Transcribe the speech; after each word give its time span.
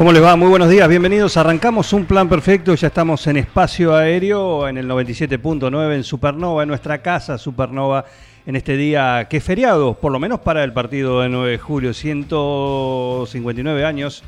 ¿Cómo 0.00 0.12
les 0.14 0.22
va? 0.22 0.34
Muy 0.34 0.48
buenos 0.48 0.70
días, 0.70 0.88
bienvenidos. 0.88 1.36
Arrancamos 1.36 1.92
un 1.92 2.06
plan 2.06 2.26
perfecto, 2.26 2.74
ya 2.74 2.86
estamos 2.86 3.26
en 3.26 3.36
espacio 3.36 3.94
aéreo, 3.94 4.66
en 4.66 4.78
el 4.78 4.88
97.9 4.88 5.94
en 5.94 6.04
Supernova, 6.04 6.62
en 6.62 6.70
nuestra 6.70 7.02
casa 7.02 7.36
Supernova, 7.36 8.06
en 8.46 8.56
este 8.56 8.78
día 8.78 9.26
que 9.28 9.36
es 9.36 9.44
feriado, 9.44 9.92
por 9.92 10.10
lo 10.10 10.18
menos 10.18 10.40
para 10.40 10.64
el 10.64 10.72
partido 10.72 11.20
de 11.20 11.28
9 11.28 11.50
de 11.50 11.58
julio, 11.58 11.92
159 11.92 13.84
años, 13.84 14.24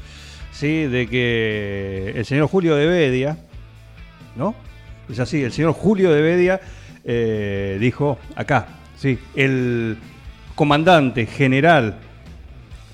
¿sí? 0.51 0.83
De 0.89 1.07
que 1.07 2.13
el 2.17 2.27
señor 2.27 2.49
Julio 2.49 2.77
de 2.77 2.85
Bedia, 2.85 3.39
¿no? 4.37 4.55
Es 5.09 5.21
así, 5.21 5.43
el 5.43 5.53
señor 5.53 5.73
Julio 5.73 6.13
de 6.13 6.21
Bedia 6.21 6.61
eh, 7.03 7.79
dijo 7.81 8.19
acá, 8.37 8.67
sí, 8.99 9.19
el 9.35 9.97
comandante 10.55 11.25
general 11.25 11.97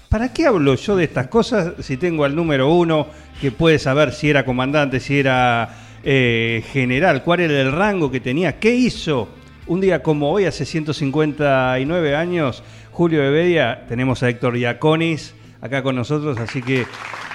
¿Para 0.08 0.32
qué 0.32 0.46
hablo 0.46 0.74
yo 0.74 0.96
de 0.96 1.04
estas 1.04 1.26
cosas 1.26 1.74
si 1.80 1.98
tengo 1.98 2.24
al 2.24 2.34
número 2.34 2.70
uno 2.70 3.08
que 3.42 3.52
puede 3.52 3.78
saber 3.78 4.12
si 4.12 4.30
era 4.30 4.42
comandante, 4.42 5.00
si 5.00 5.18
era 5.18 5.68
eh, 6.02 6.64
general, 6.72 7.22
cuál 7.22 7.40
era 7.40 7.60
el 7.60 7.72
rango 7.72 8.10
que 8.10 8.18
tenía? 8.18 8.58
¿Qué 8.58 8.74
hizo 8.74 9.28
un 9.66 9.82
día 9.82 10.02
como 10.02 10.30
hoy, 10.30 10.46
hace 10.46 10.64
159 10.64 12.16
años, 12.16 12.62
Julio 12.90 13.22
de 13.22 13.28
Bedia? 13.28 13.84
Tenemos 13.86 14.22
a 14.22 14.30
Héctor 14.30 14.56
Iaconis 14.56 15.34
acá 15.60 15.82
con 15.82 15.96
nosotros, 15.96 16.38
así 16.38 16.62
que 16.62 16.86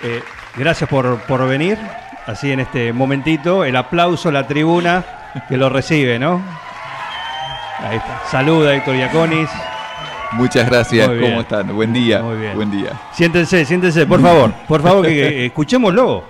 eh, 0.04 0.22
gracias 0.58 0.90
por, 0.90 1.20
por 1.28 1.48
venir. 1.48 1.78
Así 2.26 2.52
en 2.52 2.62
este 2.62 2.92
momentito, 2.92 3.66
el 3.66 3.76
aplauso, 3.76 4.32
la 4.32 4.48
tribuna 4.48 5.06
que 5.48 5.58
lo 5.58 5.70
recibe, 5.70 6.18
¿no? 6.18 6.44
Ahí 7.78 7.98
está. 7.98 8.24
Saluda 8.32 8.74
Héctor 8.74 8.96
Iaconis. 8.96 9.50
Muchas 10.36 10.68
gracias. 10.70 11.08
¿cómo 11.08 11.42
están? 11.42 11.76
Buen 11.76 11.94
día. 11.94 12.22
Muy 12.22 12.38
bien. 12.38 12.56
Buen 12.56 12.72
día. 12.72 13.00
Siéntense, 13.14 13.66
siéntense, 13.66 14.06
por 14.06 14.22
favor, 14.22 14.54
por 14.68 14.82
favor, 14.82 15.06
que, 15.06 15.46
escuchémoslo. 15.46 16.24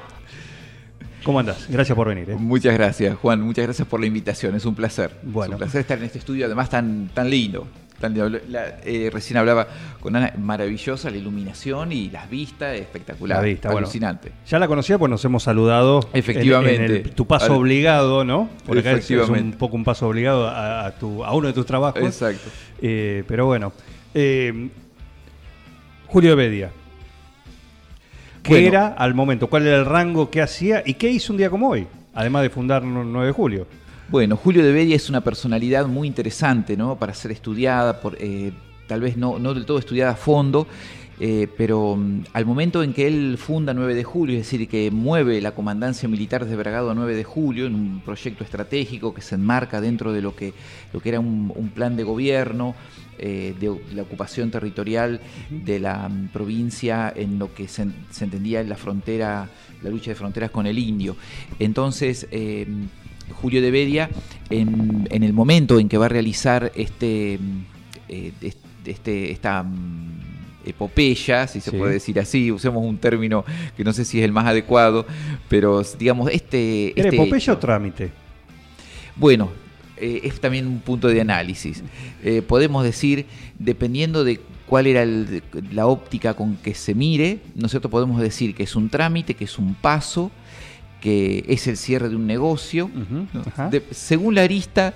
¿Cómo 1.23 1.39
andás? 1.39 1.67
Gracias 1.69 1.95
por 1.95 2.09
venir. 2.09 2.29
¿eh? 2.29 2.35
Muchas 2.37 2.73
gracias, 2.73 3.15
Juan. 3.17 3.39
Muchas 3.41 3.63
gracias 3.65 3.87
por 3.87 3.99
la 4.01 4.05
invitación. 4.07 4.55
Es 4.55 4.65
un 4.65 4.75
placer. 4.75 5.11
Bueno. 5.23 5.53
Es 5.53 5.55
un 5.55 5.57
placer 5.59 5.81
estar 5.81 5.97
en 5.97 6.03
este 6.03 6.17
estudio, 6.19 6.45
además 6.45 6.69
tan, 6.69 7.09
tan 7.13 7.29
lindo. 7.29 7.65
Tan 8.01 8.13
lindo. 8.13 8.39
La- 8.49 8.79
eh, 8.83 9.09
recién 9.13 9.37
hablaba 9.37 9.65
con 10.01 10.13
Ana, 10.17 10.33
maravillosa 10.37 11.09
la 11.09 11.15
iluminación 11.15 11.93
y 11.93 12.09
las 12.09 12.29
vistas, 12.29 12.75
espectacular. 12.77 13.37
La 13.37 13.43
vista, 13.45 13.69
bueno. 13.69 13.85
alucinante. 13.87 14.33
Ya 14.45 14.59
la 14.59 14.67
conocía, 14.67 14.97
pues 14.97 15.09
nos 15.09 15.23
hemos 15.23 15.43
saludado. 15.43 16.01
en- 16.11 16.19
Efectivamente. 16.19 16.85
En, 16.85 16.91
el- 16.91 17.11
tu 17.11 17.25
paso 17.25 17.45
Al- 17.53 17.59
obligado, 17.59 18.25
¿no? 18.25 18.49
Por 18.65 18.77
acá 18.77 18.91
es- 18.91 19.09
un 19.09 19.53
poco 19.53 19.77
un 19.77 19.85
paso 19.85 20.09
obligado 20.09 20.49
a, 20.49 20.87
a 20.87 20.91
tu- 20.91 21.23
a 21.23 21.31
uno 21.33 21.47
de 21.47 21.53
tus 21.53 21.65
trabajos. 21.65 22.03
Exacto. 22.03 22.49
Eh, 22.81 23.23
pero 23.29 23.45
bueno. 23.45 23.71
Eh, 24.13 24.69
Julio 26.07 26.35
Bedia. 26.35 26.71
¿Qué 28.43 28.49
Bueno. 28.53 28.67
era 28.67 28.87
al 28.87 29.13
momento? 29.13 29.47
¿Cuál 29.47 29.67
era 29.67 29.77
el 29.77 29.85
rango? 29.85 30.29
¿Qué 30.29 30.41
hacía? 30.41 30.83
¿Y 30.85 30.95
qué 30.95 31.09
hizo 31.09 31.31
un 31.33 31.37
día 31.37 31.49
como 31.49 31.69
hoy? 31.69 31.87
Además 32.13 32.43
de 32.43 32.49
fundar 32.49 32.83
9 32.83 33.27
de 33.27 33.31
julio. 33.33 33.67
Bueno, 34.09 34.35
Julio 34.35 34.63
de 34.63 34.71
Bedia 34.73 34.95
es 34.95 35.09
una 35.09 35.21
personalidad 35.21 35.87
muy 35.87 36.07
interesante, 36.07 36.77
¿no? 36.77 36.97
Para 36.97 37.13
ser 37.13 37.31
estudiada, 37.31 37.99
por, 38.01 38.17
eh, 38.19 38.51
tal 38.85 39.01
vez 39.01 39.17
no, 39.17 39.39
no 39.39 39.53
del 39.53 39.65
todo 39.65 39.79
estudiada 39.79 40.11
a 40.11 40.15
fondo, 40.15 40.67
eh, 41.19 41.47
pero 41.57 41.95
mm, 41.95 42.23
al 42.33 42.45
momento 42.45 42.83
en 42.83 42.93
que 42.93 43.07
él 43.07 43.37
funda 43.37 43.73
9 43.73 43.95
de 43.95 44.03
julio, 44.03 44.37
es 44.39 44.49
decir, 44.49 44.67
que 44.67 44.89
mueve 44.91 45.41
la 45.41 45.53
comandancia 45.53 46.09
militar 46.09 46.45
de 46.45 46.55
Bragado 46.55 46.91
a 46.91 46.95
9 46.95 47.15
de 47.15 47.23
julio 47.23 47.65
en 47.67 47.75
un 47.75 48.01
proyecto 48.03 48.43
estratégico 48.43 49.13
que 49.13 49.21
se 49.21 49.35
enmarca 49.35 49.79
dentro 49.81 50.11
de 50.11 50.21
lo 50.21 50.35
que, 50.35 50.53
lo 50.91 50.99
que 50.99 51.09
era 51.09 51.19
un, 51.19 51.51
un 51.55 51.69
plan 51.69 51.95
de 51.95 52.03
gobierno, 52.03 52.75
eh, 53.19 53.53
de 53.59 53.71
la 53.95 54.01
ocupación 54.01 54.49
territorial 54.49 55.21
de 55.51 55.79
la 55.79 56.09
mm, 56.09 56.29
provincia 56.29 57.13
en 57.15 57.37
lo 57.39 57.53
que 57.53 57.67
se, 57.67 57.85
se 58.09 58.23
entendía 58.25 58.59
en 58.61 58.69
la 58.69 58.75
frontera, 58.75 59.47
la 59.83 59.89
lucha 59.89 60.11
de 60.11 60.15
fronteras 60.15 60.49
con 60.51 60.65
el 60.65 60.79
indio. 60.79 61.15
Entonces, 61.59 62.27
eh, 62.31 62.65
Julio 63.41 63.61
de 63.61 63.71
Bedia, 63.71 64.09
en, 64.49 65.07
en 65.11 65.23
el 65.23 65.31
momento 65.31 65.79
en 65.79 65.87
que 65.89 65.97
va 65.97 66.07
a 66.07 66.09
realizar 66.09 66.71
este, 66.75 67.37
mm, 67.39 68.15
est- 68.41 68.57
este, 68.85 69.31
esta 69.31 69.63
epopeya, 70.65 71.47
si 71.47 71.59
se 71.61 71.71
Sí. 71.71 71.77
puede 71.77 71.93
decir 71.93 72.19
así, 72.19 72.51
usemos 72.51 72.83
un 72.85 72.97
término 72.97 73.43
que 73.77 73.83
no 73.83 73.93
sé 73.93 74.05
si 74.05 74.19
es 74.19 74.25
el 74.25 74.31
más 74.31 74.45
adecuado, 74.45 75.05
pero 75.49 75.81
digamos, 75.99 76.29
este... 76.31 76.91
¿Era 76.99 77.09
este 77.09 77.15
epopeya 77.21 77.53
o 77.53 77.57
trámite? 77.57 78.11
bueno, 79.15 79.51
eh, 79.97 80.21
es 80.23 80.39
también 80.39 80.65
un 80.67 80.79
punto 80.79 81.07
de 81.07 81.21
análisis. 81.21 81.83
Eh, 82.23 82.41
podemos 82.41 82.83
decir, 82.83 83.25
dependiendo 83.59 84.23
de 84.23 84.39
cuál 84.65 84.87
era 84.87 85.03
el- 85.03 85.43
la 85.71 85.85
óptica 85.85 86.33
con 86.33 86.55
que 86.57 86.73
se 86.73 86.95
mire, 86.95 87.39
¿no 87.55 87.67
es 87.67 87.71
cierto? 87.71 87.89
Podemos 87.89 88.19
decir 88.19 88.55
que 88.55 88.63
es 88.63 88.75
un 88.75 88.89
trámite, 88.89 89.35
que 89.35 89.43
es 89.43 89.59
un 89.59 89.75
paso, 89.75 90.31
que 90.99 91.43
es 91.47 91.67
el 91.67 91.77
cierre 91.77 92.09
de 92.09 92.15
un 92.15 92.25
negocio, 92.25 92.89
según 93.91 94.35
la 94.35 94.41
arista 94.43 94.93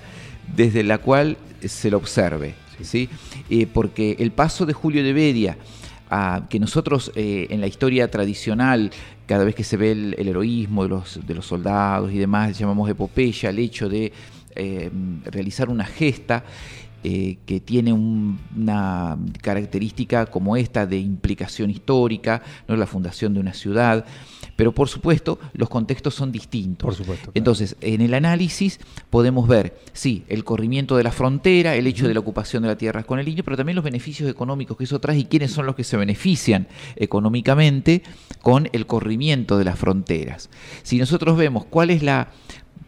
desde 0.56 0.82
la 0.84 0.98
cual 0.98 1.38
se 1.64 1.92
lo 1.92 1.98
observe. 1.98 2.56
¿Sí? 2.84 3.10
Eh, 3.50 3.68
porque 3.72 4.16
el 4.20 4.32
paso 4.32 4.66
de 4.66 4.74
Julio 4.74 5.04
de 5.04 5.14
Bedia, 5.14 5.58
a- 6.10 6.48
que 6.50 6.60
nosotros 6.60 7.12
eh, 7.16 7.48
en 7.50 7.62
la 7.62 7.68
historia 7.68 8.10
tradicional, 8.10 8.92
cada 9.26 9.44
vez 9.44 9.56
que 9.56 9.64
se 9.64 9.78
ve 9.78 9.92
el, 9.92 10.16
heroísmo 10.28 10.84
de 10.84 10.90
los, 10.90 11.20
de 11.28 11.34
los 11.36 11.46
soldados 11.46 12.12
y 12.12 12.18
demás, 12.18 12.58
llamamos 12.58 12.90
epopeya, 12.90 13.50
el 13.50 13.60
hecho 13.60 13.90
de 13.90 14.12
eh, 14.56 14.90
realizar 15.26 15.70
una 15.70 15.86
gesta. 15.86 16.44
que 17.04 17.62
tiene 17.64 17.94
un- 17.94 18.38
una 18.58 19.18
característica 19.42 20.26
como 20.26 20.58
esta 20.58 20.86
de 20.86 20.98
implicación 20.98 21.70
histórica, 21.70 22.42
no 22.68 22.76
la 22.76 22.86
fundación 22.88 23.34
de 23.34 23.40
una 23.40 23.54
ciudad, 23.54 24.04
pero 24.58 24.74
por 24.74 24.90
supuesto 24.90 25.40
los 25.54 25.70
contextos 25.70 26.14
son 26.16 26.34
distintos. 26.34 26.86
Por 26.86 26.96
supuesto, 26.96 27.26
claro. 27.26 27.32
Entonces, 27.36 27.78
en 27.80 28.02
el 28.02 28.14
análisis 28.14 28.82
podemos 29.10 29.48
ver, 29.48 29.80
sí, 29.94 30.26
el 30.28 30.44
corrimiento 30.44 30.98
de 30.98 31.04
la 31.04 31.14
frontera, 31.14 31.76
el 31.76 31.88
hecho 31.88 32.08
de 32.08 32.14
la 32.14 32.20
ocupación 32.20 32.64
de 32.64 32.70
la 32.70 32.78
tierra 32.78 33.04
con 33.04 33.20
el 33.20 33.28
indio, 33.30 33.46
pero 33.46 33.56
también 33.56 33.76
los 33.76 33.86
beneficios 33.86 34.30
económicos 34.30 34.76
que 34.76 34.84
eso 34.84 35.00
trae 35.00 35.20
y 35.20 35.26
quiénes 35.26 35.52
son 35.52 35.66
los 35.66 35.76
que 35.76 35.86
se 35.86 35.96
benefician 35.96 36.68
económicamente 36.98 38.04
con 38.42 38.68
el 38.74 38.86
corrimiento 38.86 39.58
de 39.58 39.64
las 39.64 39.80
fronteras. 39.80 40.50
Si 40.84 40.98
nosotros 40.98 41.38
vemos 41.38 41.64
cuál 41.66 41.92
es 41.92 42.04
la 42.04 42.32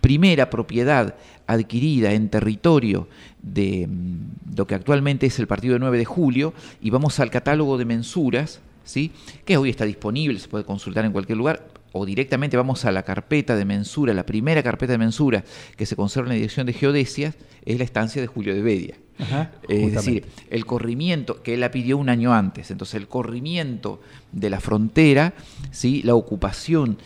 primera 0.02 0.50
propiedad 0.50 1.16
adquirida 1.47 2.13
en 2.13 2.29
territorio 2.29 3.08
de 3.41 3.88
mm, 3.88 4.56
lo 4.58 4.68
que 4.68 4.75
actualmente 4.75 5.28
es 5.28 5.40
el 5.40 5.47
partido 5.47 5.74
de 5.74 5.79
9 5.79 5.97
de 5.97 6.06
julio 6.06 6.53
y 6.81 6.90
vamos 6.90 7.19
al 7.19 7.29
catálogo 7.29 7.78
de 7.78 7.85
mensuras, 7.85 8.59
¿sí? 8.90 9.12
que 9.46 9.58
hoy 9.58 9.70
está 9.70 9.86
disponible, 9.86 10.40
se 10.40 10.48
puede 10.48 10.66
consultar 10.66 11.06
en 11.06 11.12
cualquier 11.12 11.38
lugar, 11.38 11.68
o 11.92 12.06
directamente 12.06 12.56
vamos 12.58 12.86
a 12.86 12.92
la 12.92 13.04
carpeta 13.04 13.56
de 13.56 13.66
mensura, 13.66 14.14
la 14.14 14.26
primera 14.26 14.62
carpeta 14.62 14.91
de 14.94 14.97
mensura 15.00 15.44
que 15.76 15.86
se 15.86 15.96
conserva 15.96 16.28
en 16.28 16.30
la 16.30 16.36
dirección 16.36 16.68
de 16.68 16.74
geodesias, 16.74 17.36
es 17.66 17.78
la 17.78 17.84
estancia 17.84 18.22
de 18.22 18.28
Julio 18.28 18.53
de 18.53 18.62
Bedia. 18.62 18.96
Ajá, 19.18 19.52
Es 19.68 19.94
decir, 19.94 20.26
el 20.50 20.66
corrimiento, 20.66 21.41
que 21.44 21.56
él 21.56 21.59
la 21.59 21.72
pidió 21.72 21.97
un 21.97 22.08
año 22.09 22.34
antes, 22.34 22.72
entonces 22.72 22.96
el 22.96 23.08
corrimiento 23.08 24.00
de 24.32 24.50
la 24.50 24.59
frontera, 24.62 25.34
¿sí? 25.72 26.02
la 26.03 26.16
ocupación 26.16 26.97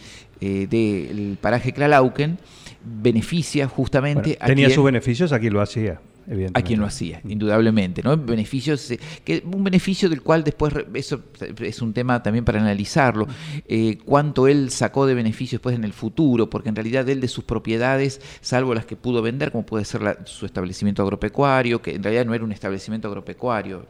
eh, 0.42 0.68
del 0.70 1.38
paraje 1.42 1.72
Klalauken, 1.74 2.38
beneficia 2.86 3.68
justamente 3.68 4.32
Bueno, 4.32 4.38
a 4.42 4.48
tenía 4.48 4.66
quien- 4.68 4.76
sus 4.76 4.84
beneficios, 4.86 5.32
aquí 5.32 5.50
lo 5.50 5.62
hacía. 5.62 6.02
A 6.54 6.62
quien 6.62 6.80
lo 6.80 6.86
hacía, 6.86 7.22
indudablemente, 7.28 8.02
¿no? 8.04 8.16
Beneficios, 8.18 8.90
eh, 8.92 9.00
que, 9.24 9.44
un 9.46 9.64
beneficio 9.64 10.10
del 10.10 10.22
cual 10.22 10.44
después, 10.44 10.74
eso 10.94 11.22
es 11.60 11.82
un 11.82 11.94
tema 11.94 12.22
también 12.24 12.46
para 12.46 12.60
analizarlo, 12.60 13.28
eh, 13.68 13.98
cuánto 14.06 14.48
él 14.48 14.70
sacó 14.70 15.06
de 15.06 15.14
beneficios 15.14 15.60
después 15.60 15.76
en 15.76 15.84
el 15.84 15.94
futuro, 15.94 16.50
porque 16.50 16.70
en 16.70 16.76
realidad 16.76 17.08
él 17.10 17.22
de 17.22 17.28
sus 17.28 17.44
propiedades, 17.44 18.22
salvo 18.42 18.74
las 18.74 18.86
que 18.86 18.96
pudo 18.96 19.22
vender, 19.22 19.52
como 19.52 19.66
puede 19.66 19.86
ser 19.86 20.02
la- 20.02 20.18
su 20.26 20.46
establecimiento 20.46 21.04
agropecuario, 21.04 21.82
que 21.82 21.96
en 21.96 22.04
realidad 22.04 22.26
no 22.26 22.34
era 22.34 22.44
un 22.44 22.52
establecimiento 22.52 23.08
agropecuario, 23.08 23.86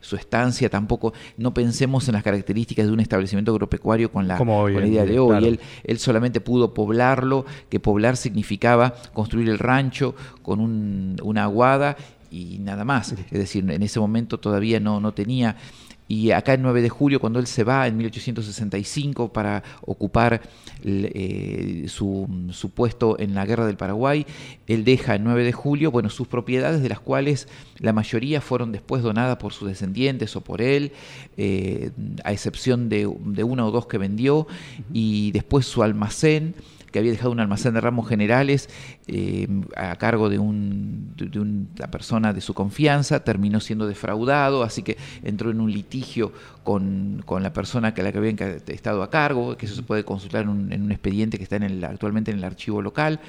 su 0.00 0.16
estancia, 0.16 0.68
tampoco, 0.70 1.12
no 1.36 1.52
pensemos 1.54 2.08
en 2.08 2.14
las 2.14 2.22
características 2.22 2.86
de 2.86 2.92
un 2.92 3.00
establecimiento 3.00 3.52
agropecuario 3.52 4.10
con 4.10 4.26
la, 4.28 4.36
Como 4.36 4.60
hoy 4.60 4.72
con 4.74 4.82
la 4.82 4.88
idea 4.88 5.04
de 5.04 5.18
hoy. 5.18 5.28
claro. 5.30 5.46
Él, 5.46 5.60
él 5.84 5.98
solamente 5.98 6.40
pudo 6.40 6.72
poblarlo, 6.74 7.44
que 7.68 7.80
poblar 7.80 8.16
significaba 8.16 8.94
construir 9.12 9.48
el 9.48 9.58
rancho 9.58 10.14
con 10.42 10.60
un- 10.60 11.16
una 11.22 11.44
aguada 11.44 11.96
y 12.30 12.58
nada 12.60 12.84
más. 12.84 13.12
Es 13.12 13.38
decir, 13.38 13.68
en 13.70 13.82
ese 13.82 13.98
momento 14.00 14.38
todavía 14.38 14.78
no, 14.80 15.00
no 15.00 15.12
tenía... 15.12 15.56
Y 16.10 16.32
acá 16.32 16.54
el 16.54 16.62
9 16.62 16.82
de 16.82 16.88
julio, 16.88 17.20
cuando 17.20 17.38
él 17.38 17.46
se 17.46 17.62
va 17.62 17.86
en 17.86 17.96
1865 17.96 19.32
para 19.32 19.62
ocupar 19.82 20.42
eh, 20.82 21.84
su, 21.86 22.28
su 22.50 22.70
puesto 22.70 23.16
en 23.20 23.32
la 23.36 23.46
guerra 23.46 23.64
del 23.64 23.76
Paraguay, 23.76 24.26
él 24.66 24.82
deja 24.82 25.14
el 25.14 25.22
9 25.22 25.44
de 25.44 25.52
julio, 25.52 25.92
bueno, 25.92 26.10
sus 26.10 26.26
propiedades, 26.26 26.82
de 26.82 26.88
las 26.88 26.98
cuales 26.98 27.46
la 27.78 27.92
mayoría 27.92 28.40
fueron 28.40 28.72
después 28.72 29.04
donadas 29.04 29.36
por 29.36 29.52
sus 29.52 29.68
descendientes 29.68 30.34
o 30.34 30.40
por 30.40 30.62
él, 30.62 30.90
eh, 31.36 31.92
a 32.24 32.32
excepción 32.32 32.88
de, 32.88 33.08
de 33.26 33.44
una 33.44 33.64
o 33.64 33.70
dos 33.70 33.86
que 33.86 33.96
vendió, 33.96 34.48
y 34.92 35.30
después 35.30 35.64
su 35.64 35.84
almacén 35.84 36.56
que 36.90 36.98
había 36.98 37.12
dejado 37.12 37.30
un 37.30 37.40
almacén 37.40 37.74
de 37.74 37.80
ramos 37.80 38.08
generales 38.08 38.68
eh, 39.06 39.46
a 39.76 39.96
cargo 39.96 40.28
de, 40.28 40.38
un, 40.38 41.12
de, 41.16 41.38
una 41.40 41.90
persona 41.90 42.32
de 42.32 42.40
su 42.40 42.54
confianza, 42.54 43.24
terminó 43.24 43.60
siendo 43.60 43.86
defraudado, 43.86 44.62
así 44.62 44.82
que 44.82 44.96
entró 45.22 45.50
en 45.50 45.60
un 45.60 45.72
litigio 45.72 46.32
con, 46.64 47.22
con 47.24 47.42
la 47.42 47.52
persona 47.52 47.94
que 47.94 48.02
la 48.02 48.12
que 48.12 48.18
había 48.18 48.30
estado 48.66 49.02
a 49.02 49.10
cargo, 49.10 49.56
que 49.56 49.66
eso 49.66 49.74
se 49.74 49.82
puede 49.82 50.04
consultar 50.04 50.42
en 50.42 50.48
un, 50.50 50.72
en 50.72 50.82
un 50.82 50.92
expediente 50.92 51.36
que 51.38 51.44
está 51.44 51.56
en 51.56 51.62
el, 51.64 51.84
actualmente 51.84 52.30
en 52.30 52.38
el 52.38 52.44
archivo 52.44 52.82
local, 52.82 53.20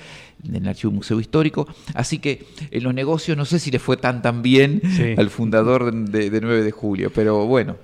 en 0.47 0.55
el 0.55 0.67
archivo 0.67 0.91
Museo 0.91 1.19
Histórico. 1.19 1.67
Así 1.93 2.19
que 2.19 2.45
en 2.71 2.83
los 2.83 2.93
negocios 2.93 3.37
no 3.37 3.45
sé 3.45 3.59
si 3.59 3.71
le 3.71 3.79
fue 3.79 3.97
tan 3.97 4.21
tan 4.21 4.41
bien 4.41 4.81
Sí. 4.95 5.15
al 5.17 5.29
fundador 5.29 5.93
de, 5.93 6.29
de 6.29 6.41
9 6.41 6.63
de 6.63 6.71
julio, 6.71 7.11
pero 7.13 7.45
bueno. 7.45 7.75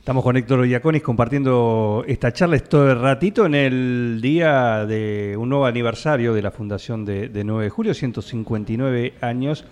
Estamos 0.00 0.24
con 0.24 0.34
Héctor 0.34 0.66
Iaconis 0.66 1.02
compartiendo 1.02 2.04
esta 2.08 2.32
charla 2.32 2.56
este 2.56 2.94
ratito 2.94 3.44
en 3.44 3.54
el 3.54 4.18
día 4.22 4.86
de 4.86 5.36
un 5.36 5.50
nuevo 5.50 5.66
aniversario 5.66 6.32
de 6.32 6.40
la 6.40 6.50
fundación 6.50 7.04
de, 7.04 7.28
de 7.28 7.44
9 7.44 7.64
de 7.64 7.70
julio, 7.70 7.92
159 7.92 9.12
años. 9.20 9.66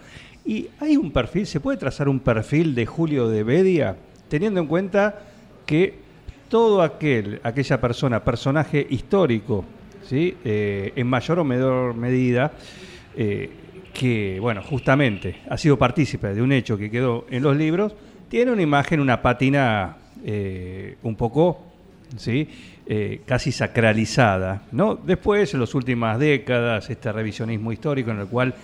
Y 0.45 0.69
hay 0.81 0.99
un 0.99 1.13
perfil, 1.13 1.47
¿se 1.47 1.61
puede 1.61 1.79
trazar 1.79 2.11
un 2.11 2.21
perfil 2.21 2.75
de 2.75 2.85
Julio 2.85 3.27
de 3.29 3.43
Bedia? 3.43 3.97
Teniendo 4.29 4.61
en 4.61 4.67
cuenta 4.67 5.19
que 5.65 5.95
todo 6.51 6.83
aquel, 6.83 7.41
aquella 7.43 7.81
persona, 7.81 8.23
personaje 8.23 8.87
histórico, 8.91 9.65
¿sí? 10.05 10.37
Eh, 10.45 10.93
en 10.95 11.07
mayor 11.07 11.39
o 11.39 11.45
menor 11.45 11.95
medida, 11.95 12.53
eh, 13.17 13.49
que, 13.95 14.39
bueno, 14.43 14.63
justamente 14.63 15.37
ha 15.49 15.57
sido 15.57 15.79
partícipe 15.79 16.35
de 16.35 16.43
un 16.43 16.53
hecho 16.53 16.77
que 16.77 16.91
quedó 16.91 17.25
en 17.31 17.43
los 17.43 17.57
libros, 17.57 17.95
tiene 18.29 18.53
una 18.53 18.61
imagen, 18.61 19.01
una 19.01 19.23
pátina 19.23 19.97
eh, 20.25 20.97
un 21.03 21.17
poco, 21.17 21.65
¿sí? 22.17 22.49
Eh, 22.87 23.23
casi 23.27 23.53
sacralizada, 23.53 24.63
¿no? 24.73 24.95
Después, 24.97 25.53
en 25.55 25.61
las 25.61 25.75
últimas 25.75 26.19
décadas, 26.19 26.89
este 26.91 27.13
revisionismo 27.13 27.73
histórico 27.73 28.11
en 28.11 28.21
el 28.21 28.27
cual 28.27 28.55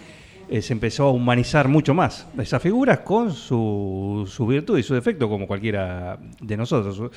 eh, 0.48 0.62
se 0.62 0.72
empezó 0.72 1.04
a 1.04 1.12
humanizar 1.12 1.68
mucho 1.68 1.94
más 1.94 2.26
esas 2.38 2.62
figuras 2.62 3.00
con 3.00 3.32
su, 3.32 4.26
virtud 4.48 4.78
y 4.78 4.82
su 4.82 4.94
defecto, 4.94 5.28
como 5.28 5.46
cualquiera 5.46 6.18
de 6.40 6.56
nosotros. 6.56 7.10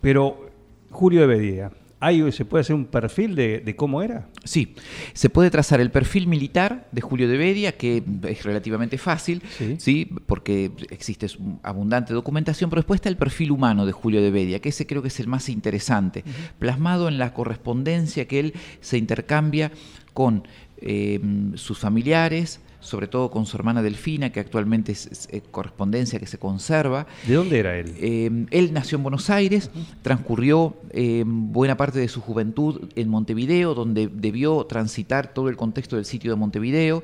Pero 0.00 0.50
Julio 0.90 1.20
de 1.20 1.26
Bedía, 1.26 1.70
¿hay, 2.00 2.30
¿se 2.32 2.44
puede 2.44 2.60
hacer 2.62 2.76
un 2.76 2.84
perfil 2.86 3.34
de, 3.34 3.60
de 3.60 3.76
cómo 3.76 4.02
era? 4.02 4.28
Sí, 4.44 4.74
se 5.14 5.30
puede 5.30 5.50
trazar 5.50 5.80
el 5.80 5.90
perfil 5.90 6.26
militar 6.26 6.88
de 6.92 7.00
Julio 7.00 7.28
de 7.28 7.36
Bedia, 7.38 7.72
que 7.72 8.02
es 8.28 8.42
relativamente 8.44 8.98
fácil, 8.98 9.42
Sí. 9.56 9.76
sí. 9.78 10.08
porque 10.26 10.70
existe 10.90 11.26
abundante 11.62 12.12
documentación, 12.14 12.68
pero 12.70 12.80
después 12.80 12.98
está 12.98 13.08
el 13.08 13.16
perfil 13.16 13.50
humano 13.50 13.86
de 13.86 13.92
Julio 13.92 14.20
de 14.22 14.30
Bedia, 14.30 14.60
que 14.60 14.68
ese 14.68 14.86
creo 14.86 15.02
que 15.02 15.08
es 15.08 15.20
el 15.20 15.26
más 15.26 15.48
interesante, 15.48 16.22
plasmado 16.58 17.08
en 17.08 17.18
la 17.18 17.32
correspondencia 17.32 18.26
que 18.28 18.40
él 18.40 18.54
se 18.80 18.98
intercambia 18.98 19.72
con 20.12 20.46
eh, 20.78 21.20
sus 21.54 21.78
familiares, 21.78 22.60
sobre 22.86 23.08
todo 23.08 23.30
con 23.30 23.46
su 23.46 23.56
hermana 23.56 23.82
Delfina, 23.82 24.30
que 24.30 24.40
actualmente 24.40 24.92
es, 24.92 25.06
es, 25.06 25.28
eh, 25.32 25.42
correspondencia 25.50 26.18
que 26.18 26.26
se 26.26 26.38
conserva, 26.38 27.06
¿De 27.26 27.34
dónde 27.34 27.58
era 27.58 27.76
él? 27.76 27.94
eh, 27.98 28.46
él 28.50 28.72
nació 28.72 28.96
en 28.96 29.02
Buenos 29.02 29.28
Aires, 29.28 29.70
transcurrió 30.02 30.76
eh, 30.90 31.24
buena 31.26 31.76
parte 31.76 31.98
de 31.98 32.08
su 32.08 32.20
juventud 32.20 32.88
en 32.94 33.08
Montevideo, 33.08 33.74
donde 33.74 34.08
debió 34.08 34.64
transitar 34.66 35.34
todo 35.34 35.48
el 35.48 35.56
contexto 35.56 35.96
del 35.96 36.04
sitio 36.04 36.30
de 36.30 36.36
Montevideo. 36.36 37.02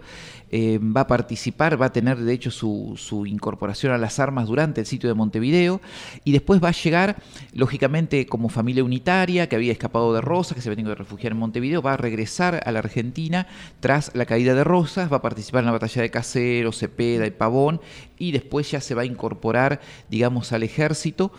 Eh, 0.54 0.78
va 0.78 1.00
a 1.00 1.06
participar, 1.06 1.81
va 1.81 1.87
a 1.87 1.93
tener 1.93 2.19
de 2.19 2.31
hecho 2.31 2.50
su, 2.50 3.25
incorporación 3.26 3.90
a 3.90 3.96
las 3.96 4.20
armas 4.20 4.49
durante 4.49 4.82
el 4.82 4.87
sitio 4.87 5.08
de 5.08 5.14
Montevideo. 5.14 5.81
Y 6.25 6.32
después 6.32 6.62
va 6.62 6.69
a 6.69 6.72
llegar, 6.72 7.16
lógicamente, 7.54 8.26
como 8.26 8.50
familia 8.50 8.84
unitaria 8.84 9.49
que 9.49 9.56
había 9.56 9.72
escapado 9.72 10.12
de 10.12 10.20
Rosas, 10.20 10.54
que 10.54 10.60
se 10.60 10.69
había 10.69 10.76
tenido 10.76 10.94
que 10.94 10.99
refugiar 10.99 11.32
en 11.32 11.38
Montevideo, 11.38 11.81
va 11.81 11.94
a 11.94 11.96
regresar 11.96 12.62
a 12.66 12.70
la 12.70 12.81
Argentina 12.81 13.46
tras 13.81 14.14
la 14.14 14.26
caída 14.26 14.54
de 14.54 14.62
Rosas, 14.62 15.10
va 15.10 15.16
a 15.16 15.22
participar 15.22 15.60
en 15.60 15.66
la 15.66 15.72
batalla 15.72 16.02
de 16.02 16.10
Caseros, 16.10 16.78
Cepeda 16.78 17.26
y 17.26 17.31
Pavón 17.31 17.81
y 18.19 18.32
después 18.32 18.70
ya 18.70 18.82
se 18.82 18.94
va 18.94 19.02
a 19.02 19.06
incorporar, 19.06 19.81
digamos, 20.10 20.52
al 20.52 20.64
ejército 20.64 21.32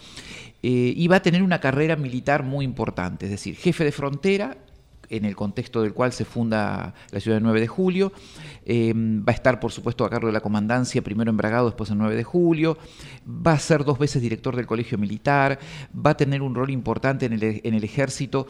eh, 0.63 0.93
y 0.95 1.07
va 1.07 1.17
a 1.17 1.21
tener 1.21 1.43
una 1.43 1.59
carrera 1.61 1.95
militar 1.95 2.41
muy 2.41 2.65
importante, 2.65 3.25
es 3.25 3.31
decir, 3.31 3.55
jefe 3.55 3.83
de 3.83 3.91
frontera 3.91 4.57
en 5.09 5.25
el 5.25 5.35
contexto 5.35 5.81
del 5.81 5.93
cual 5.93 6.13
se 6.13 6.25
funda 6.25 6.93
la 7.11 7.19
ciudad 7.19 7.37
del 7.37 7.43
9 7.43 7.61
de 7.61 7.67
julio. 7.67 8.11
Eh, 8.65 8.93
va 8.95 9.31
a 9.31 9.35
estar, 9.35 9.59
por 9.59 9.71
supuesto, 9.71 10.05
a 10.05 10.09
cargo 10.09 10.27
de 10.27 10.33
la 10.33 10.41
comandancia, 10.41 11.01
primero 11.01 11.29
en 11.29 11.37
Bragado, 11.37 11.65
después 11.65 11.89
en 11.89 11.97
9 11.97 12.15
de 12.15 12.23
julio. 12.23 12.77
Va 13.27 13.53
a 13.53 13.59
ser 13.59 13.83
dos 13.83 13.99
veces 13.99 14.21
director 14.21 14.55
del 14.55 14.65
colegio 14.65 14.97
militar. 14.97 15.59
Va 15.95 16.11
a 16.11 16.17
tener 16.17 16.41
un 16.41 16.55
rol 16.55 16.69
importante 16.69 17.25
en 17.25 17.33
el, 17.33 17.61
en 17.63 17.73
el 17.73 17.83
ejército 17.83 18.47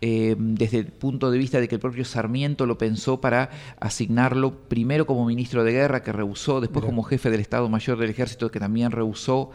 eh, 0.00 0.36
desde 0.38 0.78
el 0.80 0.86
punto 0.86 1.30
de 1.30 1.38
vista 1.38 1.60
de 1.60 1.68
que 1.68 1.76
el 1.76 1.80
propio 1.80 2.04
Sarmiento 2.04 2.66
lo 2.66 2.76
pensó 2.76 3.20
para 3.20 3.48
asignarlo 3.80 4.52
primero 4.68 5.06
como 5.06 5.24
ministro 5.24 5.64
de 5.64 5.72
guerra, 5.72 6.02
que 6.02 6.12
rehusó, 6.12 6.60
después 6.60 6.82
Mira. 6.82 6.92
como 6.92 7.02
jefe 7.04 7.30
del 7.30 7.40
Estado 7.40 7.68
Mayor 7.70 7.98
del 7.98 8.10
Ejército, 8.10 8.50
que 8.50 8.60
también 8.60 8.90
rehusó. 8.90 9.50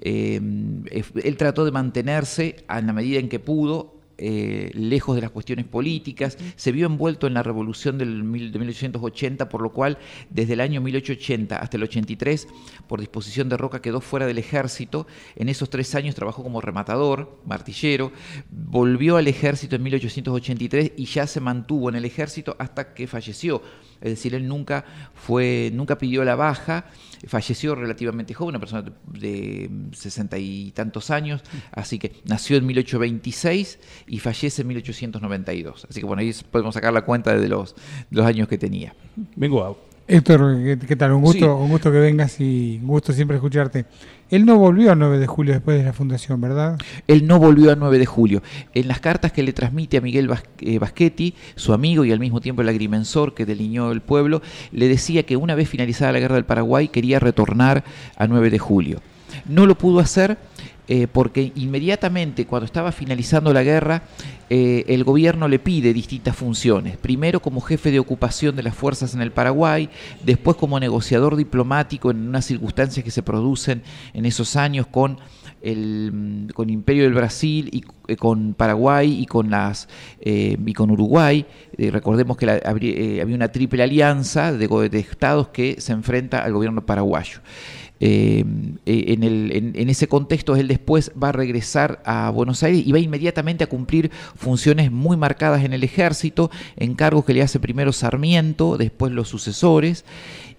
Eh, 0.00 0.40
él 1.22 1.36
trató 1.36 1.66
de 1.66 1.72
mantenerse 1.72 2.64
en 2.68 2.86
la 2.86 2.92
medida 2.94 3.20
en 3.20 3.28
que 3.28 3.40
pudo 3.40 3.99
eh, 4.22 4.70
lejos 4.74 5.16
de 5.16 5.22
las 5.22 5.30
cuestiones 5.30 5.64
políticas, 5.64 6.36
se 6.56 6.72
vio 6.72 6.86
envuelto 6.86 7.26
en 7.26 7.34
la 7.34 7.42
revolución 7.42 7.96
del 7.96 8.20
de 8.52 8.58
1880, 8.58 9.48
por 9.48 9.62
lo 9.62 9.72
cual 9.72 9.96
desde 10.28 10.52
el 10.52 10.60
año 10.60 10.82
1880 10.82 11.56
hasta 11.56 11.76
el 11.78 11.84
83, 11.84 12.46
por 12.86 13.00
disposición 13.00 13.48
de 13.48 13.56
Roca, 13.56 13.80
quedó 13.80 14.02
fuera 14.02 14.26
del 14.26 14.36
ejército. 14.36 15.06
En 15.36 15.48
esos 15.48 15.70
tres 15.70 15.94
años 15.94 16.14
trabajó 16.14 16.42
como 16.42 16.60
rematador, 16.60 17.40
martillero, 17.46 18.12
volvió 18.50 19.16
al 19.16 19.26
ejército 19.26 19.76
en 19.76 19.84
1883 19.84 20.92
y 20.96 21.06
ya 21.06 21.26
se 21.26 21.40
mantuvo 21.40 21.88
en 21.88 21.96
el 21.96 22.04
ejército 22.04 22.56
hasta 22.58 22.92
que 22.92 23.06
falleció. 23.06 23.62
Es 24.00 24.10
decir, 24.10 24.34
él 24.34 24.46
nunca 24.48 24.84
fue, 25.14 25.70
nunca 25.74 25.98
pidió 25.98 26.24
la 26.24 26.34
baja, 26.36 26.86
falleció 27.26 27.74
relativamente 27.74 28.34
joven, 28.34 28.50
una 28.50 28.60
persona 28.60 28.92
de 29.12 29.70
sesenta 29.92 30.38
y 30.38 30.72
tantos 30.72 31.10
años, 31.10 31.42
así 31.72 31.98
que 31.98 32.12
nació 32.24 32.56
en 32.56 32.66
1826 32.66 33.78
y 34.06 34.18
fallece 34.18 34.62
en 34.62 34.68
1892. 34.68 35.86
Así 35.88 36.00
que 36.00 36.06
bueno, 36.06 36.20
ahí 36.20 36.34
podemos 36.50 36.74
sacar 36.74 36.92
la 36.92 37.02
cuenta 37.02 37.36
de 37.36 37.48
los, 37.48 37.74
los 38.10 38.24
años 38.24 38.48
que 38.48 38.58
tenía. 38.58 38.94
Vengo. 39.36 39.89
Héctor, 40.12 40.58
¿qué, 40.64 40.76
¿qué, 40.88 40.96
tal? 40.96 41.12
Un 41.12 41.22
gusto, 41.22 41.38
sí. 41.38 41.44
un 41.44 41.68
gusto 41.68 41.92
que 41.92 42.00
vengas 42.00 42.40
y 42.40 42.80
un 42.82 42.88
gusto 42.88 43.12
siempre 43.12 43.36
escucharte. 43.36 43.86
Él 44.28 44.44
no 44.44 44.58
volvió 44.58 44.90
al 44.90 44.98
9 44.98 45.20
de 45.20 45.28
julio 45.28 45.54
después 45.54 45.78
de 45.78 45.84
la 45.84 45.92
fundación, 45.92 46.40
¿verdad? 46.40 46.76
Él 47.06 47.28
no 47.28 47.38
volvió 47.38 47.70
al 47.70 47.78
9 47.78 47.96
de 47.96 48.06
julio. 48.06 48.42
En 48.74 48.88
las 48.88 48.98
cartas 48.98 49.30
que 49.30 49.44
le 49.44 49.52
transmite 49.52 49.98
a 49.98 50.00
Miguel 50.00 50.28
eh, 50.62 50.78
Baschetti, 50.80 51.36
su 51.54 51.72
amigo 51.72 52.04
y 52.04 52.10
al 52.10 52.18
mismo 52.18 52.40
tiempo 52.40 52.60
el 52.62 52.68
agrimensor 52.68 53.34
que 53.34 53.46
delineó 53.46 53.92
el 53.92 54.00
pueblo, 54.00 54.42
le 54.72 54.88
decía 54.88 55.22
que 55.22 55.36
una 55.36 55.54
vez 55.54 55.68
finalizada 55.68 56.10
la 56.10 56.18
guerra 56.18 56.34
del 56.34 56.44
Paraguay 56.44 56.88
quería 56.88 57.20
retornar 57.20 57.84
a 58.16 58.26
9 58.26 58.50
de 58.50 58.58
julio. 58.58 59.00
No 59.46 59.64
lo 59.64 59.78
pudo 59.78 60.00
hacer 60.00 60.38
eh, 60.92 61.06
porque 61.06 61.52
inmediatamente 61.54 62.46
cuando 62.46 62.66
estaba 62.66 62.90
finalizando 62.90 63.52
la 63.52 63.62
guerra, 63.62 64.02
eh, 64.48 64.84
el 64.88 65.04
gobierno 65.04 65.46
le 65.46 65.60
pide 65.60 65.92
distintas 65.92 66.34
funciones. 66.34 66.96
Primero 66.96 67.38
como 67.38 67.60
jefe 67.60 67.92
de 67.92 68.00
ocupación 68.00 68.56
de 68.56 68.64
las 68.64 68.74
fuerzas 68.74 69.14
en 69.14 69.20
el 69.20 69.30
Paraguay, 69.30 69.88
después 70.24 70.56
como 70.56 70.80
negociador 70.80 71.36
diplomático 71.36 72.10
en 72.10 72.26
unas 72.26 72.44
circunstancias 72.44 73.04
que 73.04 73.12
se 73.12 73.22
producen 73.22 73.84
en 74.14 74.26
esos 74.26 74.56
años 74.56 74.88
con 74.88 75.18
el 75.62 76.50
con 76.54 76.68
el 76.68 76.74
Imperio 76.74 77.04
del 77.04 77.14
Brasil 77.14 77.68
y 77.70 77.84
eh, 78.08 78.16
con 78.16 78.54
Paraguay 78.54 79.20
y 79.20 79.26
con 79.26 79.48
las 79.48 79.88
y 80.20 80.72
con 80.72 80.90
Uruguay. 80.90 81.46
Recordemos 81.78 82.36
que 82.36 82.50
había 82.64 83.36
una 83.36 83.52
triple 83.52 83.84
alianza 83.84 84.52
de, 84.52 84.66
de 84.66 84.98
estados 84.98 85.50
que 85.50 85.80
se 85.80 85.92
enfrenta 85.92 86.42
al 86.42 86.52
gobierno 86.52 86.84
paraguayo. 86.84 87.38
Eh, 88.02 88.44
en, 88.86 89.22
el, 89.24 89.72
en, 89.76 89.88
ese 89.90 90.08
contexto 90.08 90.56
él 90.56 90.68
después 90.68 91.12
va 91.22 91.28
a 91.28 91.32
regresar 91.32 92.02
a 92.06 92.30
Buenos 92.30 92.62
Aires 92.62 92.82
y 92.86 92.92
va 92.92 92.98
inmediatamente 92.98 93.64
a 93.64 93.68
cumplir 93.68 94.10
funciones 94.34 94.90
muy 94.90 95.18
marcadas 95.18 95.64
en 95.64 95.74
el 95.74 95.84
ejército, 95.84 96.50
encargos 96.76 97.26
que 97.26 97.34
le 97.34 97.42
hace 97.42 97.60
primero 97.60 97.92
Sarmiento, 97.92 98.78
después 98.78 99.12
los 99.12 99.28
sucesores, 99.28 100.06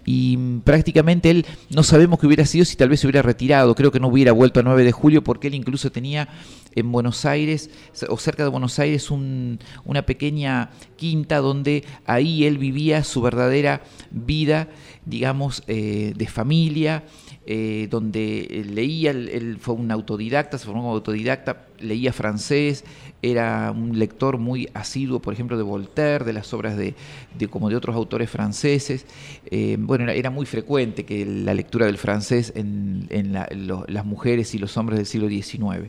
y 0.04 0.36
prácticamente 0.64 1.30
él 1.30 1.46
no 1.70 1.82
sabemos 1.82 2.18
qué 2.18 2.26
hubiera 2.26 2.44
sido 2.46 2.64
si 2.64 2.76
tal 2.76 2.88
vez 2.88 3.00
se 3.00 3.06
hubiera 3.06 3.22
retirado, 3.22 3.74
creo 3.74 3.92
que 3.92 4.00
no 4.00 4.08
hubiera 4.08 4.32
vuelto 4.32 4.60
a 4.60 4.62
9 4.64 4.84
de 4.84 4.92
julio 4.92 5.22
porque 5.22 5.46
él 5.48 5.54
incluso 5.54 5.90
tenía 5.92 6.28
en 6.74 6.90
Buenos 6.90 7.24
Aires 7.24 7.70
o 8.08 8.16
cerca 8.18 8.42
de 8.42 8.48
Buenos 8.48 8.78
Aires 8.78 9.10
un- 9.10 9.58
una 9.84 10.02
pequeña 10.02 10.70
quinta 10.96 11.38
donde 11.38 11.84
ahí 12.06 12.44
él 12.46 12.58
vivía 12.58 13.04
su 13.04 13.20
verdadera 13.22 13.82
vida, 14.10 14.68
digamos, 15.04 15.62
eh, 15.68 16.14
de 16.16 16.26
familia, 16.26 17.04
eh, 17.46 17.88
donde 17.90 18.46
eh, 18.50 18.64
leía, 18.64 19.10
él, 19.10 19.56
fue 19.60 19.74
un 19.74 19.90
autodidacta, 19.90 20.58
se 20.58 20.66
formó 20.66 20.82
como 20.82 20.94
autodidacta, 20.94 21.66
leía 21.80 22.12
francés, 22.12 22.84
era 23.22 23.70
un 23.72 23.98
lector 23.98 24.38
muy 24.38 24.68
asiduo, 24.74 25.20
por 25.20 25.32
ejemplo, 25.32 25.56
de 25.56 25.62
Voltaire, 25.62 26.24
de 26.24 26.32
las 26.32 26.52
obras 26.54 26.76
de, 26.76 26.94
de 27.38 27.48
como 27.48 27.68
de 27.68 27.76
otros 27.76 27.94
autores 27.96 28.30
franceses. 28.30 29.06
Eh, 29.50 29.76
bueno, 29.78 30.04
era, 30.04 30.14
era 30.14 30.30
muy 30.30 30.46
frecuente 30.46 31.04
que 31.04 31.24
la 31.26 31.54
lectura 31.54 31.86
del 31.86 31.98
francés 31.98 32.52
en, 32.56 33.06
en 33.10 33.32
la- 33.32 33.46
en 33.50 33.66
lo- 33.66 33.84
las 33.88 34.04
mujeres 34.04 34.54
y 34.54 34.58
los 34.58 34.76
hombres 34.76 34.98
del 34.98 35.06
siglo 35.06 35.28
XIX. 35.28 35.88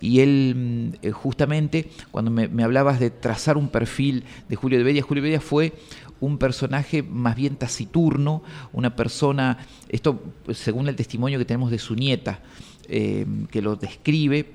Y 0.00 0.20
él, 0.20 0.90
mm, 1.02 1.10
justamente, 1.12 1.88
cuando 2.10 2.30
me, 2.30 2.48
me 2.48 2.62
hablabas 2.64 2.98
de 3.00 3.10
trazar 3.10 3.56
un 3.56 3.68
perfil 3.68 4.24
de 4.48 4.56
Julio 4.56 4.78
de 4.78 4.84
Bedia, 4.84 5.02
Julio 5.02 5.22
de 5.22 5.28
Bedia 5.30 5.40
fue 5.40 5.72
un 6.20 6.38
personaje 6.38 7.02
más 7.02 7.36
bien 7.36 7.56
taciturno, 7.56 8.42
una 8.72 8.96
persona, 8.96 9.58
esto 9.88 10.20
según 10.52 10.88
el 10.88 10.96
testimonio 10.96 11.38
que 11.38 11.44
tenemos 11.44 11.70
de 11.70 11.78
su 11.78 11.94
nieta, 11.94 12.40
eh, 12.88 13.26
que 13.50 13.62
lo 13.62 13.76
describe 13.76 14.52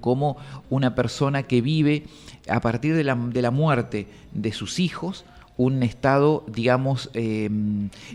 como 0.00 0.36
una 0.70 0.94
persona 0.94 1.42
que 1.44 1.60
vive 1.60 2.04
a 2.48 2.60
partir 2.60 2.94
de 2.94 3.04
la, 3.04 3.14
de 3.14 3.42
la 3.42 3.50
muerte 3.50 4.06
de 4.32 4.52
sus 4.52 4.78
hijos, 4.78 5.24
un 5.56 5.82
estado, 5.82 6.44
digamos... 6.46 7.10
eh, 7.14 7.48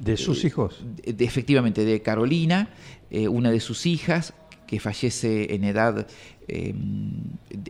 ¿De 0.01 0.17
sus 0.17 0.43
eh, 0.43 0.47
hijos? 0.47 0.83
de- 1.05 1.25
efectivamente, 1.25 1.83
de 1.83 2.01
Carolina, 2.01 2.69
eh, 3.11 3.27
una 3.27 3.51
de 3.51 3.59
sus 3.59 3.85
hijas, 3.85 4.33
que 4.73 4.79
fallece 4.79 5.53
en 5.53 5.65
edad 5.65 6.07
eh, 6.47 6.73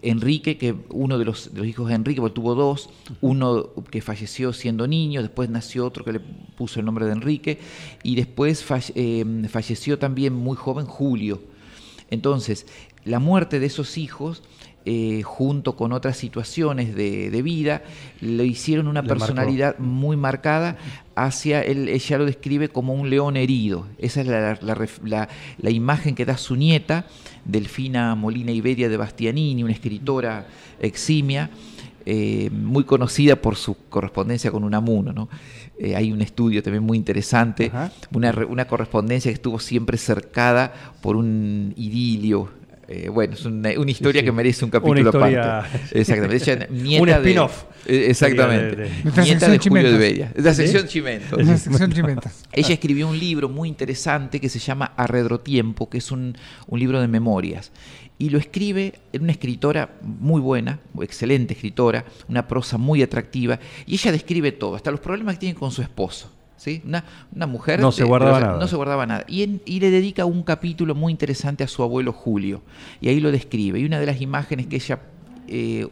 Enrique, 0.04 0.58
que 0.58 0.74
uno 0.90 1.18
de 1.18 1.26
los, 1.26 1.54
de 1.54 1.58
los 1.60 1.68
hijos 1.68 1.90
de 1.90 1.96
Enrique, 1.96 2.22
porque 2.22 2.36
tuvo 2.36 2.56
dos, 2.56 2.90
uno 3.20 3.72
que 3.92 4.02
falleció 4.02 4.54
siendo 4.54 4.88
niño, 4.88 5.22
después 5.22 5.50
nació 5.50 5.86
otro 5.86 6.06
que 6.06 6.14
le 6.14 6.22
puso 6.22 6.80
el 6.80 6.86
nombre 6.86 7.06
de 7.06 7.12
Enrique, 7.12 7.60
y 8.04 8.16
después 8.16 8.66
falle- 8.66 8.94
eh, 8.96 9.48
falleció 9.50 10.00
también 10.00 10.34
muy 10.34 10.56
joven 10.56 10.86
Julio. 10.86 11.42
Entonces, 12.10 12.68
la 13.04 13.20
muerte 13.20 13.60
de 13.60 13.66
esos 13.66 13.98
hijos, 13.98 14.42
eh, 14.86 15.22
junto 15.24 15.76
con 15.76 15.94
otras 15.94 16.18
situaciones 16.18 16.94
de, 16.96 17.30
de 17.32 17.42
vida, 17.42 17.84
le 18.22 18.46
hicieron 18.46 18.88
una 18.88 19.02
Le 19.02 19.08
marcó. 19.08 19.20
personalidad 19.26 19.78
muy 19.80 20.18
marcada 20.18 20.78
hacia, 21.16 21.62
él, 21.62 21.88
ella 21.90 22.18
lo 22.18 22.26
describe 22.26 22.70
como 22.70 22.94
un 22.94 23.10
león 23.10 23.38
herido. 23.38 23.88
Esa 23.98 24.22
es 24.22 24.28
la, 24.28 24.58
la 24.62 24.76
ref- 24.76 25.02
la- 25.06 25.30
la 25.60 25.70
imagen 25.70 26.16
que 26.16 26.26
da 26.26 26.38
su 26.38 26.56
nieta, 26.56 27.06
Delfina 27.46 28.16
Molina 28.16 28.52
Iberia 28.52 28.90
de 28.90 28.98
Bastianini, 28.98 29.64
una 29.64 29.74
escritora 29.74 30.48
eximia, 30.82 31.50
eh, 32.06 32.50
muy 32.52 32.84
conocida 32.84 33.38
por 33.38 33.56
su 33.56 33.78
correspondencia 33.90 34.52
con 34.52 34.64
Unamuno. 34.66 35.14
¿no? 35.14 35.30
Eh, 35.80 35.96
hay 35.96 36.12
un 36.12 36.22
estudio 36.22 36.62
también 36.62 36.84
muy 36.84 36.98
interesante, 36.98 37.72
una, 38.14 38.32
una 38.50 38.66
correspondencia 38.68 39.30
que 39.32 39.36
estuvo 39.36 39.60
siempre 39.60 39.98
cercada 39.98 40.74
por 41.02 41.16
un 41.16 41.74
idilio. 41.78 42.50
Eh, 42.94 43.10
bueno, 43.10 43.34
es 43.34 43.44
una, 43.46 43.70
una 43.78 43.92
historia 43.92 44.22
sí. 44.22 44.26
que 44.26 44.32
merece 44.32 44.64
un 44.66 44.70
Una 44.70 44.80
capítulo 44.80 45.10
historia- 45.10 45.60
aparte. 45.60 45.80
Exactamente. 46.00 46.36
Ella, 46.52 46.68
nieta 46.72 47.02
Un 47.02 47.08
de- 47.10 47.14
spin-off. 47.16 47.64
eh, 47.88 48.06
exactamente. 48.10 48.76
De- 48.76 48.84
de- 48.90 49.04
Nuestra 49.04 49.24
Nieta 49.24 49.50
de 49.50 49.58
Julio 49.58 49.58
de 49.58 49.60
Chimentos. 49.60 50.00
Bella. 50.00 50.32
Es 50.36 50.44
la 50.44 50.54
sección 50.54 50.88
Chimento. 50.88 51.40
En 51.40 51.48
la 51.48 51.58
sección 51.58 51.92
chimentas. 51.92 52.44
Ella 52.52 52.74
escribió 52.74 53.08
un 53.08 53.18
libro 53.20 53.50
muy 53.50 53.68
interesante 53.70 54.40
que 54.40 54.50
se 54.50 54.60
llama 54.60 54.94
Arredrotiempo, 54.96 55.90
que 55.90 55.98
es 55.98 56.12
un, 56.12 56.38
un 56.68 56.80
libro 56.80 57.02
de 57.02 57.08
memorias. 57.08 57.72
Y 58.20 58.30
lo 58.30 58.38
escribe 58.38 58.94
en 59.12 59.24
una 59.24 59.32
escritora 59.32 59.96
muy 60.04 60.40
buena, 60.40 60.80
excelente 61.02 61.56
escritora, 61.56 62.06
una 62.30 62.48
prosa 62.48 62.78
muy 62.78 63.02
atractiva, 63.02 63.60
y 63.88 63.96
ella 63.96 64.12
describe 64.12 64.52
todo, 64.52 64.76
hasta 64.76 64.92
los 64.92 65.00
problemas 65.00 65.36
que 65.36 65.40
tiene 65.42 65.56
con 65.56 65.72
su 65.72 65.82
esposo. 65.82 66.32
¿Sí? 66.64 66.82
Una, 66.86 67.04
una 67.36 67.46
mujer 67.46 67.80
No 67.82 67.92
se 67.92 68.06
guardaba 68.06 68.40
de- 68.40 68.46
nada. 68.46 68.58
No 68.60 68.68
se 68.70 68.76
guardaba 68.78 69.06
nada. 69.06 69.26
Y, 69.28 69.44
en- 69.44 69.62
y 69.66 69.80
le 69.82 69.92
dedica 69.92 70.24
un 70.26 70.44
capítulo 70.44 70.96
muy 70.96 71.12
interesante 71.12 71.64
a 71.64 71.68
su 71.68 71.84
abuelo 71.84 72.14
Julio. 72.14 72.62
Y 73.02 73.10
ahí 73.10 73.20
lo 73.20 73.32
describe. 73.32 73.80
Y 73.80 73.86
una 73.86 74.00
de 74.00 74.06
las 74.06 74.22
imágenes 74.22 74.68
que 74.68 74.78
ella 74.78 75.00
eh, 75.50 75.88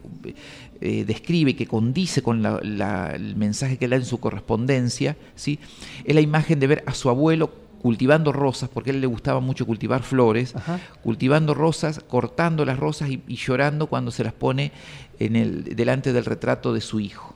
eh, 0.80 1.04
describe, 1.06 1.54
que 1.54 1.66
condice 1.66 2.22
con 2.22 2.42
la- 2.42 2.58
la- 2.62 3.12
el 3.14 3.36
mensaje 3.36 3.76
que 3.76 3.86
da 3.86 3.96
en 3.96 4.04
su 4.06 4.18
correspondencia, 4.18 5.16
¿sí? 5.34 5.58
es 6.04 6.14
la 6.14 6.22
imagen 6.22 6.58
de 6.58 6.66
ver 6.66 6.82
a 6.86 6.94
su 6.94 7.10
abuelo 7.10 7.50
cultivando 7.82 8.32
rosas, 8.32 8.70
porque 8.72 8.90
a 8.90 8.94
él 8.94 9.00
le 9.02 9.06
gustaba 9.06 9.40
mucho 9.40 9.66
cultivar 9.66 10.02
flores, 10.04 10.56
Ajá. 10.56 10.80
cultivando 11.02 11.52
rosas, 11.52 12.00
cortando 12.08 12.64
las 12.64 12.78
rosas 12.78 13.10
y, 13.10 13.20
y 13.28 13.36
llorando 13.36 13.88
cuando 13.88 14.10
se 14.10 14.24
las 14.24 14.32
pone 14.32 14.72
en 15.18 15.36
el, 15.36 15.64
delante 15.76 16.12
del 16.14 16.24
retrato 16.24 16.72
de 16.72 16.80
su 16.80 16.98
hijo, 17.00 17.34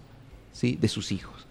¿sí? 0.52 0.78
de 0.80 0.88
sus 0.88 1.12
hijos. 1.12 1.45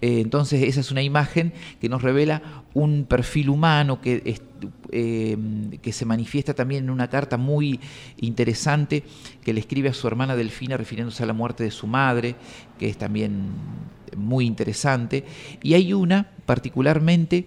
Eh, 0.00 0.20
entonces 0.20 0.62
esa 0.62 0.80
es 0.80 0.90
una 0.90 1.02
imagen 1.02 1.52
que 1.80 1.88
nos 1.88 2.02
revela 2.02 2.62
un 2.74 3.04
perfil 3.04 3.50
humano 3.50 3.98
eh, 4.02 5.36
que 5.82 5.92
se 5.92 6.04
manifiesta 6.04 6.54
también 6.54 6.84
en 6.84 6.90
una 6.90 7.08
carta 7.08 7.36
muy 7.36 7.80
interesante 8.18 9.02
que 9.42 9.52
le 9.52 9.60
escribe 9.60 9.88
a 9.88 9.94
su 9.94 10.06
hermana 10.06 10.36
Delfina 10.36 10.76
refiriéndose 10.76 11.22
a 11.22 11.26
la 11.26 11.32
muerte 11.32 11.64
de 11.64 11.70
su 11.70 11.86
madre, 11.86 12.36
que 12.78 12.88
es 12.88 12.96
también 12.96 13.50
muy 14.16 14.46
interesante. 14.46 15.24
Y 15.62 15.74
hay 15.74 15.92
una 15.92 16.30
particularmente 16.46 17.46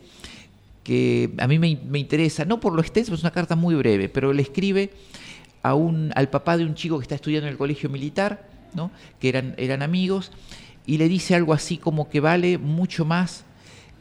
que 0.84 1.32
a 1.38 1.48
mí 1.48 1.60
me, 1.60 2.00
interesa, 2.00 2.46
no 2.46 2.60
por 2.60 2.74
lo 2.74 2.82
extenso, 2.82 3.13
es 3.13 3.22
una 3.22 3.32
carta 3.32 3.56
muy 3.56 3.75
breve, 3.75 4.10
pero 4.10 4.34
le 4.34 4.41
escribe 4.41 4.91
al 5.63 6.30
papá 6.30 6.58
de 6.58 6.65
un 6.65 6.74
chico 6.74 6.98
que 6.98 7.03
está 7.03 7.15
estudiando 7.15 7.48
en 7.48 7.51
el 7.51 7.58
colegio 7.58 7.89
militar, 7.89 8.50
¿no? 8.74 8.91
que 9.20 9.30
eran, 9.30 9.53
eran 9.58 9.84
amigos, 9.84 10.32
y 10.86 10.98
le 10.98 11.08
dice 11.08 11.36
algo 11.36 11.54
así 11.54 11.78
como 11.78 12.10
que 12.10 12.20
vale 12.20 12.58
mucho 12.58 13.06
más 13.06 13.46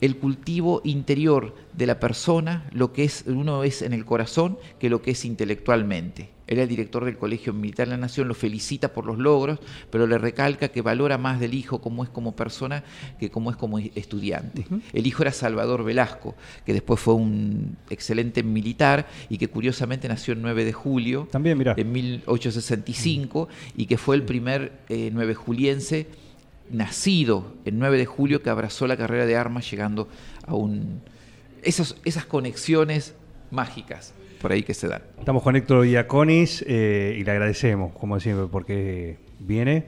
el 0.01 0.17
cultivo 0.17 0.81
interior 0.85 1.55
de 1.75 1.87
la 1.87 2.01
persona, 2.01 2.69
lo 2.73 2.93
que 2.93 3.05
es 3.05 3.25
uno 3.27 3.65
es 3.65 3.83
en 3.83 3.93
el 3.93 4.05
corazón, 4.05 4.59
que 4.79 4.91
lo 4.91 5.03
que 5.03 5.11
es 5.11 5.25
intelectualmente. 5.25 6.31
Él 6.47 6.57
era 6.57 6.65
el 6.65 6.69
director 6.69 7.05
del 7.05 7.17
Colegio 7.17 7.53
Militar 7.53 7.87
de 7.87 7.93
la 7.93 7.97
Nación, 7.97 8.27
lo 8.27 8.35
felicita 8.35 8.93
por 8.93 9.07
los 9.07 9.19
logros, 9.19 9.61
pero 9.89 10.09
le 10.09 10.19
recalca 10.19 10.69
que 10.69 10.83
valora 10.83 11.17
más 11.17 11.39
del 11.39 11.55
hijo 11.55 11.81
como 11.81 12.03
es 12.03 12.11
como 12.11 12.35
persona 12.35 12.83
que 13.21 13.31
como 13.31 13.53
es 13.53 13.57
como 13.57 13.79
estudiante. 13.79 14.67
El 14.93 15.07
hijo 15.07 15.23
era 15.23 15.31
Salvador 15.31 15.85
Velasco, 15.85 16.35
que 16.67 16.73
después 16.73 16.99
fue 16.99 17.15
un 17.15 17.77
excelente 17.89 18.43
militar 18.43 19.07
y 19.29 19.39
que 19.39 19.47
curiosamente 19.47 20.09
nació 20.09 20.35
el 20.35 20.43
9 20.43 20.65
de 20.65 20.73
julio 20.73 21.29
También, 21.31 21.63
en 21.77 21.93
1865 21.93 23.49
y 23.77 23.87
que 23.87 23.97
fue 23.97 24.17
el 24.17 24.25
primer 24.25 24.81
eh, 24.89 25.11
nueve 25.13 25.35
juliense 25.35 26.09
nacido 26.71 27.55
el 27.65 27.79
9 27.79 27.99
de 27.99 28.07
julio 28.07 28.43
que 28.43 28.50
abrazó 28.50 28.87
la 28.87 28.97
carrera 28.97 29.27
de 29.27 29.37
armas 29.37 29.71
llegando 29.71 30.09
a 30.47 30.55
un... 30.55 31.03
Esas, 31.62 31.97
esas 32.05 32.25
conexiones 32.25 33.15
mágicas 33.50 34.15
por 34.41 34.53
ahí 34.53 34.62
que 34.62 34.75
se 34.75 34.89
dan. 34.89 35.03
Estamos 35.19 35.43
con 35.43 35.55
Héctor 35.55 35.87
Iaconis 35.87 36.65
eh, 36.67 37.17
y 37.19 37.25
le 37.25 37.31
agradecemos, 37.31 37.93
como 37.93 38.19
siempre, 38.19 38.47
porque 38.50 39.19
viene 39.39 39.87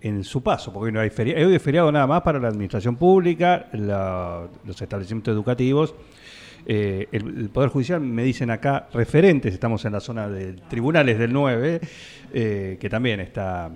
en 0.00 0.24
su 0.24 0.42
paso, 0.42 0.72
porque 0.72 0.86
hoy 0.86 0.92
no 0.92 1.00
hay 1.00 1.10
feriado, 1.10 1.48
hoy 1.48 1.54
es 1.54 1.62
feriado 1.62 1.90
nada 1.90 2.06
más 2.06 2.22
para 2.22 2.38
la 2.38 2.48
administración 2.48 2.96
pública, 2.96 3.68
los 3.72 4.82
establecimientos 4.82 5.32
educativos. 5.32 5.94
Eh, 6.66 7.08
el, 7.12 7.38
el 7.38 7.48
Poder 7.50 7.70
Judicial, 7.70 8.00
me 8.00 8.22
dicen 8.22 8.50
acá, 8.50 8.88
referentes, 8.92 9.54
estamos 9.54 9.84
en 9.84 9.92
la 9.92 10.00
zona 10.00 10.28
de 10.28 10.54
tribunales 10.68 11.18
del 11.18 11.32
9, 11.32 11.80
eh, 12.32 12.78
que 12.80 12.90
también 12.90 13.20
está 13.20 13.70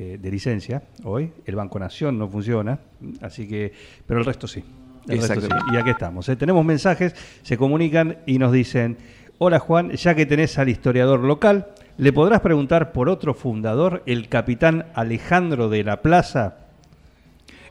eh, 0.00 0.16
de 0.18 0.30
licencia 0.30 0.82
hoy. 1.04 1.30
El 1.44 1.56
Banco 1.56 1.78
Nación 1.78 2.18
no 2.18 2.26
funciona, 2.26 2.78
así 3.20 3.46
que, 3.46 3.70
pero 4.06 4.20
el 4.20 4.24
resto 4.24 4.48
sí. 4.48 4.64
El 5.06 5.18
resto 5.18 5.34
sí. 5.34 5.40
Exactamente. 5.40 5.74
Y 5.74 5.76
aquí 5.76 5.90
estamos. 5.90 6.26
¿eh? 6.30 6.36
Tenemos 6.36 6.64
mensajes, 6.64 7.14
se 7.42 7.58
comunican 7.58 8.16
y 8.24 8.38
nos 8.38 8.50
dicen, 8.50 8.96
hola 9.36 9.58
Juan, 9.58 9.90
ya 9.90 10.14
que 10.14 10.24
tenés 10.24 10.58
al 10.58 10.70
historiador 10.70 11.20
local, 11.20 11.66
¿le 11.98 12.14
podrás 12.14 12.40
preguntar 12.40 12.92
por 12.92 13.10
otro 13.10 13.34
fundador, 13.34 14.02
el 14.06 14.30
capitán 14.30 14.86
Alejandro 14.94 15.68
de 15.68 15.84
la 15.84 16.00
Plaza? 16.00 16.56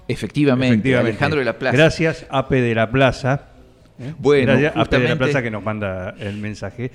Efectivamente, 0.08 0.96
Alejandro 0.96 1.40
de 1.40 1.46
la 1.46 1.58
Plaza. 1.58 1.76
Gracias, 1.76 2.28
Ape 2.30 2.62
de 2.62 2.76
la 2.76 2.92
Plaza. 2.92 3.46
¿eh? 4.00 4.14
Bueno, 4.20 4.52
Gracias, 4.52 4.74
Ape 4.76 5.00
de 5.00 5.10
la 5.10 5.16
Plaza 5.16 5.42
que 5.42 5.50
nos 5.50 5.64
manda 5.64 6.14
el 6.20 6.38
mensaje. 6.38 6.92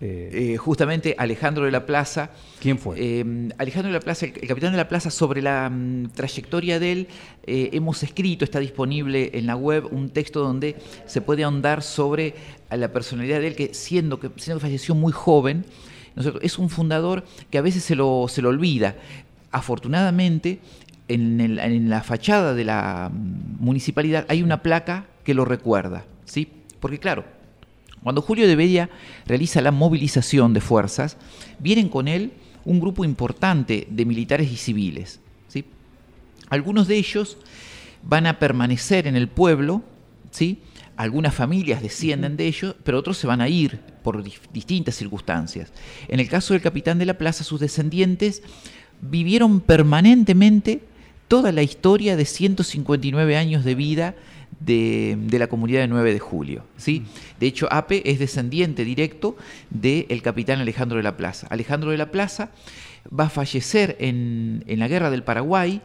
Eh, 0.00 0.52
Eh, 0.54 0.56
justamente 0.56 1.14
Alejandro 1.18 1.64
de 1.64 1.70
la 1.70 1.84
Plaza. 1.84 2.30
¿Quién 2.60 2.78
fue? 2.78 2.96
Eh, 2.98 3.48
Alejandro 3.58 3.88
de 3.92 3.98
la 3.98 4.00
Plaza, 4.00 4.26
el, 4.26 4.32
el 4.40 4.48
capitán 4.48 4.70
de 4.72 4.78
la 4.78 4.88
Plaza, 4.88 5.10
sobre 5.10 5.42
la 5.42 5.68
mm, 5.70 6.10
trayectoria 6.14 6.78
de 6.80 6.92
él, 6.92 7.08
hemos 7.46 8.02
escrito, 8.02 8.44
está 8.44 8.60
disponible 8.60 9.30
en 9.34 9.46
la 9.46 9.56
web, 9.56 9.88
un 9.90 10.08
texto 10.10 10.40
donde 10.40 10.76
se 11.06 11.20
puede 11.20 11.44
ahondar 11.44 11.82
sobre 11.82 12.34
la 12.70 12.92
personalidad 12.92 13.40
de 13.40 13.48
él, 13.48 13.56
que 13.56 13.74
siendo 13.74 14.18
que, 14.20 14.30
siendo 14.36 14.58
que 14.60 14.66
falleció 14.66 14.94
muy 14.94 15.12
joven, 15.12 15.64
¿no 16.16 16.22
es 16.40 16.58
un 16.58 16.70
fundador 16.70 17.24
que 17.50 17.58
a 17.58 17.62
veces 17.62 17.82
se 17.84 17.94
lo, 17.94 18.26
se 18.28 18.40
lo 18.42 18.48
olvida. 18.48 18.96
Afortunadamente, 19.52 20.60
en, 21.08 21.40
el- 21.40 21.58
en 21.58 21.90
la 21.90 22.02
fachada 22.02 22.54
de 22.54 22.64
la 22.64 23.10
mm, 23.12 23.62
municipalidad 23.62 24.24
hay 24.28 24.42
una 24.42 24.62
placa 24.62 25.04
que 25.24 25.34
lo 25.34 25.44
recuerda, 25.44 26.04
¿sí? 26.24 26.48
Porque 26.80 26.98
claro, 26.98 27.24
cuando 28.02 28.22
Julio 28.22 28.46
de 28.46 28.56
Bedia 28.56 28.90
realiza 29.26 29.60
la 29.60 29.70
movilización 29.70 30.54
de 30.54 30.60
fuerzas, 30.60 31.16
vienen 31.58 31.88
con 31.88 32.08
él 32.08 32.32
un 32.64 32.80
grupo 32.80 33.04
importante 33.04 33.86
de 33.90 34.04
militares 34.04 34.50
y 34.50 34.56
civiles, 34.56 35.20
¿sí? 35.48 35.64
Algunos 36.48 36.88
de 36.88 36.96
ellos 36.96 37.36
van 38.02 38.26
a 38.26 38.38
permanecer 38.38 39.06
en 39.06 39.16
el 39.16 39.28
pueblo, 39.28 39.82
¿sí? 40.30 40.58
Algunas 40.96 41.34
familias 41.34 41.82
descienden 41.82 42.36
de 42.36 42.46
ellos, 42.46 42.74
pero 42.84 42.98
otros 42.98 43.16
se 43.16 43.26
van 43.26 43.40
a 43.40 43.48
ir 43.48 43.80
por 44.02 44.22
distintas 44.52 44.94
circunstancias. 44.94 45.72
En 46.08 46.20
el 46.20 46.28
caso 46.28 46.54
del 46.54 46.62
capitán 46.62 46.98
de 46.98 47.06
la 47.06 47.18
plaza, 47.18 47.44
sus 47.44 47.60
descendientes 47.60 48.42
vivieron 49.00 49.60
permanentemente 49.60 50.82
toda 51.28 51.52
la 51.52 51.62
historia 51.62 52.16
de 52.16 52.24
159 52.24 53.36
años 53.36 53.64
de 53.64 53.74
vida 53.74 54.14
de, 54.60 55.16
de 55.18 55.38
la 55.38 55.48
comunidad 55.48 55.80
de 55.80 55.88
9 55.88 56.12
de 56.12 56.18
julio. 56.18 56.64
¿sí? 56.76 57.02
De 57.40 57.46
hecho, 57.46 57.66
Ape 57.70 58.08
es 58.10 58.18
descendiente 58.18 58.84
directo 58.84 59.36
del 59.70 60.22
capitán 60.22 60.60
Alejandro 60.60 60.98
de 60.98 61.02
la 61.02 61.16
Plaza. 61.16 61.46
Alejandro 61.50 61.90
de 61.90 61.98
la 61.98 62.10
Plaza 62.10 62.50
va 63.18 63.24
a 63.24 63.30
fallecer 63.30 63.96
en, 63.98 64.62
en 64.66 64.78
la 64.78 64.88
guerra 64.88 65.10
del 65.10 65.22
Paraguay, 65.22 65.80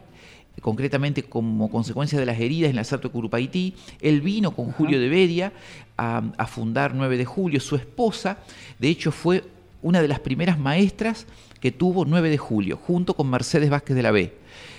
concretamente 0.62 1.24
como 1.24 1.70
consecuencia 1.70 2.20
de 2.20 2.26
las 2.26 2.40
heridas 2.40 2.70
en 2.70 2.76
el 2.76 2.80
asalto 2.80 3.08
de 3.08 3.14
Curupaití. 3.14 3.74
Él 4.02 4.22
vino 4.22 4.52
con 4.52 4.72
Julio 4.72 5.00
de 5.00 5.10
Bedia 5.10 5.54
a, 5.98 6.24
a 6.38 6.48
fundar 6.48 6.94
9 6.94 7.18
de 7.18 7.26
julio. 7.26 7.60
Su 7.60 7.76
esposa, 7.76 8.38
de 8.80 8.90
hecho, 8.90 9.12
fue 9.12 9.44
una 9.82 10.02
de 10.02 10.08
las 10.08 10.20
primeras 10.20 10.60
maestras 10.60 11.28
que 11.62 11.72
tuvo 11.72 12.06
9 12.06 12.30
de 12.30 12.38
julio, 12.38 12.78
junto 12.78 13.16
con 13.16 13.30
Mercedes 13.30 13.70
Vázquez 13.70 13.96
de 13.96 14.04
la 14.04 14.12
B. 14.12 14.34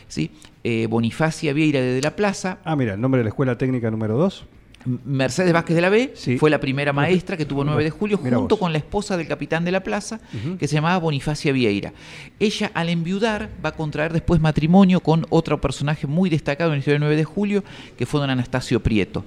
¿sí? 0.08 0.30
Eh, 0.68 0.88
Bonifacia 0.88 1.52
Vieira 1.52 1.80
de, 1.80 1.92
de 1.94 2.00
la 2.02 2.16
Plaza, 2.16 2.58
Ah, 2.64 2.74
mira, 2.74 2.94
el 2.94 3.00
nombre 3.00 3.18
de 3.20 3.24
la 3.24 3.28
escuela 3.28 3.56
técnica 3.56 3.88
número 3.88 4.16
2. 4.18 4.44
M- 4.84 4.98
Mercedes 5.04 5.52
Vázquez 5.52 5.76
de 5.76 5.80
la 5.82 5.90
B 5.90 6.10
Sí. 6.16 6.38
fue 6.38 6.50
la 6.50 6.58
primera 6.58 6.92
maestra 6.92 7.36
que 7.36 7.44
tuvo 7.44 7.62
9 7.62 7.84
de 7.84 7.90
julio, 7.90 8.18
junto 8.18 8.48
vos. 8.48 8.58
con 8.58 8.72
la 8.72 8.78
esposa 8.78 9.16
del 9.16 9.28
capitán 9.28 9.64
de 9.64 9.70
la 9.70 9.84
plaza, 9.84 10.18
que 10.58 10.66
se 10.66 10.74
llamaba 10.74 10.98
Bonifacia 10.98 11.52
Vieira. 11.52 11.92
Ella, 12.40 12.72
al 12.74 12.88
enviudar, 12.88 13.48
va 13.64 13.68
a 13.68 13.72
contraer 13.76 14.12
después 14.12 14.40
matrimonio 14.40 14.98
con 15.00 15.24
otro 15.30 15.60
personaje 15.60 16.08
muy 16.08 16.30
destacado 16.30 16.70
en 16.70 16.76
la 16.76 16.78
historia 16.80 16.94
del 16.94 17.00
9 17.02 17.16
de 17.16 17.24
julio, 17.24 17.62
que 17.96 18.04
fue 18.06 18.18
don 18.20 18.30
Anastasio 18.30 18.82
Prieto. 18.82 19.24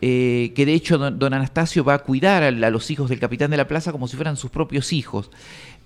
Eh, 0.00 0.52
que 0.54 0.64
de 0.64 0.74
hecho 0.74 0.96
don, 0.96 1.18
don 1.18 1.34
Anastasio 1.34 1.82
va 1.82 1.94
a 1.94 1.98
cuidar 2.04 2.44
a, 2.44 2.48
a 2.48 2.70
los 2.70 2.88
hijos 2.92 3.08
del 3.10 3.18
capitán 3.18 3.50
de 3.50 3.56
la 3.56 3.66
plaza 3.66 3.90
como 3.90 4.06
si 4.06 4.14
fueran 4.14 4.36
sus 4.36 4.50
propios 4.50 4.92
hijos. 4.92 5.28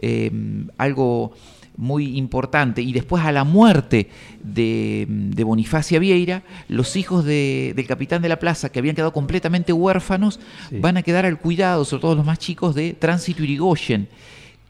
Eh, 0.00 0.30
algo 0.76 1.32
muy 1.76 2.16
importante. 2.18 2.82
Y 2.82 2.92
después 2.92 3.24
a 3.24 3.32
la 3.32 3.44
muerte 3.44 4.08
de, 4.42 5.06
de 5.08 5.44
Bonifacia 5.44 5.98
Vieira, 5.98 6.42
los 6.68 6.96
hijos 6.96 7.24
de- 7.24 7.72
del 7.74 7.86
capitán 7.86 8.22
de 8.22 8.28
la 8.28 8.38
plaza, 8.38 8.70
que 8.70 8.78
habían 8.78 8.94
quedado 8.94 9.12
completamente 9.12 9.72
huérfanos, 9.72 10.38
Sí. 10.70 10.78
van 10.78 10.96
a 10.96 11.02
quedar 11.02 11.24
al 11.26 11.38
cuidado, 11.38 11.84
sobre 11.84 12.02
todo 12.02 12.14
los 12.14 12.26
más 12.26 12.38
chicos, 12.38 12.74
de 12.74 12.92
Tránsito 12.94 13.42
Irigoyen 13.42 14.08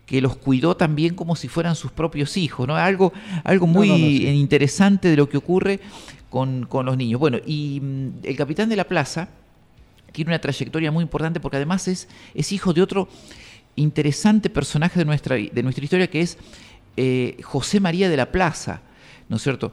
que 0.06 0.20
los 0.20 0.36
cuidó 0.36 0.76
también 0.76 1.14
como 1.14 1.36
si 1.36 1.48
fueran 1.48 1.74
sus 1.74 1.90
propios 1.90 2.36
hijos, 2.36 2.66
¿no? 2.68 2.76
Algo, 2.76 3.12
algo 3.44 3.66
muy 3.66 3.88
no, 3.88 3.94
no, 3.96 4.04
sí. 4.04 4.26
interesante 4.28 5.08
de 5.08 5.16
lo 5.16 5.26
que 5.28 5.38
ocurre 5.38 5.80
con, 6.28 6.66
con 6.66 6.84
los 6.84 6.96
niños. 6.98 7.18
Bueno, 7.18 7.38
y 7.46 7.80
mm, 7.80 8.08
el 8.24 8.36
capitán 8.36 8.68
de 8.68 8.76
la 8.76 8.84
plaza 8.84 9.28
tiene 10.10 10.30
una 10.30 10.40
trayectoria 10.40 10.90
muy 10.92 11.02
importante 11.02 11.40
porque 11.40 11.56
además 11.56 11.88
es, 11.88 12.08
es 12.34 12.52
hijo 12.52 12.74
de 12.74 12.82
otro 12.82 13.08
interesante 13.76 14.50
personaje 14.50 14.98
de 14.98 15.04
nuestra, 15.06 15.36
de 15.36 15.62
nuestra 15.62 15.82
historia 15.84 16.06
que 16.10 16.20
es 16.20 16.36
eh, 16.96 17.38
José 17.42 17.80
María 17.80 18.08
de 18.08 18.16
la 18.16 18.30
Plaza, 18.32 18.80
¿no 19.28 19.36
es 19.36 19.42
cierto? 19.42 19.72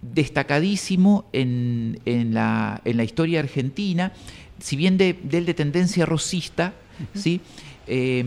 Destacadísimo 0.00 1.26
en, 1.32 2.00
en 2.04 2.34
la, 2.34 2.80
en 2.84 2.96
la 2.96 3.04
historia 3.04 3.40
argentina, 3.40 4.12
si 4.58 4.76
bien 4.76 4.96
de, 4.98 5.18
de 5.22 5.38
él 5.38 5.46
de 5.46 5.54
tendencia 5.54 6.06
rosista, 6.06 6.72
¿sí? 7.14 7.40
Eh, 7.86 8.24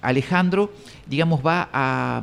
Alejandro, 0.00 0.72
digamos, 1.06 1.44
va 1.44 1.68
a, 1.72 2.22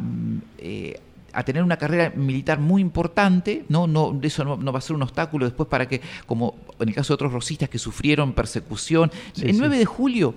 eh, 0.57 1.00
a 1.33 1.43
tener 1.43 1.63
una 1.63 1.77
carrera 1.77 2.12
militar 2.15 2.59
muy 2.59 2.81
importante, 2.81 3.65
no, 3.69 3.86
no, 3.86 4.19
eso 4.24 4.43
no, 4.43 4.57
no 4.57 4.71
va 4.71 4.79
a 4.79 4.81
ser 4.81 4.95
un 4.95 5.03
obstáculo 5.03 5.45
después 5.45 5.69
para 5.69 5.88
que, 5.88 6.01
como 6.25 6.55
en 6.79 6.89
el 6.89 6.96
caso 6.96 7.13
de 7.13 7.15
otros 7.15 7.33
rosistas 7.33 7.70
que 7.70 7.77
sufrieron 7.77 8.33
persecución, 8.33 9.11
Sí, 9.33 9.44
el 9.46 9.53
sí. 9.53 9.59
9 9.59 9.77
de 9.77 9.85
julio 9.85 10.33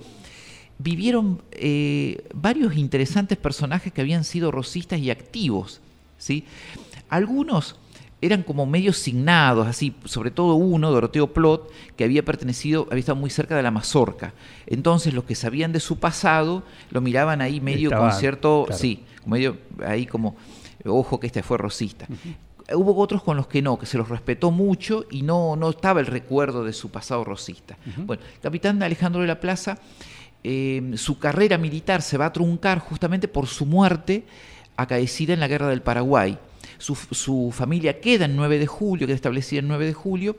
vivieron 0.83 1.41
eh, 1.51 2.27
varios 2.33 2.75
interesantes 2.75 3.37
personajes 3.37 3.93
que 3.93 4.01
habían 4.01 4.25
sido 4.25 4.51
rosistas 4.51 4.99
y 4.99 5.09
activos, 5.09 5.79
¿sí? 6.17 6.43
Algunos 7.09 7.77
eran 8.19 8.43
como 8.43 8.65
medios 8.65 8.97
signados, 8.97 9.67
así, 9.67 9.95
sobre 10.05 10.31
todo 10.31 10.55
uno, 10.55 10.91
Doroteo 10.91 11.33
Plot, 11.33 11.69
que 11.95 12.03
había 12.03 12.23
pertenecido, 12.23 12.87
había 12.89 12.99
estado 12.99 13.17
muy 13.17 13.29
cerca 13.29 13.55
de 13.55 13.63
la 13.63 13.71
Mazorca. 13.71 14.33
Entonces 14.65 15.13
los 15.13 15.25
que 15.25 15.35
sabían 15.35 15.73
de 15.73 15.79
su 15.79 15.99
pasado 15.99 16.63
lo 16.89 17.01
miraban 17.01 17.41
ahí 17.41 17.59
medio 17.59 17.89
con 17.91 18.11
cierto, 18.13 18.63
claro. 18.65 18.79
sí, 18.79 19.03
medio 19.25 19.57
ahí 19.85 20.05
como, 20.05 20.35
ojo 20.85 21.19
que 21.19 21.27
este 21.27 21.43
fue 21.43 21.57
rosista. 21.57 22.07
Hubo 22.73 22.95
otros 22.95 23.23
con 23.23 23.35
los 23.35 23.47
que 23.47 23.61
no, 23.61 23.77
que 23.77 23.85
se 23.85 23.97
los 23.97 24.07
respetó 24.07 24.51
mucho 24.51 25.05
y 25.11 25.21
no, 25.21 25.57
no 25.57 25.69
estaba 25.69 25.99
el 25.99 26.07
recuerdo 26.07 26.63
de 26.63 26.71
su 26.71 26.89
pasado 26.89 27.25
rosista. 27.25 27.77
Bueno, 27.97 28.23
capitán 28.41 28.81
Alejandro 28.81 29.21
de 29.21 29.27
la 29.27 29.41
Plaza, 29.41 29.77
eh, 30.43 30.93
su 30.95 31.19
carrera 31.19 31.57
militar 31.57 32.01
se 32.01 32.17
va 32.17 32.27
a 32.27 32.33
truncar 32.33 32.79
justamente 32.79 33.27
por 33.27 33.47
su 33.47 33.65
muerte 33.65 34.23
acaecida 34.75 35.33
en 35.33 35.39
la 35.39 35.47
guerra 35.47 35.69
del 35.69 35.81
Paraguay. 35.81 36.37
Su, 36.77 36.95
su 36.95 37.53
familia 37.53 38.01
queda 38.01 38.25
en 38.25 38.35
9 38.35 38.59
de 38.59 38.67
julio, 38.67 39.07
queda 39.07 39.15
establecida 39.15 39.59
en 39.59 39.67
9 39.67 39.85
de 39.85 39.93
julio, 39.93 40.35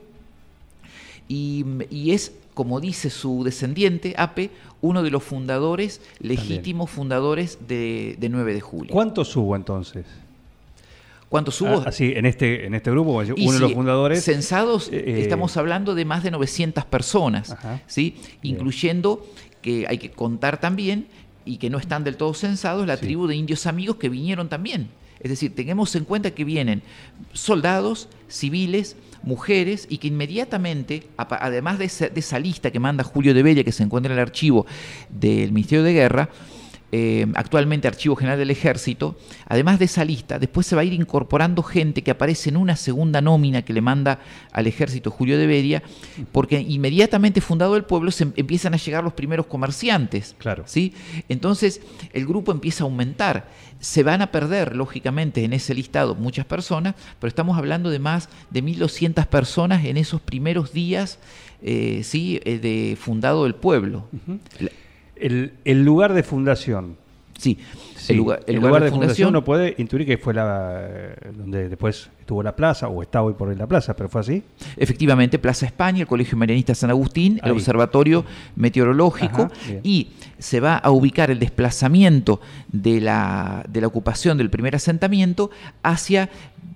y, 1.27 1.65
y 1.89 2.11
es, 2.11 2.33
como 2.53 2.79
dice 2.79 3.09
su 3.09 3.43
descendiente, 3.43 4.13
Ape, 4.17 4.51
uno 4.81 5.01
de 5.01 5.09
los 5.09 5.23
fundadores, 5.23 6.01
legítimos 6.19 6.89
fundadores 6.91 7.59
de, 7.67 8.15
de 8.19 8.29
9 8.29 8.53
de 8.53 8.61
julio. 8.61 8.93
¿Cuántos 8.93 9.35
hubo 9.35 9.55
entonces? 9.55 10.05
¿Cuántos 11.29 11.59
hubo? 11.59 11.81
Ah, 11.81 11.85
así, 11.87 12.13
en 12.15 12.25
este, 12.27 12.65
en 12.67 12.75
este 12.75 12.91
grupo, 12.91 13.13
uno 13.13 13.33
Y 13.35 13.51
de 13.51 13.59
los 13.59 13.69
sí, 13.69 13.75
fundadores. 13.75 14.23
Censados, 14.23 14.89
eh, 14.91 15.19
estamos 15.21 15.57
hablando 15.57 15.95
de 15.95 16.05
más 16.05 16.23
de 16.23 16.29
900 16.31 16.85
personas, 16.85 17.51
Ajá. 17.51 17.81
¿sí? 17.87 18.15
Bien. 18.41 18.55
incluyendo 18.55 19.25
que 19.65 19.87
hay 19.89 19.97
que 19.97 20.11
contar 20.11 20.59
también, 20.59 21.07
y 21.43 21.57
que 21.57 21.71
no 21.71 21.79
están 21.79 22.03
del 22.03 22.17
todo 22.17 22.33
censados, 22.35 22.85
la 22.85 22.97
Sí. 22.97 23.05
tribu 23.07 23.25
de 23.25 23.35
indios 23.35 23.65
amigos 23.65 23.95
que 23.97 24.09
vinieron 24.09 24.47
también. 24.47 24.89
Es 25.19 25.29
decir, 25.31 25.55
tengamos 25.55 25.95
en 25.95 26.03
cuenta 26.05 26.29
que 26.31 26.43
vienen 26.43 26.83
soldados, 27.33 28.07
civiles, 28.27 28.95
mujeres, 29.23 29.87
y 29.89 29.97
que 29.97 30.07
inmediatamente, 30.07 31.07
además 31.17 31.79
de 31.79 31.85
esa, 31.85 32.09
de 32.09 32.19
esa 32.19 32.37
lista 32.37 32.69
que 32.69 32.79
manda 32.79 33.03
Julio 33.03 33.33
de 33.33 33.41
Bella, 33.41 33.63
que 33.63 33.71
se 33.71 33.81
encuentra 33.81 34.13
en 34.13 34.19
el 34.19 34.21
archivo 34.21 34.67
del 35.09 35.51
Ministerio 35.51 35.83
de 35.83 35.93
Guerra, 35.93 36.29
eh, 36.97 37.27
actualmente 37.35 37.89
Archivo 37.89 38.15
General 38.15 38.39
del 38.39 38.51
Ejército, 38.51 39.17
además 39.47 39.79
de 39.79 39.85
esa 39.85 40.05
lista, 40.05 40.39
después 40.39 40.65
se 40.65 40.77
va 40.77 40.81
a 40.81 40.85
ir 40.85 40.93
incorporando 40.93 41.61
gente 41.61 42.03
que 42.03 42.11
aparece 42.11 42.47
en 42.47 42.55
una 42.55 42.77
segunda 42.77 43.19
nómina 43.19 43.63
que 43.63 43.73
le 43.73 43.81
manda 43.81 44.19
al 44.53 44.65
ejército 44.65 45.11
Julio 45.11 45.37
de 45.37 45.45
Beria, 45.45 45.83
porque 46.31 46.61
inmediatamente 46.61 47.41
fundado 47.41 47.75
el 47.75 47.83
pueblo 47.83 48.11
se 48.11 48.23
em- 48.23 48.33
empiezan 48.37 48.73
a 48.73 48.77
llegar 48.77 49.03
los 49.03 49.11
primeros 49.11 49.47
comerciantes. 49.47 50.35
Claro. 50.37 50.63
¿sí? 50.67 50.93
Entonces 51.27 51.81
el 52.13 52.25
grupo 52.25 52.53
empieza 52.53 52.85
a 52.85 52.87
aumentar. 52.87 53.49
Se 53.81 54.01
van 54.03 54.21
a 54.21 54.31
perder, 54.31 54.73
lógicamente, 54.73 55.43
en 55.43 55.51
ese 55.51 55.73
listado 55.73 56.15
muchas 56.15 56.45
personas, 56.45 56.95
pero 57.19 57.27
estamos 57.27 57.57
hablando 57.57 57.89
de 57.89 57.99
más 57.99 58.29
de 58.51 58.63
1.200 58.63 59.25
personas 59.27 59.83
en 59.83 59.97
esos 59.97 60.21
primeros 60.21 60.71
días 60.71 61.19
eh, 61.61 62.03
¿sí? 62.05 62.39
eh, 62.45 62.57
de 62.57 62.95
fundado 62.95 63.45
el 63.45 63.53
pueblo. 63.53 64.07
El, 65.15 65.53
el 65.63 65.83
lugar 65.83 66.13
de 66.13 66.23
fundación. 66.23 66.97
Sí, 67.37 67.57
Sí, 68.05 68.13
el 68.13 68.19
lugar, 68.19 68.41
el 68.45 68.57
lugar 68.57 68.83
de 68.83 68.91
fundación, 68.91 69.29
uno 69.29 69.43
puede 69.43 69.73
intuir 69.79 70.05
que 70.05 70.17
fue 70.19 70.33
la 70.33 70.85
eh, 70.87 71.15
donde 71.35 71.69
después 71.69 72.09
estuvo 72.19 72.43
la 72.43 72.55
plaza 72.55 72.87
o 72.87 73.01
está 73.01 73.23
hoy 73.23 73.33
por 73.33 73.47
hoy 73.47 73.55
la 73.55 73.65
plaza, 73.65 73.95
pero 73.95 74.09
fue 74.09 74.21
así. 74.21 74.43
efectivamente, 74.77 75.39
Plaza 75.39 75.65
España, 75.65 76.01
el 76.01 76.07
Colegio 76.07 76.37
Marianista 76.37 76.75
San 76.75 76.91
Agustín, 76.91 77.39
el. 77.43 77.51
Observatorio 77.51 78.23
Meteorológico, 78.55 79.43
Ajá, 79.43 79.79
y 79.81 80.09
se 80.37 80.59
va 80.59 80.77
a 80.77 80.91
ubicar 80.91 81.31
el 81.31 81.39
desplazamiento 81.39 82.41
de 82.71 83.01
la, 83.01 83.65
de 83.67 83.81
la 83.81 83.87
ocupación 83.87 84.37
del 84.37 84.51
primer 84.51 84.75
asentamiento 84.75 85.49
hacia, 85.81 86.29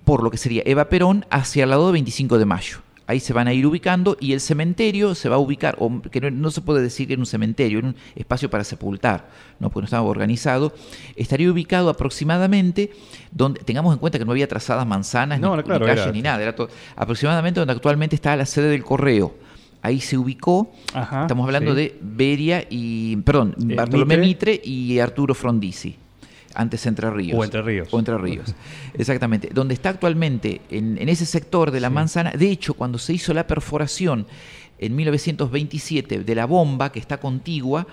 por 0.04 0.24
lo 0.24 0.32
que 0.32 0.36
sería 0.36 0.62
Eva 0.66 0.88
Perón, 0.88 1.26
hacia 1.30 1.62
el 1.62 1.70
lado 1.70 1.86
de 1.86 1.92
25 1.92 2.38
de 2.38 2.44
mayo. 2.44 2.78
Ahí 3.10 3.18
se 3.18 3.32
van 3.32 3.48
a 3.48 3.52
ir 3.52 3.66
ubicando 3.66 4.16
y 4.20 4.34
el 4.34 4.40
cementerio 4.40 5.16
se 5.16 5.28
va 5.28 5.34
a 5.34 5.38
ubicar, 5.40 5.74
o 5.80 6.00
que 6.00 6.20
no, 6.20 6.30
no 6.30 6.50
se 6.52 6.60
puede 6.60 6.80
decir 6.80 7.08
que 7.08 7.14
era 7.14 7.20
un 7.20 7.26
cementerio, 7.26 7.78
era 7.80 7.88
un 7.88 7.96
espacio 8.14 8.48
para 8.48 8.62
sepultar, 8.62 9.28
¿no? 9.58 9.68
porque 9.68 9.80
no 9.82 9.84
estaba 9.86 10.02
organizado, 10.08 10.72
estaría 11.16 11.50
ubicado 11.50 11.90
aproximadamente 11.90 12.92
donde, 13.32 13.58
tengamos 13.64 13.92
en 13.94 13.98
cuenta 13.98 14.16
que 14.18 14.24
no 14.24 14.30
había 14.30 14.46
trazadas 14.46 14.86
manzanas, 14.86 15.40
No, 15.40 15.56
ni, 15.56 15.62
claro, 15.64 15.80
ni 15.84 15.90
calles, 15.90 16.04
era- 16.04 16.12
ni 16.12 16.22
nada, 16.22 16.40
era 16.40 16.54
todo- 16.54 16.68
aproximadamente 16.94 17.58
donde 17.60 17.72
actualmente 17.72 18.14
está 18.14 18.36
la 18.36 18.46
sede 18.46 18.68
del 18.68 18.84
correo. 18.84 19.34
Ahí 19.82 20.00
se 20.00 20.16
ubicó, 20.16 20.70
Ajá, 20.94 21.22
estamos 21.22 21.46
hablando 21.46 21.72
sí. 21.72 21.76
de 21.78 21.98
Beria 22.00 22.64
y, 22.70 23.16
perdón, 23.16 23.56
Eh, 23.68 23.74
Bartolomé. 23.74 24.18
Mitre 24.18 24.60
y 24.62 25.00
Arturo 25.00 25.34
Frondizi. 25.34 25.96
Antes 26.54 26.86
Entre 26.86 27.10
Ríos. 27.10 27.38
O 27.38 27.44
Entre 27.44 27.62
Ríos. 27.62 27.88
O 27.92 27.98
Entre 27.98 28.16
Ríos, 28.18 28.54
exactamente. 28.94 29.50
Donde 29.52 29.74
está 29.74 29.90
actualmente, 29.90 30.60
en, 30.70 30.98
en 30.98 31.08
ese 31.08 31.26
sector 31.26 31.70
de 31.70 31.80
la 31.80 31.90
manzana, 31.90 32.32
de 32.32 32.50
hecho, 32.50 32.74
cuando 32.74 32.98
se 32.98 33.12
hizo 33.12 33.32
la 33.34 33.46
perforación 33.46 34.26
en 34.80 34.96
1927 34.96 36.24
de 36.24 36.34
la 36.34 36.46
bomba 36.46 36.90
que 36.90 36.98
está 36.98 37.20
contigua, 37.20 37.86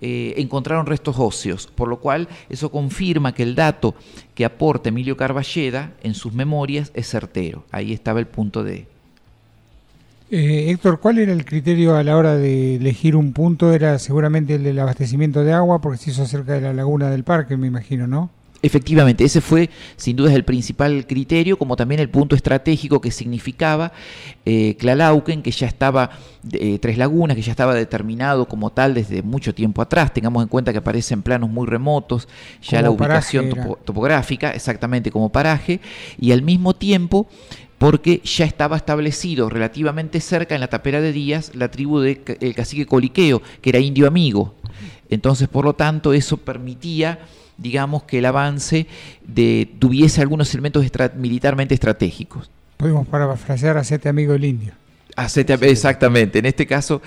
eh, 0.00 0.34
encontraron 0.36 0.84
restos 0.86 1.16
óseos, 1.18 1.66
por 1.66 1.88
lo 1.88 1.98
cual 1.98 2.28
eso 2.50 2.70
confirma 2.70 3.32
que 3.32 3.42
el 3.42 3.54
dato 3.54 3.94
que 4.34 4.44
aporta 4.44 4.90
Emilio 4.90 5.16
Carballeda 5.16 5.94
en 6.02 6.14
sus 6.14 6.34
memorias 6.34 6.92
es 6.94 7.08
certero. 7.08 7.64
Ahí 7.70 7.92
estaba 7.92 8.20
el 8.20 8.26
punto 8.26 8.62
de... 8.62 8.86
Eh, 10.28 10.70
Héctor, 10.70 10.98
¿cuál 10.98 11.18
era 11.18 11.32
el 11.32 11.44
criterio 11.44 11.94
a 11.94 12.02
la 12.02 12.16
hora 12.16 12.36
de 12.36 12.76
elegir 12.76 13.14
un 13.14 13.32
punto? 13.32 13.72
Era 13.72 13.98
seguramente 14.00 14.56
el 14.56 14.64
del 14.64 14.78
abastecimiento 14.80 15.44
de 15.44 15.52
agua, 15.52 15.80
porque 15.80 15.98
se 15.98 16.10
hizo 16.10 16.26
cerca 16.26 16.54
de 16.54 16.62
la 16.62 16.72
laguna 16.72 17.10
del 17.10 17.22
parque, 17.22 17.56
me 17.56 17.68
imagino, 17.68 18.08
¿no? 18.08 18.30
Efectivamente, 18.62 19.22
ese 19.22 19.40
fue 19.40 19.70
sin 19.96 20.16
duda 20.16 20.34
el 20.34 20.44
principal 20.44 21.06
criterio, 21.06 21.56
como 21.58 21.76
también 21.76 22.00
el 22.00 22.08
punto 22.10 22.34
estratégico 22.34 23.00
que 23.00 23.12
significaba 23.12 23.92
eh, 24.44 24.74
Clalauquen, 24.80 25.42
que 25.42 25.52
ya 25.52 25.68
estaba, 25.68 26.10
eh, 26.50 26.78
Tres 26.80 26.98
Lagunas, 26.98 27.36
que 27.36 27.42
ya 27.42 27.52
estaba 27.52 27.74
determinado 27.74 28.48
como 28.48 28.70
tal 28.70 28.94
desde 28.94 29.22
mucho 29.22 29.54
tiempo 29.54 29.82
atrás. 29.82 30.12
Tengamos 30.12 30.42
en 30.42 30.48
cuenta 30.48 30.72
que 30.72 30.78
aparece 30.78 31.14
en 31.14 31.22
planos 31.22 31.50
muy 31.50 31.68
remotos, 31.68 32.26
ya 32.62 32.78
Como 32.78 32.82
la 32.82 32.90
ubicación 32.90 33.50
topo- 33.50 33.78
topográfica, 33.84 34.50
exactamente 34.50 35.12
como 35.12 35.28
paraje, 35.28 35.80
y 36.18 36.32
al 36.32 36.42
mismo 36.42 36.74
tiempo 36.74 37.28
porque 37.78 38.20
ya 38.24 38.44
estaba 38.44 38.76
establecido 38.76 39.48
relativamente 39.50 40.20
cerca 40.20 40.54
en 40.54 40.60
la 40.60 40.68
tapera 40.68 41.00
de 41.00 41.12
Díaz 41.12 41.52
la 41.54 41.70
tribu 41.70 42.00
del 42.00 42.54
cacique 42.54 42.86
Coliqueo, 42.86 43.42
que 43.60 43.70
era 43.70 43.78
indio 43.78 44.06
amigo. 44.06 44.54
Entonces, 45.10 45.48
por 45.48 45.64
lo 45.64 45.74
tanto, 45.74 46.12
eso 46.12 46.36
permitía, 46.38 47.18
digamos, 47.58 48.04
que 48.04 48.18
el 48.18 48.24
avance 48.26 48.86
de, 49.26 49.68
tuviese 49.78 50.20
algunos 50.20 50.52
elementos 50.54 50.84
estra- 50.84 51.12
militarmente 51.16 51.74
estratégicos. 51.74 52.50
Podemos 52.76 53.06
parafrasear 53.06 53.76
a 53.78 53.84
Sete 53.84 54.08
Amigo 54.08 54.32
del 54.32 54.44
Indio. 54.46 54.72
Exactamente, 55.16 56.38
en 56.38 56.46
este 56.46 56.66
caso 56.66 57.00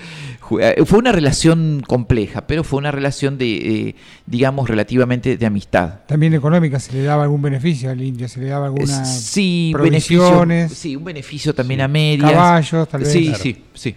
eh, 0.60 0.82
fue 0.84 0.98
una 0.98 1.12
relación 1.12 1.82
compleja, 1.86 2.46
pero 2.46 2.64
fue 2.64 2.78
una 2.78 2.90
relación 2.90 3.38
de, 3.38 3.56
eh, 3.56 3.94
digamos, 4.26 4.68
relativamente 4.68 5.36
de 5.36 5.46
amistad. 5.46 6.00
También 6.06 6.34
económica, 6.34 6.80
¿se 6.80 6.92
le 6.92 7.02
daba 7.04 7.22
algún 7.22 7.42
beneficio 7.42 7.90
al 7.90 8.02
indio? 8.02 8.28
¿Se 8.28 8.40
le 8.40 8.46
daba 8.46 8.66
alguna 8.66 9.04
sí, 9.04 9.72
beneficio, 9.80 10.44
sí, 10.68 10.96
un 10.96 11.04
beneficio 11.04 11.54
también 11.54 11.82
a 11.82 11.88
medias. 11.88 12.32
Caballos, 12.32 12.88
tal 12.88 13.02
vez. 13.02 13.12
Sí, 13.12 13.26
Claro. 13.26 13.42
sí, 13.42 13.64
sí. 13.74 13.94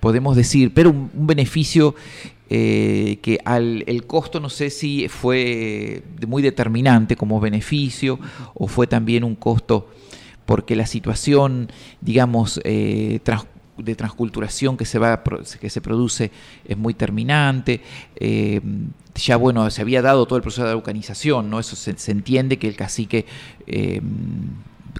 Podemos 0.00 0.36
decir, 0.36 0.72
pero 0.74 0.90
un, 0.90 1.10
un 1.12 1.26
beneficio 1.26 1.94
eh, 2.50 3.18
que 3.20 3.38
al 3.44 3.84
el 3.86 4.06
costo 4.06 4.40
no 4.40 4.48
sé 4.48 4.70
si 4.70 5.06
fue 5.08 6.02
muy 6.26 6.40
determinante 6.40 7.14
como 7.14 7.40
beneficio 7.40 8.18
o 8.54 8.66
fue 8.66 8.86
también 8.86 9.22
un 9.22 9.34
costo 9.34 9.90
porque 10.48 10.76
la 10.76 10.86
situación, 10.86 11.70
digamos, 12.00 12.58
eh, 12.64 13.20
de 13.76 13.94
transculturación 13.94 14.78
que 14.78 14.86
se 14.86 14.98
va 14.98 15.22
que 15.60 15.68
se 15.68 15.80
produce 15.82 16.30
es 16.64 16.76
muy 16.76 16.94
terminante 16.94 17.82
eh, 18.16 18.60
ya 19.14 19.36
bueno 19.36 19.70
se 19.70 19.82
había 19.82 20.02
dado 20.02 20.26
todo 20.26 20.36
el 20.36 20.42
proceso 20.42 20.64
de 20.64 20.70
araucanización 20.70 21.48
no 21.48 21.60
eso 21.60 21.76
se, 21.76 22.10
entiende 22.10 22.58
que 22.58 22.66
el 22.66 22.74
cacique 22.74 23.24
eh, 23.68 24.00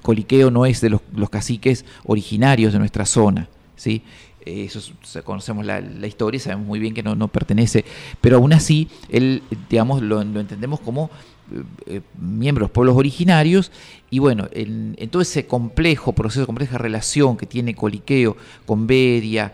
Coliqueo 0.02 0.52
no 0.52 0.64
es 0.64 0.80
de 0.80 0.90
los, 0.90 1.00
caciques 1.28 1.84
originarios 2.04 2.72
de 2.72 2.78
nuestra 2.78 3.04
zona, 3.04 3.48
¿sí? 3.74 4.02
Eso 4.46 4.80
conocemos 5.24 5.66
la, 5.66 5.80
la 5.80 6.06
historia 6.06 6.38
sabemos 6.38 6.66
muy 6.66 6.78
bien 6.78 6.94
que 6.94 7.02
no, 7.02 7.16
no 7.16 7.26
pertenece, 7.28 7.84
pero 8.20 8.36
aún 8.36 8.52
así, 8.52 8.88
él, 9.08 9.42
digamos, 9.68 10.00
lo 10.00 10.20
entendemos 10.22 10.78
como 10.80 11.10
eh, 11.50 11.62
eh, 11.86 12.00
miembro 12.20 12.62
de 12.62 12.68
los 12.68 12.72
pueblos 12.72 12.96
originarios 12.96 13.72
y 14.10 14.18
bueno, 14.18 14.48
en, 14.52 14.94
en 14.98 15.08
todo 15.08 15.22
ese 15.22 15.46
complejo 15.46 16.12
proceso, 16.12 16.44
compleja 16.46 16.76
relación 16.78 17.36
que 17.36 17.46
tiene 17.46 17.74
Coliqueo 17.74 18.36
con 18.66 18.86
Bedia, 18.86 19.52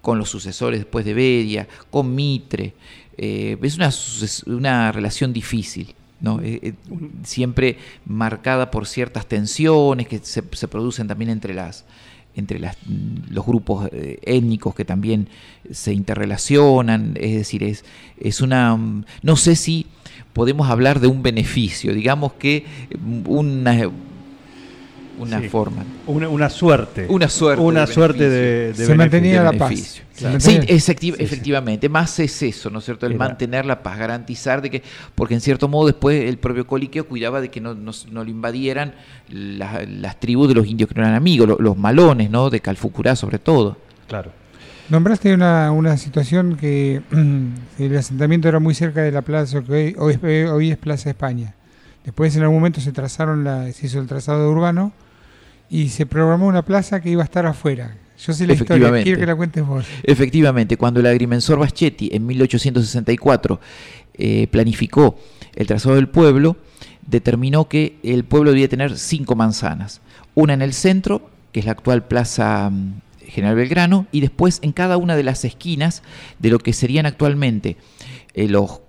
con 0.00 0.18
los 0.18 0.30
sucesores 0.30 0.80
después 0.80 1.04
de 1.04 1.14
Bedia, 1.14 1.68
con 1.90 2.14
Mitre. 2.14 2.74
eh, 3.18 3.58
es 3.62 3.76
una, 3.76 3.90
una 4.46 4.92
relación 4.92 5.32
difícil, 5.32 5.94
¿no? 6.20 6.40
Eh, 6.42 6.74
siempre 7.24 7.76
marcada 8.06 8.70
por 8.70 8.86
ciertas 8.86 9.26
tensiones 9.26 10.08
que 10.08 10.18
se, 10.22 10.42
se 10.52 10.68
producen 10.68 11.06
también 11.06 11.30
entre 11.30 11.52
las 11.54 11.84
entre 12.36 12.60
las, 12.60 12.76
mm, 12.86 13.32
los 13.32 13.44
grupos 13.44 13.90
étnicos 13.92 14.74
que 14.74 14.84
también 14.84 15.28
se 15.70 15.92
interrelacionan, 15.92 17.14
es 17.20 17.34
decir, 17.34 17.64
es, 17.64 17.84
es 18.20 18.40
una, 18.40 18.76
mm, 18.76 19.04
no 19.22 19.36
sé 19.36 19.56
si 19.56 19.86
podemos 20.32 20.68
hablar 20.70 21.00
de 21.00 21.06
un 21.08 21.22
beneficio, 21.22 21.92
digamos 21.94 22.32
que 22.34 22.64
mm, 22.98 23.22
una, 23.28 23.90
una 25.18 25.40
Sí. 25.40 25.48
forma. 25.48 25.84
Una, 26.06 26.28
una 26.30 26.48
suerte. 26.48 27.06
Una 27.10 27.28
suerte 27.28 27.62
Una 27.62 27.84
de 27.86 27.92
suerte 27.92 28.18
beneficio. 28.28 28.40
de, 28.40 28.48
de 28.68 28.74
Se 28.74 28.82
beneficio. 28.82 28.96
mantenía 28.96 29.42
la 29.42 29.52
paz. 29.52 29.70
Sí, 30.14 30.24
mantenía- 30.24 30.60
efecti- 30.62 31.14
sí. 31.16 31.22
efectivamente, 31.22 31.88
más 31.90 32.18
es 32.20 32.42
eso, 32.42 32.70
¿no 32.70 32.78
es 32.78 32.84
cierto? 32.86 33.06
El 33.06 33.12
Era- 33.12 33.18
mantener 33.26 33.66
la 33.66 33.82
paz, 33.82 33.98
garantizar 33.98 34.62
de 34.62 34.70
que, 34.70 34.82
porque 35.14 35.34
en 35.34 35.40
cierto 35.40 35.68
modo 35.68 35.86
después 35.88 36.24
el 36.24 36.38
propio 36.38 36.66
Coliqueo 36.66 37.06
cuidaba 37.06 37.40
de 37.42 37.50
que 37.50 37.60
no, 37.60 37.74
no, 37.74 37.92
no 38.10 38.24
lo 38.24 38.30
invadieran 38.30 38.94
la- 39.28 39.82
las 39.86 40.18
tribus 40.20 40.48
de 40.48 40.54
los 40.54 40.66
indios 40.66 40.88
que 40.88 40.94
no 40.94 41.02
eran 41.02 41.14
amigos, 41.14 41.48
lo- 41.48 41.58
los, 41.58 41.76
malones, 41.76 42.30
¿no? 42.30 42.48
De 42.50 42.60
Calfucurá 42.60 43.14
sobre 43.16 43.38
todo. 43.38 43.76
Claro. 44.08 44.32
Nombraste 44.90 45.32
una, 45.32 45.70
una 45.70 45.96
situación 45.96 46.56
que 46.56 47.00
el 47.78 47.96
asentamiento 47.96 48.48
era 48.48 48.58
muy 48.58 48.74
cerca 48.74 49.02
de 49.02 49.12
la 49.12 49.22
plaza 49.22 49.62
que 49.62 49.72
hoy, 49.72 49.94
hoy 49.96 50.18
es, 50.20 50.50
hoy 50.50 50.70
es 50.72 50.78
Plaza 50.78 51.10
España. 51.10 51.54
Después 52.04 52.34
en 52.34 52.42
algún 52.42 52.56
momento 52.56 52.80
se 52.80 52.90
trazaron 52.90 53.44
la, 53.44 53.70
se 53.72 53.86
hizo 53.86 54.00
el 54.00 54.08
trazado 54.08 54.50
urbano 54.50 54.92
y 55.68 55.90
se 55.90 56.06
programó 56.06 56.48
una 56.48 56.64
plaza 56.64 57.00
que 57.00 57.08
iba 57.08 57.22
a 57.22 57.24
estar 57.24 57.46
afuera. 57.46 57.96
Yo 58.18 58.32
sé 58.32 58.48
la 58.48 58.54
historia, 58.54 58.90
quiero 59.04 59.20
que 59.20 59.26
la 59.26 59.36
cuentes 59.36 59.64
vos. 59.64 59.86
Efectivamente, 60.02 60.76
cuando 60.76 60.98
el 60.98 61.06
agrimensor 61.06 61.60
Baschetti 61.60 62.10
en 62.12 62.26
1864 62.26 63.60
eh, 64.14 64.48
planificó 64.50 65.16
el 65.54 65.68
trazado 65.68 65.94
del 65.94 66.08
pueblo, 66.08 66.56
determinó 67.06 67.68
que 67.68 67.96
el 68.02 68.24
pueblo 68.24 68.50
debía 68.50 68.68
tener 68.68 68.98
cinco 68.98 69.36
manzanas. 69.36 70.00
Una 70.34 70.52
en 70.52 70.62
el 70.62 70.72
centro, 70.72 71.30
que 71.52 71.60
es 71.60 71.66
la 71.66 71.72
actual 71.72 72.04
Plaza 72.08 72.68
mm, 72.70 73.00
General 73.30 73.56
Belgrano, 73.56 74.06
y 74.12 74.20
después 74.20 74.58
en 74.62 74.72
cada 74.72 74.96
una 74.96 75.16
de 75.16 75.22
las 75.22 75.44
esquinas 75.44 76.02
de 76.38 76.50
lo 76.50 76.58
que 76.58 76.72
serían 76.72 77.06
actualmente 77.06 77.76
eh, 78.34 78.48
los 78.48 78.80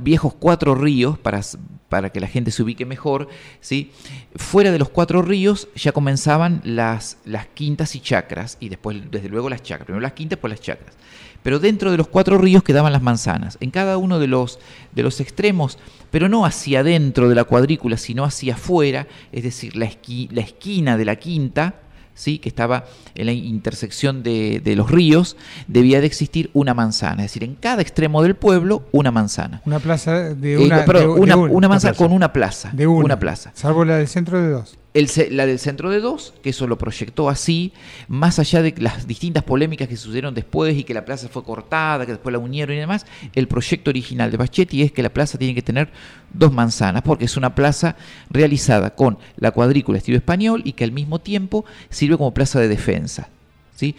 viejos 0.00 0.34
cuatro 0.38 0.74
ríos, 0.74 1.18
para, 1.18 1.40
para 1.88 2.10
que 2.10 2.20
la 2.20 2.28
gente 2.28 2.50
se 2.50 2.62
ubique 2.62 2.86
mejor, 2.86 3.28
¿sí? 3.60 3.90
fuera 4.34 4.70
de 4.70 4.78
los 4.78 4.88
cuatro 4.88 5.22
ríos 5.22 5.68
ya 5.74 5.92
comenzaban 5.92 6.60
las, 6.64 7.18
las 7.24 7.46
quintas 7.46 7.94
y 7.94 8.00
chacras, 8.00 8.56
y 8.60 8.68
después, 8.68 8.96
desde 9.10 9.28
luego, 9.28 9.50
las 9.50 9.62
chacras. 9.62 9.86
Primero 9.86 10.02
las 10.02 10.12
quintas, 10.12 10.36
después 10.36 10.50
las 10.50 10.60
chacras. 10.60 10.94
Pero 11.42 11.60
dentro 11.60 11.92
de 11.92 11.96
los 11.96 12.08
cuatro 12.08 12.38
ríos 12.38 12.64
quedaban 12.64 12.92
las 12.92 13.02
manzanas. 13.02 13.56
En 13.60 13.70
cada 13.70 13.98
uno 13.98 14.18
de 14.18 14.26
los, 14.26 14.58
de 14.92 15.04
los 15.04 15.20
extremos, 15.20 15.78
pero 16.10 16.28
no 16.28 16.44
hacia 16.44 16.80
adentro 16.80 17.28
de 17.28 17.36
la 17.36 17.44
cuadrícula, 17.44 17.96
sino 17.98 18.24
hacia 18.24 18.54
afuera, 18.54 19.06
es 19.30 19.44
decir, 19.44 19.76
la, 19.76 19.88
la 20.30 20.40
esquina 20.40 20.96
de 20.96 21.04
la 21.04 21.16
quinta, 21.16 21.76
¿sí? 22.16 22.38
que 22.40 22.48
estaba 22.48 22.84
en 23.14 23.26
la 23.26 23.32
intersección 23.32 24.24
de, 24.24 24.60
de 24.64 24.74
los 24.74 24.90
ríos, 24.90 25.36
debía 25.68 26.00
de 26.00 26.06
existir 26.08 26.50
una 26.52 26.74
manzana. 26.74 27.24
Es 27.24 27.30
decir, 27.30 27.44
en 27.44 27.54
cada 27.54 27.80
extremo 27.82 28.22
del 28.24 28.34
pueblo, 28.34 28.82
una 28.90 29.12
manzana. 29.12 29.62
Una 29.64 29.78
plaza 29.78 30.34
de 30.34 30.54
Eh, 30.54 30.58
una, 30.58 30.78
no, 30.78 30.84
perdón, 30.84 31.02
de- 31.20 31.26
de 31.26 31.34
una, 31.36 31.68
manzana 31.68 31.92
plaza. 31.92 32.04
con 32.04 32.12
una 32.12 32.32
plaza. 32.32 32.70
de 32.72 32.86
una. 32.88 33.04
una 33.04 33.18
plaza. 33.20 33.52
Salvo 33.54 33.84
la 33.84 33.98
del 33.98 34.08
centro 34.08 34.42
de 34.42 34.48
dos. 34.50 34.76
El 34.98 35.36
la 35.36 35.44
del 35.46 35.58
centro 35.58 35.90
de 35.90 36.00
dos, 36.00 36.32
que 36.42 36.50
eso 36.50 36.66
lo 36.66 36.78
proyectó 36.78 37.28
así, 37.28 37.72
más 38.08 38.38
allá 38.38 38.62
de 38.62 38.74
las 38.78 39.06
distintas 39.06 39.42
polémicas 39.44 39.88
que 39.88 39.96
sucedieron 39.96 40.34
después 40.34 40.76
y 40.76 40.84
que 40.84 40.94
la 40.94 41.04
plaza 41.04 41.28
fue 41.28 41.44
cortada, 41.44 42.06
que 42.06 42.12
después 42.12 42.32
la 42.32 42.38
unieron 42.38 42.74
y 42.76 42.80
demás, 42.80 43.04
el 43.34 43.46
proyecto 43.46 43.90
original 43.90 44.30
de 44.30 44.36
Bachetti 44.38 44.82
es 44.82 44.92
que 44.92 45.02
la 45.02 45.10
plaza 45.12 45.36
tiene 45.38 45.54
que 45.54 45.62
tener 45.62 45.90
dos 46.32 46.52
manzanas, 46.52 47.02
porque 47.02 47.26
es 47.26 47.36
una 47.36 47.54
plaza 47.54 47.96
realizada 48.30 48.94
con 48.94 49.18
la 49.36 49.50
cuadrícula 49.50 49.98
estilo 49.98 50.16
español 50.16 50.62
y 50.64 50.72
que 50.72 50.84
al 50.84 50.92
mismo 50.92 51.18
tiempo 51.20 51.64
sirve 51.90 52.16
como 52.16 52.32
plaza 52.32 52.58
de 52.60 52.68
defensa, 52.68 53.28
¿sí? 53.74 53.94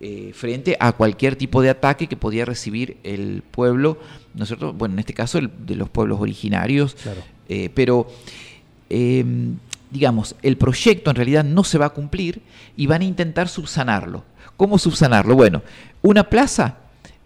Eh, 0.00 0.32
frente 0.34 0.76
a 0.78 0.92
cualquier 0.92 1.36
tipo 1.36 1.62
de 1.62 1.70
ataque 1.70 2.06
que 2.06 2.16
podía 2.18 2.44
recibir 2.44 2.98
el 3.02 3.42
pueblo, 3.50 3.98
¿no 4.34 4.42
es 4.42 4.48
cierto? 4.48 4.74
Bueno, 4.74 4.92
en 4.94 4.98
este 4.98 5.14
caso 5.14 5.38
el- 5.38 5.50
de 5.64 5.74
los 5.76 5.88
pueblos 5.88 6.20
originarios, 6.20 6.94
Claro. 7.02 7.22
eh, 7.48 7.70
pero 7.74 8.06
eh, 8.90 9.24
digamos, 9.96 10.36
el 10.42 10.58
proyecto 10.58 11.08
en 11.08 11.16
realidad 11.16 11.42
no 11.42 11.64
se 11.64 11.78
va 11.78 11.86
a 11.86 11.90
cumplir 11.90 12.42
y 12.76 12.86
van 12.86 13.00
a 13.00 13.06
intentar 13.06 13.48
subsanarlo. 13.48 14.24
¿Cómo 14.58 14.78
subsanarlo? 14.78 15.34
Bueno, 15.34 15.62
una 16.02 16.24
plaza 16.24 16.76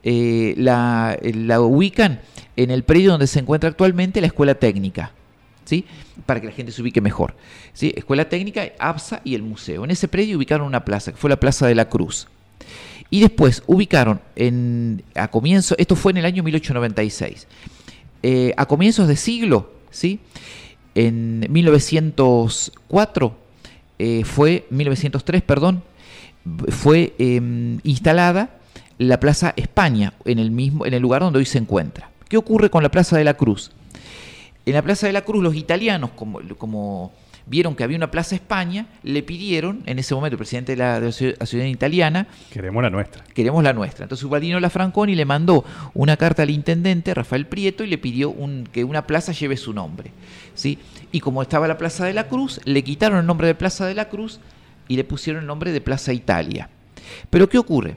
eh, 0.04 0.54
la, 0.56 1.18
la 1.20 1.60
ubican 1.60 2.20
en 2.54 2.70
el 2.70 2.84
predio 2.84 3.10
donde 3.10 3.26
se 3.26 3.40
encuentra 3.40 3.68
actualmente 3.68 4.20
la 4.20 4.28
escuela 4.28 4.54
técnica. 4.54 5.10
¿Sí? 5.64 5.84
Para 6.26 6.40
que 6.40 6.46
la 6.46 6.52
gente 6.52 6.70
se 6.70 6.80
ubique 6.80 7.00
mejor. 7.00 7.34
¿Sí? 7.72 7.92
Escuela 7.96 8.28
Técnica, 8.28 8.62
APSA 8.78 9.20
y 9.24 9.34
el 9.34 9.42
museo. 9.42 9.82
En 9.84 9.90
ese 9.90 10.06
predio 10.06 10.36
ubicaron 10.36 10.64
una 10.64 10.84
plaza, 10.84 11.10
que 11.10 11.18
fue 11.18 11.28
la 11.28 11.40
Plaza 11.40 11.66
de 11.66 11.74
la 11.74 11.88
Cruz. 11.88 12.28
Y 13.10 13.20
después 13.20 13.64
ubicaron 13.66 14.20
en, 14.36 15.02
a 15.16 15.28
comienzo, 15.28 15.74
esto 15.76 15.96
fue 15.96 16.12
en 16.12 16.18
el 16.18 16.24
año 16.24 16.44
1896, 16.44 17.48
eh, 18.22 18.54
a 18.56 18.66
comienzos 18.66 19.08
de 19.08 19.16
siglo, 19.16 19.72
¿sí? 19.90 20.20
En 20.94 21.46
1904 21.48 23.36
eh, 23.98 24.24
fue, 24.24 24.66
1903, 24.70 25.42
perdón, 25.42 25.82
fue 26.68 27.14
eh, 27.18 27.78
instalada 27.82 28.50
la 28.98 29.20
Plaza 29.20 29.52
España 29.56 30.14
en 30.24 30.38
el 30.38 30.50
mismo, 30.50 30.86
en 30.86 30.94
el 30.94 31.02
lugar 31.02 31.22
donde 31.22 31.38
hoy 31.38 31.46
se 31.46 31.58
encuentra. 31.58 32.10
¿Qué 32.28 32.36
ocurre 32.36 32.70
con 32.70 32.82
la 32.82 32.90
Plaza 32.90 33.16
de 33.16 33.24
la 33.24 33.34
Cruz? 33.34 33.72
En 34.66 34.74
la 34.74 34.82
Plaza 34.82 35.06
de 35.06 35.12
la 35.12 35.22
Cruz 35.22 35.42
los 35.42 35.54
italianos, 35.54 36.10
como 36.10 37.12
vieron 37.50 37.74
que 37.74 37.82
había 37.82 37.96
una 37.96 38.12
Plaza 38.12 38.36
España, 38.36 38.86
le 39.02 39.24
pidieron, 39.24 39.82
en 39.86 39.98
ese 39.98 40.14
momento 40.14 40.34
el 40.34 40.38
presidente 40.38 40.72
de 40.72 40.76
la, 40.76 41.00
de 41.00 41.06
la 41.38 41.46
ciudad- 41.46 41.64
italiana, 41.66 42.28
Queremos 42.52 42.80
la 42.80 42.90
nuestra. 42.90 43.24
queremos 43.34 43.64
la 43.64 43.72
nuestra. 43.72 44.04
Entonces 44.04 44.24
Ubaldino 44.24 44.60
Lafranconi 44.60 45.16
le 45.16 45.24
mandó 45.24 45.64
una 45.92 46.16
carta 46.16 46.44
al 46.44 46.50
intendente, 46.50 47.12
Rafael 47.12 47.46
Prieto, 47.46 47.82
y 47.82 47.88
le 47.88 47.98
pidió 47.98 48.30
un- 48.30 48.68
que 48.72 48.84
una 48.84 49.04
plaza 49.06 49.32
lleve 49.32 49.56
su 49.56 49.72
nombre. 49.74 50.12
¿sí? 50.54 50.78
Y 51.10 51.18
como 51.20 51.42
estaba 51.42 51.66
la 51.66 51.76
Plaza 51.76 52.04
de 52.06 52.12
la 52.14 52.28
Cruz, 52.28 52.60
le 52.64 52.84
quitaron 52.84 53.18
el 53.18 53.26
nombre 53.26 53.48
de 53.48 53.54
Plaza 53.56 53.84
de 53.86 53.94
la 53.94 54.08
Cruz 54.08 54.38
y 54.86 54.96
le 54.96 55.02
pusieron 55.04 55.40
el 55.42 55.46
nombre 55.48 55.72
de 55.72 55.80
Plaza 55.80 56.12
Italia. 56.12 56.68
Pero 57.30 57.48
¿qué 57.48 57.58
ocurre? 57.58 57.96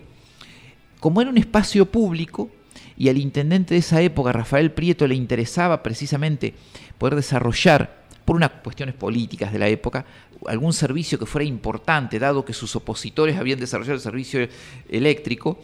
Como 1.00 1.22
era 1.22 1.30
un 1.30 1.38
espacio 1.38 1.86
público 1.86 2.50
y 2.98 3.10
al 3.10 3.18
intendente 3.18 3.74
de 3.76 3.80
esa 3.82 4.02
época, 4.02 4.32
Rafael 4.32 4.72
Prieto, 4.72 5.06
le 5.08 5.16
interesaba 5.16 5.84
precisamente 5.84 6.54
poder 6.98 7.16
desarrollar, 7.16 8.03
por 8.26 8.36
unas 8.36 8.50
cuestiones 8.64 8.96
políticas 8.96 9.52
de 9.52 9.60
la 9.60 9.68
época, 9.68 10.06
algún 10.48 10.74
servicio 10.74 11.18
que 11.20 11.26
fuera 11.26 11.46
importante, 11.46 12.20
dado 12.20 12.44
que 12.46 12.54
sus 12.54 12.76
opositores 12.76 13.38
habían 13.38 13.60
desarrollado 13.60 13.96
el 13.96 14.02
servicio 14.02 14.48
eléctrico 14.90 15.60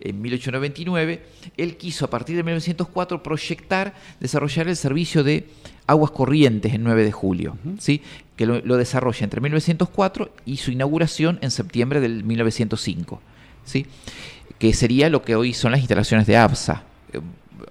en 0.00 0.20
1899, 0.20 1.22
él 1.56 1.76
quiso 1.76 2.04
a 2.04 2.10
partir 2.10 2.36
de 2.36 2.42
1904 2.42 3.22
proyectar, 3.22 3.94
desarrollar 4.20 4.68
el 4.68 4.76
servicio 4.76 5.24
de 5.24 5.46
aguas 5.86 6.10
corrientes 6.10 6.74
en 6.74 6.82
9 6.84 7.04
de 7.04 7.12
julio, 7.12 7.56
¿sí? 7.78 8.02
que 8.36 8.44
lo, 8.44 8.60
lo 8.60 8.76
desarrolla 8.76 9.24
entre 9.24 9.40
1904 9.40 10.30
y 10.44 10.56
su 10.58 10.72
inauguración 10.72 11.38
en 11.42 11.50
septiembre 11.50 12.00
del 12.00 12.24
1905. 12.24 13.20
¿sí? 13.64 13.86
que 14.58 14.72
sería 14.74 15.08
lo 15.08 15.22
que 15.22 15.34
hoy 15.36 15.52
son 15.54 15.72
las 15.72 15.80
instalaciones 15.80 16.26
de 16.26 16.36
ABSA, 16.36 16.84
eh, 17.12 17.20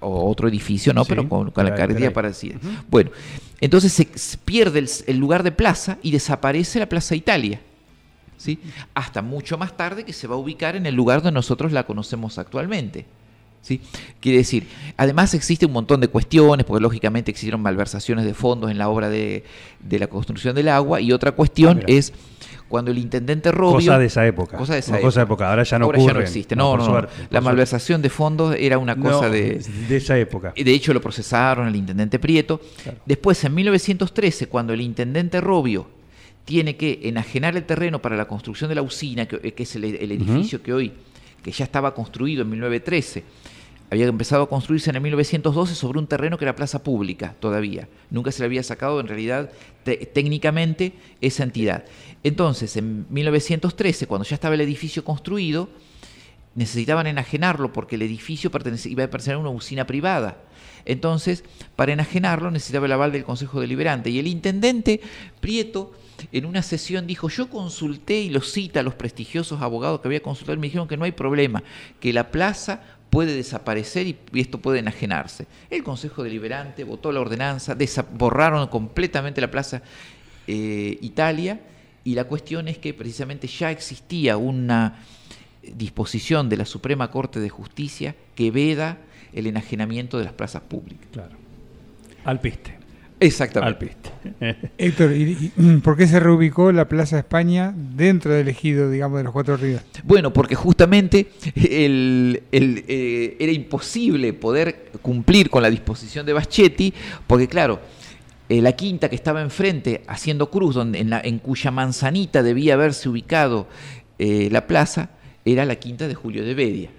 o 0.00 0.28
otro 0.28 0.48
edificio, 0.48 0.92
¿no? 0.92 1.04
Sí, 1.04 1.08
Pero 1.10 1.28
con, 1.28 1.50
con 1.50 1.64
la 1.64 1.70
de- 1.70 1.76
de 1.76 1.76
característica 1.76 2.08
ahí. 2.08 2.14
parecida. 2.14 2.58
Bueno, 2.90 3.10
entonces 3.60 3.92
se, 3.92 4.38
pierde 4.38 4.80
el, 4.80 4.90
el 5.06 5.16
lugar 5.16 5.42
de 5.42 5.52
plaza 5.52 5.98
y 6.02 6.10
desaparece 6.10 6.78
la 6.78 6.88
Plaza 6.88 7.14
Italia. 7.14 7.60
¿sí? 8.36 8.58
Hasta 8.94 9.22
mucho 9.22 9.58
más 9.58 9.76
tarde 9.76 10.04
que 10.04 10.12
se 10.12 10.26
va 10.26 10.34
a 10.34 10.38
ubicar 10.38 10.76
en 10.76 10.86
el 10.86 10.94
lugar 10.94 11.22
donde 11.22 11.34
nosotros 11.34 11.72
la 11.72 11.84
conocemos 11.84 12.38
actualmente. 12.38 13.06
¿sí? 13.62 13.80
Quiere 14.20 14.38
decir, 14.38 14.68
además 14.96 15.34
existe 15.34 15.66
un 15.66 15.72
montón 15.72 16.00
de 16.00 16.08
cuestiones, 16.08 16.66
porque 16.66 16.82
lógicamente 16.82 17.30
existieron 17.30 17.62
malversaciones 17.62 18.24
de 18.24 18.34
fondos 18.34 18.70
en 18.70 18.78
la 18.78 18.88
obra 18.88 19.08
de, 19.08 19.44
de 19.80 19.98
la 19.98 20.06
construcción 20.06 20.54
del 20.54 20.68
agua, 20.68 21.00
y 21.00 21.12
otra 21.12 21.32
cuestión 21.32 21.80
Ah, 21.80 21.84
es 21.86 22.12
cuando 22.68 22.90
el 22.90 22.98
intendente 22.98 23.52
Robio... 23.52 23.74
Cosa 23.76 23.98
de 23.98 24.06
esa 24.06 24.26
época. 24.26 24.56
Cosa 24.56 24.72
de 24.74 24.80
esa 24.80 24.92
Una 24.92 25.00
cosa 25.00 25.20
de 25.20 25.24
época. 25.24 25.50
Ahora 25.50 25.62
ya 25.62 25.78
no 25.78 25.84
Ahora 25.86 25.98
ya 25.98 26.12
no 26.14 26.20
existe. 26.20 26.56
No, 26.56 26.76
no, 26.76 26.78
no. 26.78 26.84
suerte, 26.90 27.08
por 27.08 27.18
La 27.22 27.26
suerte. 27.28 27.40
malversación 27.44 28.02
de 28.02 28.10
fondos 28.10 28.56
era 28.58 28.78
una 28.78 28.96
cosa 28.96 29.26
No, 29.26 29.30
de... 29.32 29.62
de 29.88 29.96
esa 29.96 30.18
época. 30.18 30.52
Y 30.56 30.64
De 30.64 30.72
hecho, 30.72 30.92
lo 30.94 31.00
procesaron 31.00 31.66
al 31.66 31.76
intendente 31.76 32.18
Prieto. 32.18 32.60
Claro. 32.82 32.98
Después, 33.06 33.42
en 33.44 33.54
1913, 33.54 34.48
cuando 34.48 34.72
el 34.72 34.80
intendente 34.80 35.40
Robio 35.40 35.86
tiene 36.44 36.76
que 36.76 37.00
enajenar 37.04 37.56
el 37.56 37.64
terreno 37.64 38.00
para 38.02 38.16
la 38.16 38.26
construcción 38.26 38.68
de 38.68 38.74
la 38.74 38.82
usina, 38.82 39.26
que, 39.26 39.38
que 39.54 39.62
es 39.62 39.76
el, 39.76 39.84
el 39.84 40.12
edificio 40.12 40.62
que 40.62 40.72
hoy, 40.72 40.92
que 41.42 41.50
ya 41.52 41.64
estaba 41.64 41.94
construido 41.94 42.42
en 42.42 42.50
1913, 42.50 43.22
había 43.90 44.06
empezado 44.06 44.42
a 44.42 44.48
construirse 44.48 44.90
en 44.90 44.96
el 44.96 45.02
1912 45.02 45.74
sobre 45.74 45.98
un 45.98 46.06
terreno 46.06 46.36
que 46.36 46.44
era 46.44 46.56
plaza 46.56 46.82
pública 46.82 47.34
todavía. 47.38 47.86
Nunca 48.10 48.32
se 48.32 48.40
le 48.40 48.46
había 48.46 48.62
sacado 48.62 48.98
en 48.98 49.06
realidad 49.06 49.50
te- 49.84 49.96
técnicamente 50.06 50.94
esa 51.20 51.44
entidad. 51.44 51.84
Entonces, 52.24 52.76
en 52.76 53.06
1913, 53.10 54.06
cuando 54.06 54.26
ya 54.26 54.34
estaba 54.34 54.54
el 54.54 54.62
edificio 54.62 55.04
construido, 55.04 55.68
necesitaban 56.54 57.06
enajenarlo 57.06 57.72
porque 57.72 57.96
el 57.96 58.02
edificio 58.02 58.48
iba 58.84 59.04
a 59.04 59.10
pertenecer 59.10 59.34
a 59.34 59.38
una 59.38 59.50
usina 59.50 59.86
privada. 59.86 60.38
Entonces, 60.86 61.44
para 61.76 61.92
enajenarlo 61.92 62.50
necesitaba 62.50 62.86
el 62.86 62.92
aval 62.92 63.12
del 63.12 63.24
Consejo 63.24 63.60
Deliberante. 63.60 64.10
Y 64.10 64.18
el 64.18 64.26
intendente 64.26 65.00
Prieto, 65.40 65.92
en 66.32 66.46
una 66.46 66.62
sesión, 66.62 67.06
dijo, 67.06 67.28
yo 67.28 67.50
consulté, 67.50 68.20
y 68.20 68.30
lo 68.30 68.40
cita 68.40 68.80
a 68.80 68.82
los 68.82 68.94
prestigiosos 68.94 69.60
abogados 69.60 70.00
que 70.00 70.08
había 70.08 70.22
consultado, 70.22 70.56
y 70.56 70.60
me 70.60 70.66
dijeron 70.68 70.88
que 70.88 70.96
no 70.96 71.04
hay 71.04 71.12
problema, 71.12 71.62
que 72.00 72.12
la 72.12 72.30
plaza 72.30 72.80
puede 73.10 73.34
desaparecer 73.34 74.06
y, 74.06 74.16
esto 74.34 74.58
puede 74.58 74.78
enajenarse. 74.78 75.46
El 75.70 75.84
Consejo 75.84 76.22
Deliberante 76.22 76.84
votó 76.84 77.12
la 77.12 77.20
ordenanza, 77.20 77.76
borraron 78.12 78.66
completamente 78.68 79.40
la 79.40 79.50
plaza 79.50 79.82
eh, 80.46 80.98
Italia, 81.00 81.60
y 82.04 82.14
la 82.14 82.24
cuestión 82.24 82.68
es 82.68 82.78
que 82.78 82.92
precisamente 82.94 83.46
ya 83.46 83.70
existía 83.70 84.36
una 84.36 84.98
disposición 85.62 86.48
de 86.48 86.58
la 86.58 86.66
Suprema 86.66 87.10
Corte 87.10 87.40
de 87.40 87.48
Justicia 87.48 88.14
que 88.34 88.50
veda 88.50 88.98
el 89.32 89.46
enajenamiento 89.46 90.18
de 90.18 90.24
las 90.24 90.34
plazas 90.34 90.62
públicas. 90.62 91.06
Claro. 91.12 91.32
Al 92.24 92.40
piste. 92.40 92.74
Exactamente. 93.20 93.68
Al 93.72 93.78
piste. 93.78 94.68
Héctor, 94.78 95.12
¿y, 95.12 95.52
y 95.56 95.76
por 95.78 95.96
qué 95.96 96.06
se 96.06 96.20
reubicó 96.20 96.72
la 96.72 96.86
Plaza 96.88 97.18
España 97.18 97.72
dentro 97.76 98.32
del 98.34 98.48
ejido, 98.48 98.90
digamos, 98.90 99.18
de 99.18 99.24
los 99.24 99.32
Cuatro 99.32 99.56
Ríos? 99.56 99.80
Bueno, 100.02 100.32
porque 100.32 100.54
justamente 100.54 101.28
el- 101.54 102.42
el, 102.52 102.84
eh, 102.86 103.36
era 103.40 103.52
imposible 103.52 104.32
poder 104.34 104.90
cumplir 105.00 105.48
con 105.48 105.62
la 105.62 105.70
disposición 105.70 106.26
de 106.26 106.32
Baschetti, 106.34 106.92
porque 107.26 107.48
claro, 107.48 107.80
eh, 108.48 108.60
la 108.60 108.72
quinta 108.72 109.08
que 109.08 109.16
estaba 109.16 109.40
enfrente, 109.42 110.02
haciendo 110.06 110.50
cruz, 110.50 110.74
donde, 110.74 110.98
en, 111.00 111.10
la- 111.10 111.20
en 111.20 111.38
cuya 111.38 111.70
manzanita 111.70 112.42
debía 112.42 112.74
haberse 112.74 113.08
ubicado 113.08 113.66
eh, 114.18 114.48
la 114.50 114.66
plaza, 114.66 115.10
era 115.44 115.64
la 115.64 115.76
quinta 115.76 116.08
de 116.08 116.14
Julio 116.14 116.44
de 116.44 116.54
Bedia. 116.54 116.90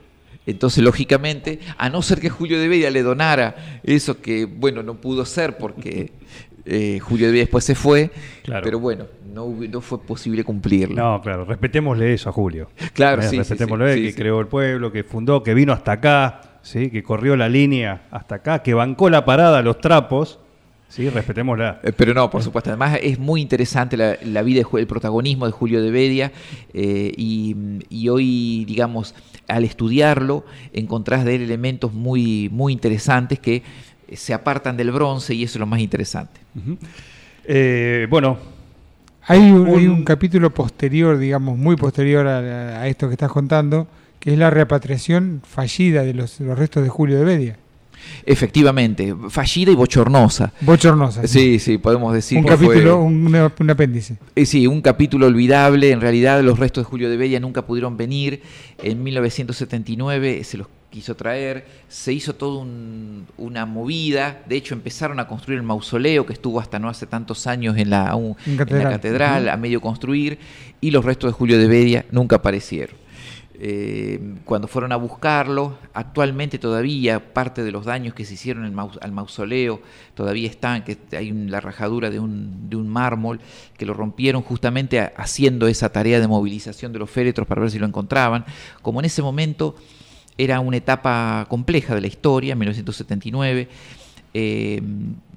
Entonces, 0.47 0.83
lógicamente, 0.83 1.59
a 1.77 1.89
no 1.89 2.01
ser 2.03 2.19
que 2.19 2.29
Julio 2.29 2.59
de 2.59 2.67
Bedia 2.67 2.91
le 2.91 3.01
donara 3.01 3.79
eso 3.83 4.21
que, 4.21 4.45
bueno, 4.45 4.83
no 4.83 4.95
pudo 5.01 5.25
ser 5.25 5.57
porque 5.57 6.11
eh, 6.65 6.99
Julio 6.99 7.25
de 7.27 7.31
Bedia 7.31 7.43
después 7.45 7.63
se 7.63 7.73
fue, 7.73 8.11
Claro. 8.43 8.63
pero 8.63 8.79
bueno, 8.79 9.05
no, 9.33 9.47
no 9.69 9.81
fue 9.81 9.99
posible 10.01 10.43
cumplirlo. 10.43 10.95
No, 10.95 11.21
claro, 11.21 11.45
respetémosle 11.45 12.13
eso 12.13 12.29
a 12.29 12.31
Julio. 12.31 12.69
Claro, 12.93 13.21
sí, 13.23 13.37
Respetémosle, 13.39 13.95
sí, 13.95 14.01
que 14.03 14.09
sí. 14.11 14.15
creó 14.15 14.39
el 14.39 14.47
pueblo, 14.47 14.91
que 14.91 15.03
fundó, 15.03 15.41
que 15.41 15.53
vino 15.55 15.73
hasta 15.73 15.93
acá, 15.93 16.41
¿sí? 16.61 16.91
que 16.91 17.01
corrió 17.01 17.35
la 17.35 17.49
línea 17.49 18.03
hasta 18.11 18.35
acá, 18.35 18.61
que 18.61 18.73
bancó 18.75 19.09
la 19.09 19.25
parada 19.25 19.59
a 19.59 19.61
los 19.63 19.79
trapos. 19.81 20.39
Sí, 20.87 21.09
respetémosla. 21.09 21.81
Eh, 21.83 21.91
Pero 21.91 22.13
no, 22.13 22.29
por 22.29 22.41
supuesto. 22.41 22.69
Además 22.69 22.99
es 23.01 23.19
muy 23.19 23.41
interesante 23.41 23.97
la, 23.97 24.17
la 24.23 24.41
vida, 24.43 24.61
el 24.77 24.87
protagonismo 24.87 25.45
de 25.45 25.51
Julio 25.51 25.81
de 25.81 25.91
Bedia 25.91 26.31
eh, 26.73 27.11
y, 27.17 27.55
y 27.89 28.07
hoy, 28.09 28.63
digamos, 28.65 29.13
al 29.47 29.63
estudiarlo 29.65 30.45
encontrás 30.73 31.25
de 31.25 31.35
él 31.35 31.41
elementos 31.41 31.93
muy, 31.93 32.49
muy 32.49 32.71
interesantes 32.71 33.39
que 33.39 33.61
se 34.13 34.33
apartan 34.33 34.77
del 34.77 34.91
bronce 34.91 35.33
y 35.33 35.43
eso 35.43 35.57
es 35.57 35.59
lo 35.59 35.65
más 35.65 35.79
interesante. 35.81 36.39
Eh, 37.43 38.07
bueno, 38.09 38.37
Hay 39.27 39.39
un, 39.51 39.67
hay 39.67 39.87
Un- 39.87 39.93
un 39.95 40.03
capítulo 40.05 40.53
posterior, 40.53 41.17
digamos, 41.17 41.57
muy 41.57 41.75
posterior 41.75 42.25
a, 42.27 42.81
a 42.81 42.87
esto 42.87 43.07
que 43.07 43.13
estás 43.15 43.31
contando, 43.31 43.87
que 44.19 44.31
es 44.33 44.37
la 44.39 44.49
repatriación 44.49 45.41
fallida 45.45 46.03
de 46.03 46.13
los, 46.13 46.39
los 46.39 46.57
restos 46.57 46.83
de 46.83 46.89
Julio 46.89 47.17
de 47.17 47.23
Bedia. 47.25 47.57
Efectivamente, 48.25 49.15
fallida 49.29 49.71
y 49.71 49.75
bochornosa. 49.75 50.51
Bochornosa. 50.61 51.25
Sí, 51.27 51.59
sí, 51.59 51.77
podemos 51.77 52.13
decir 52.13 52.37
un 52.39 52.45
que 52.45 52.57
fue- 52.57 52.67
capítulo, 52.67 52.99
un, 53.01 53.27
una- 53.27 53.51
un 53.59 53.69
apéndice. 53.69 54.17
Eh, 54.35 54.45
Sí, 54.45 54.67
un 54.67 54.81
capítulo 54.81 55.27
olvidable. 55.27 55.91
En 55.91 56.01
realidad, 56.01 56.41
los 56.43 56.59
restos 56.59 56.83
de 56.83 56.89
Julio 56.89 57.09
de 57.09 57.17
Bella 57.17 57.39
nunca 57.39 57.65
pudieron 57.65 57.97
venir. 57.97 58.41
En 58.83 59.03
1979 59.03 60.43
se 60.43 60.57
los 60.57 60.67
quiso 60.89 61.15
traer. 61.15 61.65
Se 61.89 62.13
hizo 62.13 62.35
toda 62.35 62.61
un- 62.61 63.25
una 63.37 63.65
movida. 63.65 64.41
De 64.47 64.55
hecho, 64.55 64.73
empezaron 64.73 65.19
a 65.19 65.27
construir 65.27 65.57
el 65.59 65.63
mausoleo 65.65 66.25
que 66.25 66.33
estuvo 66.33 66.59
hasta 66.59 66.79
no 66.79 66.89
hace 66.89 67.05
tantos 67.05 67.47
años 67.47 67.77
en 67.77 67.89
la, 67.89 68.11
En 68.15 68.35
en 68.45 68.57
la 68.57 68.65
catedral. 68.65 68.91
catedral, 68.93 69.49
a 69.49 69.57
medio 69.57 69.81
construir. 69.81 70.37
Y 70.81 70.91
los 70.91 71.03
restos 71.03 71.29
de 71.29 71.33
Julio 71.33 71.57
de 71.57 71.67
Bedia 71.67 72.05
nunca 72.11 72.37
aparecieron. 72.37 72.95
Eh, 73.59 74.19
cuando 74.43 74.67
fueron 74.67 74.91
a 74.91 74.95
buscarlo, 74.97 75.77
actualmente 75.93 76.59
todavía 76.59 77.33
parte 77.33 77.63
de 77.63 77.71
los 77.71 77.85
daños 77.85 78.13
que 78.13 78.25
se 78.25 78.33
hicieron 78.33 78.65
al 78.65 78.73
maus- 78.73 78.97
al 79.01 79.11
mausoleo 79.11 79.81
todavía 80.13 80.49
están, 80.49 80.83
que 80.83 80.97
hay 81.15 81.31
un- 81.31 81.49
la 81.49 81.61
rajadura 81.61 82.09
de 82.09 82.19
un, 82.19 82.87
mármol 82.89 83.39
que 83.77 83.85
lo 83.85 83.93
rompieron 83.93 84.41
justamente 84.41 84.99
haciendo 85.17 85.67
esa 85.67 85.89
tarea 85.91 86.19
de 86.19 86.27
movilización 86.27 86.91
de 86.93 86.99
los 86.99 87.09
féretros 87.09 87.47
para 87.47 87.61
ver 87.61 87.71
si 87.71 87.79
lo 87.79 87.85
encontraban. 87.85 88.45
Como 88.81 88.99
en 88.99 89.05
ese 89.05 89.21
momento 89.21 89.75
era 90.37 90.59
una 90.59 90.77
etapa 90.77 91.45
compleja 91.49 91.95
de 91.95 92.01
la 92.01 92.07
historia, 92.07 92.55
1979, 92.55 93.69
eh, 94.37 94.81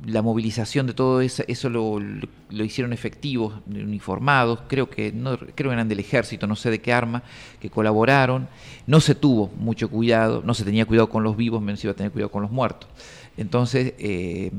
la 0.07 0.23
movilización 0.23 0.87
de 0.89 0.93
todo 0.93 1.21
eso, 1.21 1.45
eso 1.47 1.69
lo, 1.69 2.01
lo- 2.01 2.65
hicieron 2.65 2.93
efectivos, 2.93 3.55
uniformados, 3.67 4.61
creo 4.67 4.91
que, 4.91 5.13
no, 5.13 5.37
creo 5.39 5.71
que 5.71 5.73
eran 5.75 5.89
del 5.89 6.01
ejército, 6.01 6.47
no 6.49 6.57
sé 6.57 6.71
de 6.71 6.81
qué 6.81 6.93
arma, 6.93 7.23
que 7.61 7.71
colaboraron. 7.71 8.49
No 8.89 9.01
se 9.01 9.15
tuvo 9.15 9.51
mucho 9.59 9.89
cuidado, 9.89 10.43
no 10.45 10.55
se 10.55 10.65
tenía 10.65 10.85
cuidado 10.85 11.09
con 11.09 11.23
los 11.23 11.37
vivos, 11.37 11.63
menos 11.63 11.83
iba 11.85 11.93
a 11.93 11.97
tener 11.97 12.11
cuidado 12.11 12.31
con 12.31 12.43
los 12.43 12.51
muertos. 12.51 12.89
Entonces, 13.37 13.95
eh, 13.99 14.51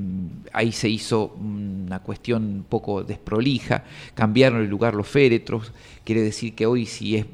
ahí 0.54 0.71
se 0.71 0.88
hizo 0.88 1.36
una 1.41 1.99
cuestión 1.99 2.43
un 2.43 2.63
poco 2.63 3.04
desprolija, 3.04 3.84
cambiaron 4.15 4.62
el 4.62 4.69
lugar 4.69 4.93
los 4.95 5.08
féretros, 5.08 5.73
quiere 6.06 6.21
decir 6.21 6.56
que 6.56 6.65
hoy, 6.65 6.86
si 6.86 7.17
es, 7.17 7.25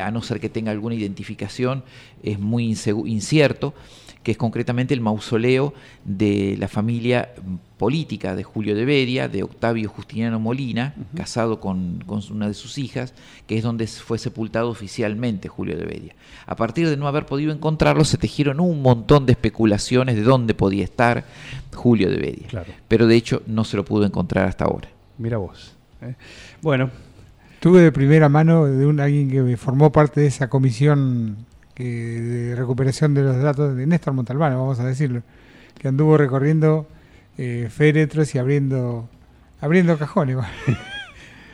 a 0.00 0.10
no 0.10 0.22
ser 0.22 0.40
que 0.40 0.48
tenga 0.48 0.70
alguna 0.70 0.94
identificación, 0.94 1.82
es 2.22 2.38
muy 2.38 2.64
incierto 3.04 3.74
que 4.24 4.32
es 4.32 4.38
concretamente 4.38 4.94
el 4.94 5.00
mausoleo 5.00 5.74
de 6.04 6.56
la 6.58 6.66
familia 6.66 7.28
política 7.78 8.34
de 8.34 8.42
Julio 8.42 8.74
de 8.74 8.84
Beria, 8.84 9.28
de 9.28 9.42
Octavio 9.42 9.88
Justiniano 9.88 10.40
Molina, 10.40 10.94
casado 11.14 11.60
con, 11.60 12.02
con 12.06 12.22
una 12.32 12.48
de 12.48 12.54
sus 12.54 12.78
hijas, 12.78 13.12
que 13.46 13.58
es 13.58 13.62
donde 13.62 13.86
fue 13.86 14.18
sepultado 14.18 14.70
oficialmente 14.70 15.48
Julio 15.48 15.76
de 15.76 15.84
Beria. 15.84 16.14
A 16.46 16.56
partir 16.56 16.88
de 16.88 16.96
no 16.96 17.06
haber 17.06 17.26
podido 17.26 17.52
encontrarlo, 17.52 18.04
se 18.04 18.16
tejieron 18.16 18.58
un 18.60 18.82
montón 18.82 19.26
de 19.26 19.32
especulaciones 19.32 20.16
de 20.16 20.22
dónde 20.22 20.54
podía 20.54 20.84
estar 20.84 21.24
Julio 21.72 22.10
de 22.10 22.16
Beria. 22.16 22.48
Claro. 22.48 22.72
Pero 22.88 23.06
de 23.06 23.16
hecho 23.16 23.42
no 23.46 23.64
se 23.64 23.76
lo 23.76 23.84
pudo 23.84 24.06
encontrar 24.06 24.48
hasta 24.48 24.64
ahora. 24.64 24.88
Mira 25.18 25.36
vos. 25.36 25.74
¿eh? 26.00 26.14
Bueno, 26.62 26.90
Tuve 27.64 27.80
de 27.80 27.92
primera 27.92 28.28
mano 28.28 28.66
de 28.66 28.84
un 28.84 29.00
alguien 29.00 29.30
que 29.30 29.56
formó 29.56 29.90
parte 29.90 30.20
de 30.20 30.26
esa 30.26 30.50
comisión 30.50 31.46
que, 31.74 31.84
de 31.84 32.56
recuperación 32.56 33.14
de 33.14 33.22
los 33.22 33.36
datos 33.42 33.76
de 33.76 33.86
Néstor 33.86 34.14
Montalbano, 34.14 34.58
vamos 34.58 34.78
a 34.80 34.86
decirlo, 34.86 35.22
que 35.78 35.88
anduvo 35.88 36.16
recorriendo 36.16 36.88
eh, 37.38 37.68
féretros 37.70 38.34
y 38.34 38.38
abriendo 38.38 39.08
abriendo 39.60 39.96
cajones. 39.98 40.36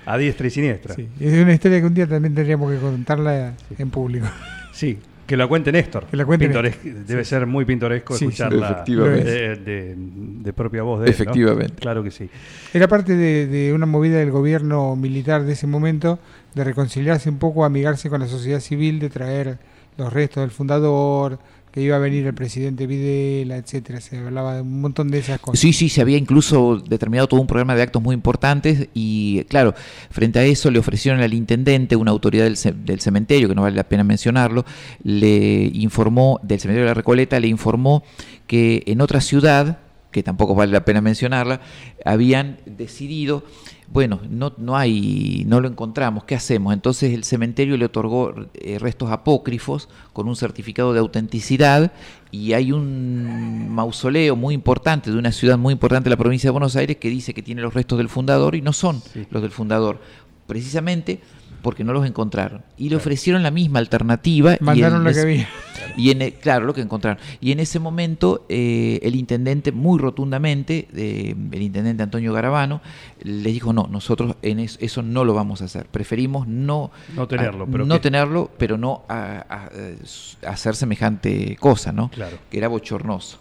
a 0.07 0.19
diestra 0.19 0.47
y 0.47 0.51
siniestra. 0.51 0.95
Sí, 0.95 1.09
Es 1.21 1.33
una 1.35 1.53
historia 1.53 1.81
que 1.81 1.87
un 1.87 1.95
día 1.95 2.07
también 2.07 2.35
tendríamos 2.35 2.73
que 2.73 2.79
contarla 2.79 3.55
en 3.79 3.91
público. 3.91 4.27
Sí, 4.73 4.99
que 5.27 5.37
la 5.37 5.47
cuente 5.47 5.71
Néstor. 5.71 6.07
Que 6.07 6.17
la 6.17 6.25
cuente 6.25 6.49
Pintoresco- 6.49 7.05
Debe 7.07 7.25
ser 7.25 7.47
muy 7.47 7.65
pintoresco 7.65 8.15
Sí, 8.15 8.19
sí. 8.21 8.25
escucharla 8.27 8.71
Efectivamente. 8.71 9.31
de, 9.31 9.57
de- 9.57 9.95
de 10.41 10.53
propia 10.53 10.83
voz 10.83 11.01
de 11.01 11.07
él, 11.07 11.11
¿no? 11.17 11.23
Efectivamente. 11.23 11.75
Claro 11.77 12.03
que 12.03 12.11
sí. 12.11 12.29
Era 12.75 12.89
parte 12.89 13.15
de, 13.15 13.47
de 13.47 13.73
una 13.73 13.87
movida 13.87 14.19
del 14.19 14.31
gobierno 14.33 14.97
militar 14.97 15.45
de 15.45 15.53
ese 15.53 15.67
momento 15.69 16.19
de 16.55 16.65
reconciliarse 16.65 17.29
un 17.31 17.39
poco, 17.39 17.65
amigarse 17.65 18.09
con 18.11 18.21
la 18.21 18.27
sociedad 18.27 18.59
civil, 18.61 18.99
de 18.99 19.09
traer 19.11 19.59
los 19.97 20.13
restos 20.13 20.43
del 20.43 20.51
fundador, 20.51 21.39
que 21.71 21.81
iba 21.83 21.95
a 21.95 21.99
venir 22.01 22.27
el 22.27 22.35
presidente 22.35 22.87
Videla, 22.89 23.57
etcétera. 23.57 24.01
Se 24.01 24.19
hablaba 24.19 24.57
de 24.57 24.63
un 24.63 24.81
montón 24.81 25.09
de 25.09 25.19
esas 25.19 25.39
cosas. 25.39 25.61
Sí, 25.61 25.73
sí, 25.73 25.89
se 25.89 26.01
había 26.01 26.17
incluso 26.19 26.79
determinado 26.79 27.29
todo 27.29 27.41
un 27.41 27.47
programa 27.47 27.77
de 27.77 27.83
actos 27.83 28.03
muy 28.03 28.13
importantes 28.15 28.89
y, 28.93 29.45
claro, 29.45 29.75
frente 30.11 30.41
a 30.41 30.45
eso 30.45 30.71
le 30.73 30.81
ofrecieron 30.81 31.21
al 31.21 31.33
intendente, 31.33 31.95
una 31.95 32.11
autoridad 32.11 32.43
del, 32.45 32.57
ce- 32.57 32.73
del 32.73 33.01
cementerio, 33.01 33.49
que 33.49 33.55
no 33.55 33.63
vale 33.63 33.77
la 33.77 33.89
pena 33.89 34.03
mencionarlo, 34.03 34.65
le 35.05 35.71
informó, 35.75 36.41
del 36.43 36.59
cementerio 36.59 36.87
de 36.87 36.91
la 36.91 36.95
Recoleta, 36.95 37.39
le 37.39 37.47
informó 37.47 38.03
que 38.49 38.83
en 38.87 39.01
otra 39.01 39.21
ciudad, 39.21 39.79
que 40.11 40.25
tampoco 40.25 40.57
vale 40.57 40.73
la 40.73 40.85
pena 40.85 41.01
mencionarla, 41.01 41.61
habían 42.05 42.59
decidido, 42.67 43.45
bueno, 43.93 44.21
no, 44.31 44.53
no 44.57 44.77
hay, 44.77 45.45
no 45.49 45.61
lo 45.61 45.67
encontramos, 45.69 46.23
¿qué 46.25 46.37
hacemos? 46.37 46.73
Entonces 46.73 47.13
el 47.13 47.25
cementerio 47.25 47.77
le 47.77 47.85
otorgó 47.87 48.33
eh, 48.55 48.79
restos 48.79 49.11
apócrifos 49.11 49.89
con 50.13 50.29
un 50.29 50.37
certificado 50.37 50.93
de 50.93 51.01
autenticidad 51.01 51.93
y 52.31 52.53
hay 52.53 52.71
un 52.71 53.69
mausoleo 53.69 54.37
muy 54.37 54.55
importante 54.55 55.11
de 55.11 55.19
una 55.19 55.33
ciudad 55.33 55.59
muy 55.59 55.73
importante 55.73 56.09
de 56.09 56.15
la 56.15 56.19
provincia 56.19 56.49
de 56.49 56.53
Buenos 56.53 56.77
Aires 56.77 56.99
que 56.99 57.11
dice 57.11 57.35
que 57.35 57.43
tiene 57.43 57.63
los 57.63 57.75
restos 57.75 57.99
del 57.99 58.09
fundador 58.09 58.55
y 58.55 58.63
no 58.63 58.73
son 58.73 59.01
Sí. 59.13 59.27
los 59.31 59.43
del 59.43 59.51
fundador, 59.51 59.99
precisamente 60.47 61.21
porque 61.63 61.85
no 61.85 61.93
los 61.93 62.07
encontraron. 62.07 62.63
Y 62.77 62.89
le 62.89 62.97
ofrecieron 62.97 63.43
la 63.43 63.51
misma 63.51 63.79
alternativa. 63.79 64.55
y 64.55 64.59
Mandaron 64.65 64.99
el- 64.99 65.05
lo 65.05 65.13
que 65.13 65.21
había. 65.21 65.49
y 65.97 66.11
en 66.11 66.23
e- 66.23 66.33
claro, 66.35 66.65
lo 66.67 66.75
que 66.75 66.81
encontraron. 66.81 67.19
Y 67.41 67.53
en 67.53 67.61
ese 67.61 67.79
momento 67.79 68.47
eh, 68.49 68.99
el 69.03 69.15
intendente 69.17 69.73
muy 69.73 69.99
rotundamente, 69.99 70.89
eh, 70.95 71.35
el 71.53 71.63
intendente 71.63 72.03
Antonio 72.03 72.33
Garabano, 72.33 72.81
les 73.23 73.53
dijo, 73.53 73.73
no, 73.73 73.89
nosotros 73.91 74.37
en 74.43 74.61
es- 74.61 74.79
eso 74.81 75.03
no 75.03 75.25
lo 75.25 75.35
vamos 75.35 75.63
a 75.63 75.67
hacer. 75.67 75.87
Preferimos 75.87 76.47
no, 76.49 76.91
No 77.15 77.27
tenerlo, 77.29 77.65
a- 77.65 77.67
pero 77.67 77.85
no 77.87 77.95
¿qué? 77.97 78.01
tenerlo, 78.01 78.51
pero 78.59 78.79
no 78.79 79.03
a, 79.09 79.45
a- 79.49 80.47
a 80.47 80.51
hacer 80.51 80.75
semejante 80.77 81.57
cosa, 81.61 81.93
¿no? 81.93 82.11
Claro. 82.11 82.39
Que 82.51 82.59
era 82.59 82.69
bochornoso. 82.69 83.39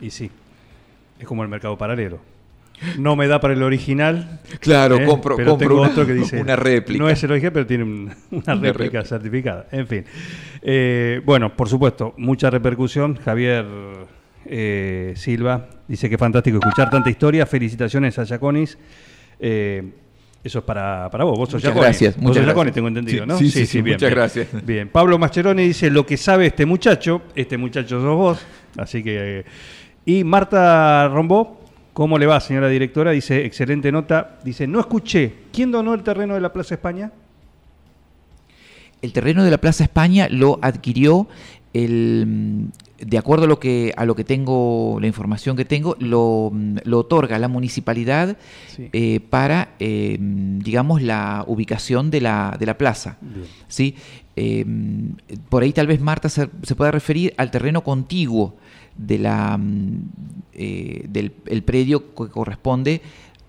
Y 0.00 0.10
sí. 0.10 0.30
Es 1.18 1.26
como 1.26 1.42
el 1.44 1.48
mercado 1.48 1.78
paralelo. 1.78 2.18
No 2.98 3.16
me 3.16 3.26
da 3.28 3.40
para 3.40 3.54
el 3.54 3.62
original. 3.62 4.40
Claro, 4.60 4.96
¿eh? 4.96 5.04
compro, 5.06 5.36
pero 5.36 5.50
compro 5.50 5.68
tengo 5.68 5.80
una, 5.82 5.90
otro 5.90 6.06
que 6.06 6.14
dice. 6.14 6.40
una 6.40 6.56
réplica. 6.56 7.02
No 7.02 7.08
es 7.08 7.22
el 7.24 7.30
original, 7.30 7.52
pero 7.52 7.66
tiene 7.66 7.84
un- 7.84 8.14
una, 8.30 8.54
réplica, 8.54 8.72
réplica. 8.72 9.04
certificada. 9.04 9.66
En 9.72 9.86
fin. 9.86 10.04
Eh, 10.62 11.20
bueno, 11.24 11.54
por 11.56 11.68
supuesto, 11.68 12.14
mucha 12.18 12.50
repercusión. 12.50 13.16
Javier 13.16 13.64
eh, 14.46 15.12
Silva 15.16 15.68
dice 15.88 16.08
que 16.10 16.18
fantástico 16.18 16.58
escuchar 16.58 16.90
tanta 16.90 17.10
historia. 17.10 17.46
Felicitaciones 17.46 18.18
a 18.18 18.24
Yaconis. 18.24 18.76
Eso 20.44 20.58
es 20.58 20.64
para, 20.64 21.08
para 21.10 21.22
vos. 21.24 21.38
Vos 21.38 21.50
sos 21.50 21.62
Muchas 21.62 21.76
gracias, 21.76 22.14
Vos 22.16 22.22
muchas 22.24 22.44
sos 22.44 22.54
gracias. 22.54 22.74
tengo 22.74 22.88
entendido, 22.88 23.22
Sí, 23.24 23.28
¿no? 23.28 23.38
sí, 23.38 23.48
sí, 23.50 23.64
sí, 23.66 23.80
bien, 23.80 23.94
muchas 23.94 24.08
bien. 24.10 24.18
gracias. 24.18 24.66
Bien. 24.66 24.88
Pablo 24.88 25.16
Mascheroni 25.18 25.62
dice 25.62 25.88
lo 25.88 26.04
que 26.04 26.16
sabe 26.16 26.46
este 26.46 26.66
muchacho. 26.66 27.22
Este 27.36 27.56
muchacho 27.56 28.00
sos 28.00 28.16
vos. 28.16 28.44
Así 28.76 29.04
que. 29.04 29.44
y 30.04 30.24
Marta 30.24 31.08
Rombó, 31.08 31.61
¿cómo 31.92 32.18
le 32.18 32.26
va, 32.26 32.40
señora 32.40 32.68
directora? 32.68 33.10
Dice, 33.12 33.44
excelente 33.44 33.90
nota. 33.92 34.38
Dice, 34.44 34.66
no 34.66 34.80
escuché. 34.80 35.34
¿Quién 35.52 35.70
donó 35.70 35.94
el 35.94 36.02
terreno 36.02 36.34
de 36.34 36.40
la 36.40 36.52
Plaza 36.52 36.74
España? 36.74 37.12
El 39.00 39.12
terreno 39.12 39.42
de 39.44 39.50
la 39.50 39.58
Plaza 39.58 39.82
España 39.84 40.28
lo 40.30 40.58
adquirió 40.62 41.26
el 41.74 42.66
de 43.00 43.18
acuerdo 43.18 43.46
a 43.46 43.48
lo 43.48 43.58
que 43.58 43.92
a 43.96 44.04
lo 44.04 44.14
que 44.14 44.22
tengo 44.24 44.98
la 45.00 45.06
información 45.06 45.56
que 45.56 45.64
tengo 45.64 45.96
lo, 45.98 46.52
lo 46.84 46.98
otorga 46.98 47.38
la 47.38 47.48
municipalidad 47.48 48.36
Sí. 48.68 48.90
eh, 48.92 49.20
para 49.28 49.70
eh, 49.80 50.18
digamos 50.20 51.02
la 51.02 51.42
ubicación 51.48 52.10
de 52.10 52.20
la, 52.20 52.54
de 52.60 52.66
la 52.66 52.76
plaza 52.78 53.16
Bien. 53.22 53.46
¿sí? 53.68 53.96
Eh, 54.36 54.64
por 55.48 55.62
ahí 55.62 55.72
tal 55.72 55.86
vez 55.86 56.00
Marta 56.00 56.28
se, 56.28 56.48
se 56.62 56.74
pueda 56.76 56.90
referir 56.90 57.32
al 57.38 57.50
terreno 57.50 57.82
contiguo 57.82 58.54
de 59.06 59.18
la, 59.18 59.56
mm, 59.58 60.02
eh, 60.54 61.06
del 61.08 61.32
el 61.46 61.62
predio 61.62 62.14
que 62.14 62.28
corresponde 62.28 63.00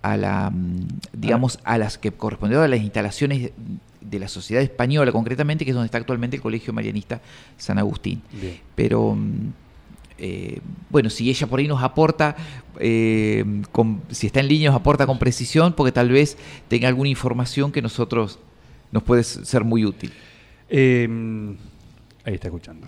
a 0.02 0.18
la, 0.18 0.50
mm, 0.50 0.88
digamos, 1.14 1.60
a 1.64 1.78
las 1.78 1.98
que 1.98 2.12
correspondió 2.12 2.62
a 2.62 2.68
las 2.68 2.80
instalaciones 2.82 3.52
de 4.02 4.20
la 4.20 4.28
sociedad 4.28 4.62
española, 4.62 5.12
concretamente, 5.12 5.64
que 5.66 5.72
es 5.72 5.76
donde 5.76 5.86
está 5.86 5.98
actualmente 5.98 6.36
el 6.36 6.42
Colegio 6.42 6.74
Marianista 6.74 7.22
San 7.58 7.78
Agustín. 7.80 8.22
Bien. 8.32 8.60
Pero 8.76 9.16
mm, 9.16 9.54
eh, 10.20 10.60
bueno, 10.90 11.10
si 11.10 11.30
ella 11.30 11.48
por 11.48 11.60
ahí 11.60 11.68
nos 11.68 11.82
aporta, 11.82 12.36
eh, 12.80 13.44
con- 13.72 14.02
si 14.10 14.28
está 14.28 14.40
en 14.42 14.48
línea, 14.48 14.70
nos 14.72 14.80
aporta 14.80 15.06
con 15.08 15.18
precisión, 15.20 15.74
porque 15.74 15.92
tal 15.92 16.10
vez 16.10 16.38
tenga 16.68 16.88
alguna 16.88 17.10
información 17.10 17.72
que 17.72 17.82
nosotros 17.82 18.40
nos 18.92 19.04
puede 19.04 19.24
ser 19.24 19.64
muy 19.64 19.86
útil. 19.86 20.12
Eh, 20.70 21.08
ahí 22.26 22.34
está 22.36 22.48
escuchando. 22.48 22.88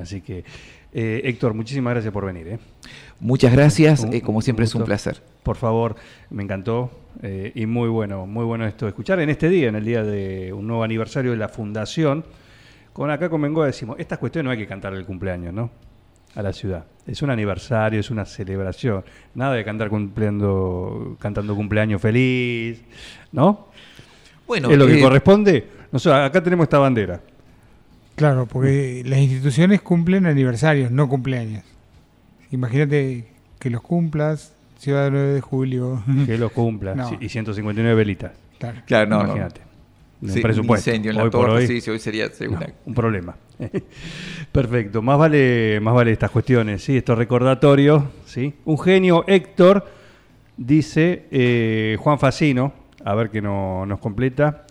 así 0.00 0.20
que, 0.20 0.44
eh, 0.92 1.20
Héctor, 1.24 1.54
muchísimas 1.54 1.92
gracias 1.94 2.12
por 2.12 2.24
venir. 2.26 2.48
eh. 2.48 2.58
Muchas 3.20 3.52
gracias, 3.52 4.00
Un- 4.00 4.12
eh, 4.14 4.20
como 4.20 4.38
un 4.38 4.42
siempre 4.42 4.64
es 4.64 4.74
un 4.74 4.84
placer. 4.84 5.22
Por 5.42 5.56
favor, 5.56 5.96
me 6.30 6.42
encantó 6.42 6.90
eh, 7.22 7.52
y 7.54 7.64
muy 7.66 7.88
bueno, 7.88 8.26
muy 8.26 8.44
bueno 8.44 8.66
esto 8.66 8.84
de 8.86 8.90
escuchar 8.90 9.20
en 9.20 9.30
este 9.30 9.48
día, 9.48 9.68
en 9.68 9.76
el 9.76 9.84
día 9.84 10.02
de 10.02 10.52
un 10.52 10.66
nuevo 10.66 10.82
aniversario 10.84 11.30
de 11.30 11.36
la 11.38 11.48
fundación. 11.48 12.24
Con 12.92 13.10
acá 13.10 13.28
con 13.28 13.40
Bengoa 13.42 13.66
decimos, 13.66 13.96
estas 13.98 14.18
cuestiones 14.18 14.44
no 14.46 14.50
hay 14.52 14.58
que 14.58 14.66
cantar 14.66 14.92
el 14.94 15.04
cumpleaños, 15.04 15.52
¿no? 15.52 15.70
A 16.34 16.42
la 16.42 16.52
ciudad. 16.52 16.84
Es 17.06 17.22
un 17.22 17.30
aniversario, 17.30 18.00
es 18.00 18.10
una 18.10 18.24
celebración. 18.26 19.04
Nada 19.34 19.54
de 19.54 19.64
cantar 19.64 19.88
cumpliendo, 19.88 21.16
cantando 21.18 21.54
cumpleaños 21.54 22.00
feliz, 22.02 22.82
¿no? 23.32 23.68
Bueno, 24.46 24.70
es 24.70 24.76
lo 24.78 24.86
que 24.86 24.98
eh, 24.98 25.02
corresponde. 25.02 25.66
Nosotros 25.92 26.20
acá 26.22 26.42
tenemos 26.42 26.64
esta 26.64 26.78
bandera. 26.78 27.20
Claro, 28.16 28.46
porque 28.46 29.02
las 29.04 29.18
instituciones 29.20 29.82
cumplen 29.82 30.26
aniversarios, 30.26 30.90
no 30.90 31.08
cumpleaños. 31.08 31.62
Imagínate 32.50 33.28
que 33.58 33.70
los 33.70 33.82
cumplas, 33.82 34.52
Ciudad 34.78 35.04
del 35.04 35.12
9 35.12 35.34
de 35.34 35.40
Julio. 35.40 36.02
Que 36.26 36.38
lo 36.38 36.50
cumpla. 36.50 36.94
No. 36.96 37.16
Y 37.20 37.28
159 37.28 37.94
velitas. 37.94 38.32
Claro. 38.58 38.82
Claro, 38.86 39.08
no, 39.10 39.16
no. 39.18 39.24
Imagínate. 39.24 39.60
Un 40.22 40.30
Sí, 40.30 40.40
presupuesto. 40.40 40.90
Un 40.90 40.94
incendio 40.94 41.10
en 41.10 41.16
la 41.18 41.24
Hoy 41.24 41.30
por 41.30 41.46
torre, 41.46 41.52
hoy, 41.60 41.66
sí, 41.66 41.80
sí, 41.80 41.90
hoy 41.90 41.98
sería 41.98 42.28
segura. 42.30 42.66
no, 42.68 42.74
un 42.86 42.94
problema. 42.94 43.36
Perfecto. 44.52 45.02
Más 45.02 45.18
vale, 45.18 45.78
más 45.80 45.94
vale 45.94 46.12
estas 46.12 46.30
cuestiones, 46.30 46.82
¿sí? 46.82 46.96
Estos 46.96 47.18
recordatorios, 47.18 48.02
¿sí? 48.24 48.54
Un 48.64 48.78
genio, 48.78 49.24
Héctor, 49.26 49.86
dice 50.56 51.26
eh, 51.30 51.96
Juan 52.00 52.18
Facino, 52.18 52.72
a 53.04 53.14
ver 53.14 53.30
que 53.30 53.42
no, 53.42 53.84
nos 53.84 53.98
completa. 53.98 54.64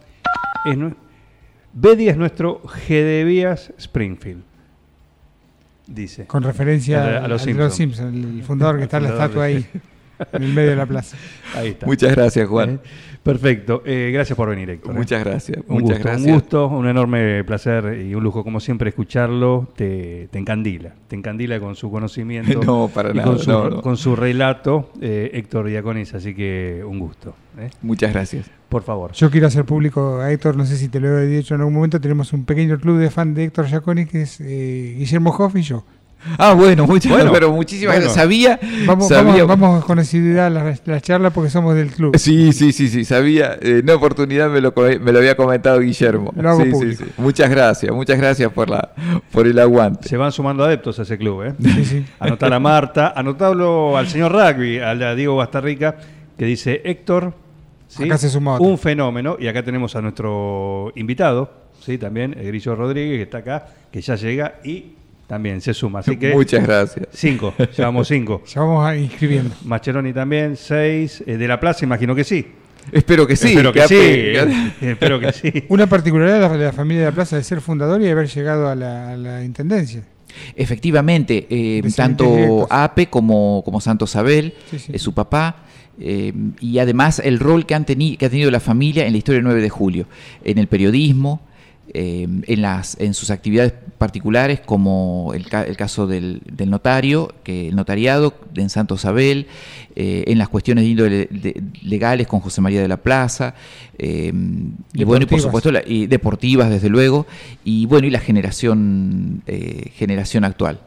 Es, 0.66 0.78
Bedi 1.76 2.08
es 2.08 2.16
nuestro 2.16 2.62
Gedevías 2.68 3.74
Springfield. 3.78 4.44
Dice. 5.86 6.26
Con 6.26 6.42
referencia 6.42 7.04
A 7.04 7.06
los 7.06 7.24
a 7.24 7.28
los 7.28 7.42
Simpson. 7.44 7.72
Simpson, 7.72 8.38
el 8.38 8.44
fundador 8.44 8.78
que 8.78 8.84
está 8.84 8.98
en 8.98 9.04
la 9.04 9.10
estatua 9.10 9.44
ahí. 9.44 9.68
En 10.34 10.44
el 10.44 10.54
medio 10.54 10.72
de 10.72 10.76
la 10.76 10.86
plaza. 10.86 11.18
Ahí 11.56 11.70
está. 11.70 11.86
Muchas 11.86 12.16
gracias, 12.16 12.48
Juan. 12.48 12.82
Eh, 12.84 12.90
Perfecto. 13.26 13.82
Eh, 13.86 14.12
gracias 14.14 14.38
por 14.38 14.48
venir, 14.50 14.70
Héctor. 14.70 14.94
¿eh? 14.94 14.98
Muchas 15.00 15.24
gracias. 15.24 15.58
Un 15.68 15.82
muchas 15.82 15.98
gusto, 15.98 16.04
gracias. 16.04 16.28
un 16.28 16.34
gusto, 16.34 16.68
un 16.68 16.88
enorme 16.88 17.44
placer 17.44 18.06
y 18.08 18.14
un 18.14 18.24
lujo, 18.24 18.44
como 18.44 18.60
siempre, 18.60 18.90
escucharlo. 18.90 19.68
Te, 19.76 20.28
te 20.30 20.38
encandila, 20.38 20.94
te 21.08 21.16
encandila 21.16 21.60
con 21.60 21.76
su 21.76 21.90
conocimiento. 21.90 22.60
No, 22.66 22.88
para 22.94 23.10
y 23.10 23.14
nada, 23.16 23.28
Con 23.28 23.40
su, 23.40 23.50
no, 23.50 23.70
no. 23.70 23.82
con 23.82 23.98
su 23.98 24.16
relato, 24.16 24.92
eh, 25.02 25.32
Héctor 25.34 25.68
Diaconis, 25.68 26.14
así 26.14 26.36
que 26.36 26.84
un 26.88 27.00
gusto. 27.00 27.36
¿eh? 27.58 27.70
Muchas 27.82 28.14
gracias. 28.14 28.50
Por 28.70 28.84
favor. 28.84 29.12
Yo 29.14 29.32
quiero 29.32 29.48
hacer 29.48 29.66
público 29.66 30.20
a 30.20 30.32
Héctor, 30.32 30.56
no 30.56 30.66
sé 30.66 30.78
si 30.78 30.90
te 30.90 31.00
lo 31.00 31.18
he 31.20 31.26
dicho 31.26 31.56
en 31.56 31.62
algún 31.62 31.74
momento, 31.74 32.00
tenemos 32.00 32.32
un 32.34 32.46
pequeño 32.46 32.80
club 32.80 33.00
de 33.00 33.10
fan 33.10 33.34
de 33.34 33.46
Héctor 33.46 33.66
Giaconi 33.68 34.06
que 34.06 34.24
es 34.24 34.40
eh, 34.40 34.96
Guillermo 34.98 35.32
Hoff 35.32 35.56
y 35.56 35.62
yo. 35.64 35.84
Ah, 36.38 36.54
bueno, 36.54 36.86
muchas 36.88 37.12
Bueno, 37.12 37.32
pero 37.32 37.52
muchísimas 37.52 37.96
bueno. 37.96 38.06
gracias. 38.06 38.24
Sabía, 38.24 38.60
Vamos, 38.86 39.08
sabía- 39.08 39.44
vamos, 39.46 39.60
vamos 39.60 39.86
con 39.86 40.00
asiduidad 40.00 40.48
a 40.48 40.50
la, 40.50 40.76
la 40.86 41.02
charla 41.02 41.30
porque 41.30 41.50
somos 41.50 41.76
del 41.76 41.92
club. 41.92 42.18
Sí, 42.18 42.52
sí, 42.54 42.72
sí, 42.72 42.88
sí, 42.90 43.06
sabía. 43.06 43.58
En 43.62 43.84
una 43.84 43.96
oportunidad 43.96 44.50
me 44.50 44.62
lo, 44.62 44.74
co- 44.74 44.84
me 45.02 45.12
lo 45.12 45.20
había 45.20 45.36
comentado 45.38 45.80
Guillermo. 45.80 46.34
Lo 46.36 46.50
hago 46.50 46.60
Sí, 46.62 46.66
sí, 46.66 46.72
público. 46.72 47.04
sí. 47.06 47.12
Muchas 47.18 47.50
gracias, 47.50 47.92
muchas 47.94 48.18
gracias 48.18 48.52
por 48.52 48.70
la 48.70 48.92
por 49.32 49.46
el 49.48 49.58
aguante. 49.60 50.08
Se 50.10 50.18
van 50.18 50.32
sumando 50.32 50.64
adeptos 50.64 50.98
a 51.00 51.04
ese 51.04 51.18
club. 51.18 51.44
¿eh? 51.44 51.54
Sí, 51.62 51.86
sí. 51.86 52.06
Anotar 52.20 52.54
a 52.54 52.60
Marta, 52.60 53.14
anotarlo 53.16 53.98
al 53.98 54.08
señor 54.08 54.32
Rugby, 54.32 54.80
al 54.80 55.02
a 55.04 55.14
Diego 55.16 55.36
Bastarrica, 55.36 55.96
que 56.38 56.46
dice 56.46 56.82
Héctor. 56.86 57.34
¿sí? 57.88 58.04
Acá 58.04 58.18
se 58.18 58.30
suma 58.30 58.56
otro. 58.56 58.66
Un 58.68 58.78
fenómeno. 58.78 59.38
Y 59.40 59.48
acá 59.48 59.62
tenemos 59.64 59.96
a 59.96 60.02
nuestro 60.02 60.92
invitado, 60.96 61.52
¿sí? 61.82 61.98
también, 61.98 62.36
el 62.38 62.48
Grillo 62.48 62.76
Rodríguez, 62.76 63.18
que 63.18 63.24
está 63.24 63.38
acá, 63.40 63.68
que 63.92 64.02
ya 64.02 64.16
llega 64.16 64.56
y 64.64 64.94
también 65.28 65.62
se 65.62 65.74
suma. 65.74 66.00
Así 66.00 66.18
que 66.18 66.34
Muchas 66.34 66.64
gracias. 66.64 67.08
cinco, 67.14 67.54
llevamos 67.76 68.08
cinco. 68.08 68.44
Ya 68.48 68.62
vamos 68.62 68.86
a 68.88 68.96
inscribiendo. 68.98 69.56
Mascheroni 69.66 70.14
también, 70.14 70.56
seis. 70.56 71.24
Eh, 71.26 71.38
de 71.38 71.48
la 71.48 71.60
plaza, 71.60 71.84
imagino 71.86 72.14
que 72.16 72.24
sí. 72.24 72.46
Espero 72.92 73.26
que 73.26 73.36
sí. 73.36 73.48
Espero 73.50 73.74
que, 73.74 73.80
que 73.82 73.88
sí. 73.88 73.96
ape- 73.96 74.38
eh, 74.48 74.68
Espero 74.92 75.20
que 75.20 75.32
sí. 75.34 75.52
Una 75.70 75.88
particularidad 75.88 76.52
de 76.52 76.66
la, 76.66 76.72
familia 76.72 77.02
de 77.06 77.10
la 77.10 77.16
plaza 77.16 77.36
de 77.36 77.44
ser 77.44 77.60
fundador 77.62 78.02
y 78.02 78.08
haber 78.10 78.28
llegado 78.28 78.70
a 78.70 78.76
la, 78.76 79.14
a 79.14 79.18
la 79.18 79.44
intendencia. 79.44 80.04
Efectivamente, 80.56 81.48
eh, 81.50 81.82
tanto 81.96 82.26
directos. 82.36 82.68
Ape 82.70 83.08
como, 83.08 83.62
como 83.66 83.82
Santo 83.82 84.06
Sabel, 84.08 84.54
Sí, 84.70 84.80
sí. 84.80 84.92
eh, 84.94 85.00
su 85.00 85.14
papá, 85.14 85.64
eh, 86.00 86.34
y 86.60 86.80
además 86.80 87.20
el 87.24 87.40
rol 87.40 87.66
que, 87.66 87.74
han 87.76 87.86
teni- 87.86 88.18
que 88.18 88.26
ha 88.26 88.30
tenido 88.30 88.52
la 88.52 88.60
familia 88.60 89.06
en 89.06 89.14
la 89.14 89.18
historia 89.18 89.38
del 89.38 89.46
9 89.46 89.62
de 89.62 89.70
julio, 89.70 90.08
en 90.44 90.58
el 90.58 90.68
periodismo, 90.68 91.42
eh, 91.94 92.28
en, 92.48 92.62
las, 92.62 92.98
en 93.00 93.14
sus 93.14 93.30
actividades 93.30 93.74
particulares, 93.98 94.60
como 94.60 95.32
el, 95.34 95.48
ca- 95.48 95.64
el 95.64 95.78
caso 95.78 96.08
del, 96.08 96.42
del 96.52 96.70
notario, 96.70 97.34
que 97.44 97.70
el 97.70 97.76
notariado 97.76 98.34
en 98.56 98.70
Santo 98.70 98.98
Sabel, 98.98 99.48
eh, 99.96 100.26
en 100.28 100.38
las 100.38 100.50
cuestiones 100.50 100.84
de 100.84 100.90
índole 100.90 101.28
de- 101.32 101.64
legales 101.84 102.28
con 102.28 102.40
José 102.42 102.60
María 102.62 102.82
de 102.82 102.88
la 102.88 102.98
Plaza, 102.98 103.56
eh, 103.98 104.34
y 104.94 105.04
bueno, 105.06 105.24
y 105.24 105.26
por 105.28 105.40
supuesto 105.44 105.72
la- 105.72 105.84
y 105.86 106.08
deportivas 106.08 106.70
desde 106.70 106.90
luego, 106.90 107.26
y 107.64 107.86
bueno, 107.86 108.08
y 108.08 108.10
la 108.10 108.20
generación, 108.20 109.44
eh, 109.48 109.92
generación 109.96 110.44
actual. 110.44 110.80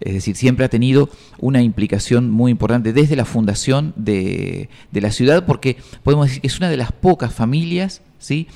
Es 0.00 0.14
decir, 0.14 0.34
siempre 0.34 0.64
ha 0.64 0.68
tenido 0.68 1.08
una 1.38 1.62
implicación 1.62 2.28
muy 2.32 2.50
importante 2.50 2.92
desde 2.92 3.14
la 3.14 3.24
fundación 3.24 3.92
de, 3.94 4.68
de 4.90 5.00
la 5.00 5.12
ciudad, 5.12 5.46
porque 5.46 5.76
podemos 6.02 6.26
decir 6.26 6.40
que 6.40 6.48
es 6.48 6.58
una 6.58 6.68
de 6.68 6.76
las 6.76 6.90
pocas 6.90 7.32
familias 7.32 8.02
¿sí? 8.18 8.48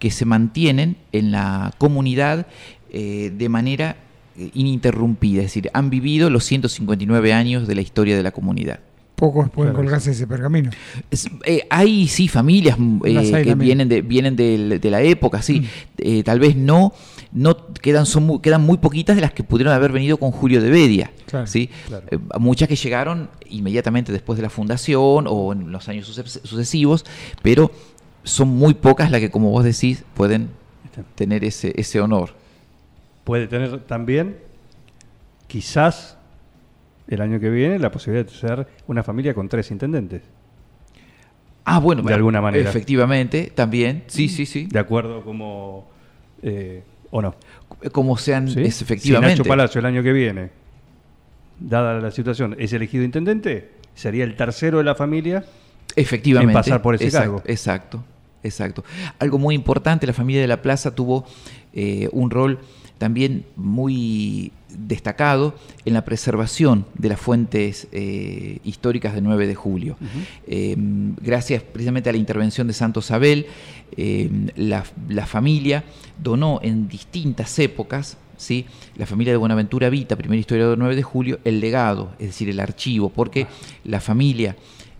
Que 0.00 0.10
se 0.10 0.24
mantienen 0.24 0.96
en 1.12 1.30
la 1.30 1.72
comunidad 1.78 2.48
eh, 2.92 3.30
de 3.36 3.48
manera 3.48 3.96
eh, 4.36 4.50
ininterrumpida, 4.54 5.42
es 5.42 5.46
decir, 5.46 5.70
han 5.72 5.90
vivido 5.90 6.28
los 6.30 6.44
159 6.44 7.32
años 7.32 7.68
de 7.68 7.74
la 7.76 7.82
historia 7.82 8.16
de 8.16 8.22
la 8.24 8.32
comunidad. 8.32 8.80
Pocos 9.14 9.50
pueden 9.50 9.72
Claro, 9.74 9.84
colgarse 9.84 10.12
ese 10.12 10.26
pergamino. 10.26 10.70
Es- 11.10 11.28
eh, 11.44 11.66
hay 11.68 12.08
sí 12.08 12.26
familias 12.26 12.78
mm, 12.78 13.00
eh, 13.04 13.18
hay 13.18 13.24
que 13.26 13.32
también. 13.50 13.58
vienen 13.58 13.88
de 13.90 14.00
vienen 14.00 14.34
de, 14.34 14.80
la 14.90 15.02
época, 15.02 15.42
sí. 15.42 15.60
Mm. 15.60 15.64
Eh, 15.98 16.22
tal 16.24 16.40
vez 16.40 16.56
no 16.56 16.92
no 17.32 17.54
quedan 17.74 18.06
son 18.06 18.24
muy, 18.26 18.40
quedan 18.40 18.62
muy 18.62 18.78
poquitas 18.78 19.14
de 19.14 19.20
las 19.22 19.32
que 19.32 19.44
pudieron 19.44 19.72
haber 19.74 19.92
venido 19.92 20.16
con 20.16 20.30
Julio 20.32 20.60
de 20.62 20.70
Bedia, 20.70 21.12
Claro, 21.26 21.46
sí. 21.46 21.68
claro. 21.86 22.06
Eh, 22.10 22.18
muchas 22.40 22.66
que 22.66 22.74
llegaron 22.76 23.28
inmediatamente 23.50 24.10
después 24.10 24.36
de 24.38 24.42
la 24.42 24.50
fundación 24.50 25.26
o 25.28 25.52
en 25.52 25.70
los 25.70 25.86
años 25.90 26.08
suces- 26.08 26.40
sucesivos, 26.42 27.04
pero 27.42 27.70
son 28.22 28.48
muy 28.48 28.74
pocas 28.74 29.10
las 29.10 29.20
que, 29.20 29.30
como 29.30 29.50
vos 29.50 29.64
decís, 29.64 30.04
pueden 30.14 30.50
tener 31.14 31.44
ese 31.44 31.72
ese 31.76 32.00
honor. 32.00 32.34
Puede 33.24 33.46
tener 33.46 33.80
también, 33.82 34.36
quizás, 35.46 36.16
el 37.08 37.20
año 37.20 37.40
que 37.40 37.50
viene, 37.50 37.78
la 37.78 37.90
posibilidad 37.90 38.26
de 38.26 38.32
ser 38.32 38.66
una 38.86 39.02
familia 39.02 39.34
con 39.34 39.48
tres 39.48 39.70
intendentes. 39.70 40.22
Ah, 41.64 41.78
bueno, 41.78 42.02
De 42.02 42.14
alguna 42.14 42.40
manera. 42.40 42.68
Efectivamente, 42.68 43.52
también, 43.54 44.04
sí, 44.08 44.28
sí, 44.28 44.46
sí. 44.46 44.66
De 44.66 44.78
acuerdo 44.78 45.22
como... 45.22 45.88
eh, 46.42 46.82
¿O 47.12 47.20
no? 47.20 47.34
Como 47.92 48.16
sean, 48.16 48.48
¿Sí? 48.48 48.62
es 48.62 48.76
Si 48.76 48.84
efectivamente. 48.84 49.38
Nacho 49.38 49.44
Palacio 49.44 49.78
el 49.80 49.86
año 49.86 50.02
que 50.02 50.12
viene, 50.12 50.50
dada 51.58 52.00
la 52.00 52.10
situación, 52.10 52.56
es 52.58 52.72
elegido 52.72 53.04
intendente, 53.04 53.70
sería 53.94 54.24
el 54.24 54.36
tercero 54.36 54.78
de 54.78 54.84
la 54.84 54.94
familia. 54.94 55.44
Efectivamente. 55.96 56.52
en 56.52 56.54
pasar 56.54 56.82
por 56.82 56.94
ese 56.94 57.04
exacto, 57.06 57.36
cargo. 57.36 57.42
Exacto, 57.46 58.04
exacto. 58.42 58.84
Algo 59.18 59.38
muy 59.38 59.54
importante, 59.54 60.06
la 60.06 60.12
familia 60.12 60.40
de 60.40 60.48
la 60.48 60.62
Plaza 60.62 60.94
tuvo 60.94 61.24
eh, 61.72 62.08
un 62.12 62.30
rol 62.30 62.58
también 62.98 63.46
muy 63.56 64.52
destacado 64.68 65.54
en 65.84 65.94
la 65.94 66.04
preservación 66.04 66.84
de 66.94 67.08
las 67.08 67.18
fuentes 67.20 67.88
eh, 67.92 68.58
históricas 68.62 69.14
del 69.14 69.24
9 69.24 69.46
de 69.46 69.54
julio. 69.54 69.96
Eh, 70.46 70.76
gracias 71.22 71.62
precisamente 71.62 72.10
a 72.10 72.12
la 72.12 72.18
intervención 72.18 72.66
de 72.66 72.72
Santo 72.74 73.00
Sabel, 73.02 73.46
eh, 73.96 74.30
la, 74.56 74.84
la 75.08 75.26
familia 75.26 75.82
donó 76.22 76.60
en 76.62 76.88
distintas 76.88 77.58
épocas 77.58 78.18
¿sí? 78.36 78.66
la 78.96 79.06
familia 79.06 79.32
de 79.32 79.38
Buenaventura 79.38 79.88
Vita, 79.88 80.14
primer 80.16 80.38
historiador 80.38 80.72
del 80.72 80.80
9 80.80 80.94
de 80.96 81.02
julio, 81.02 81.40
el 81.44 81.58
legado, 81.60 82.12
es 82.18 82.28
decir, 82.28 82.48
el 82.50 82.60
archivo, 82.60 83.08
porque 83.08 83.46
la 83.84 84.00
familia 84.00 84.56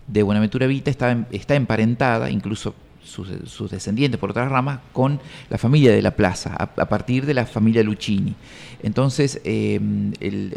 de 0.06 0.22
Buenaventura 0.22 0.66
Vita 0.66 0.90
está, 0.90 1.12
em- 1.12 1.26
está 1.30 1.54
emparentada, 1.54 2.30
incluso 2.30 2.74
sus, 3.10 3.28
sus 3.50 3.70
descendientes 3.70 4.18
por 4.20 4.30
otras 4.30 4.50
ramas, 4.50 4.80
con 4.92 5.20
la 5.50 5.58
familia 5.58 5.92
de 5.92 6.02
la 6.02 6.12
plaza, 6.12 6.54
a, 6.58 6.64
a 6.82 6.88
partir 6.88 7.26
de 7.26 7.34
la 7.34 7.44
familia 7.46 7.82
Luchini. 7.82 8.34
Entonces, 8.82 9.40
eh, 9.44 9.80
el- 10.20 10.56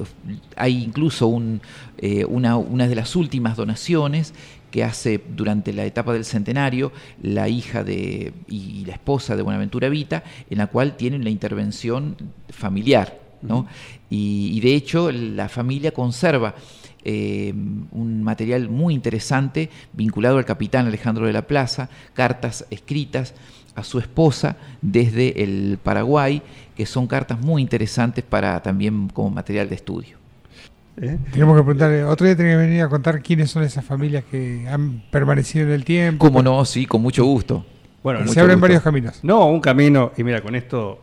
hay 0.55 0.83
incluso 0.83 1.27
un, 1.27 1.61
eh, 1.97 2.25
una, 2.25 2.57
una 2.57 2.87
de 2.87 2.95
las 2.95 3.15
últimas 3.15 3.57
donaciones 3.57 4.33
que 4.71 4.83
hace 4.83 5.21
durante 5.35 5.71
la 5.73 5.85
etapa 5.85 6.13
del 6.13 6.25
centenario 6.25 6.91
la 7.21 7.47
hija 7.47 7.83
de, 7.83 8.33
y 8.47 8.85
la 8.85 8.93
esposa 8.93 9.35
de 9.35 9.43
Buenaventura 9.43 9.87
Vita, 9.89 10.23
en 10.49 10.57
la 10.57 10.67
cual 10.67 10.95
tienen 10.97 11.23
la 11.23 11.29
intervención 11.29 12.15
familiar. 12.49 13.19
¿no? 13.43 13.67
y, 14.09 14.51
y 14.53 14.61
de 14.61 14.73
hecho 14.73 15.11
la 15.11 15.49
familia 15.49 15.91
conserva 15.91 16.55
eh, 17.05 17.53
un 17.91 18.23
material 18.23 18.69
muy 18.69 18.93
interesante 18.93 19.69
vinculado 19.93 20.37
al 20.37 20.45
capitán 20.45 20.87
Alejandro 20.87 21.25
de 21.25 21.33
la 21.33 21.43
Plaza, 21.43 21.89
cartas 22.13 22.65
escritas 22.69 23.33
a 23.75 23.83
su 23.83 23.99
esposa 23.99 24.55
desde 24.81 25.43
el 25.43 25.79
Paraguay, 25.81 26.41
que 26.75 26.85
son 26.85 27.07
cartas 27.07 27.39
muy 27.39 27.61
interesantes 27.61 28.23
para 28.23 28.61
también 28.61 29.09
como 29.09 29.29
material 29.29 29.69
de 29.69 29.75
estudio. 29.75 30.17
¿eh? 31.01 31.17
Tenemos 31.31 31.57
que 31.57 31.63
preguntarle, 31.63 32.03
otro 32.03 32.25
día 32.25 32.35
tenemos 32.35 32.61
que 32.61 32.67
venir 32.67 32.81
a 32.83 32.89
contar 32.89 33.21
quiénes 33.21 33.49
son 33.49 33.63
esas 33.63 33.83
familias 33.83 34.23
que 34.29 34.67
han 34.67 35.03
permanecido 35.11 35.65
en 35.65 35.71
el 35.71 35.83
tiempo. 35.83 36.25
¿Cómo 36.25 36.41
no? 36.41 36.63
Sí, 36.65 36.85
con 36.85 37.01
mucho 37.01 37.25
gusto. 37.25 37.65
Bueno, 38.03 38.27
Se 38.27 38.39
abren 38.39 38.55
gusto. 38.57 38.61
varios 38.61 38.83
caminos. 38.83 39.19
No, 39.23 39.47
un 39.47 39.61
camino, 39.61 40.11
y 40.17 40.23
mira, 40.23 40.41
con 40.41 40.55
esto 40.55 40.99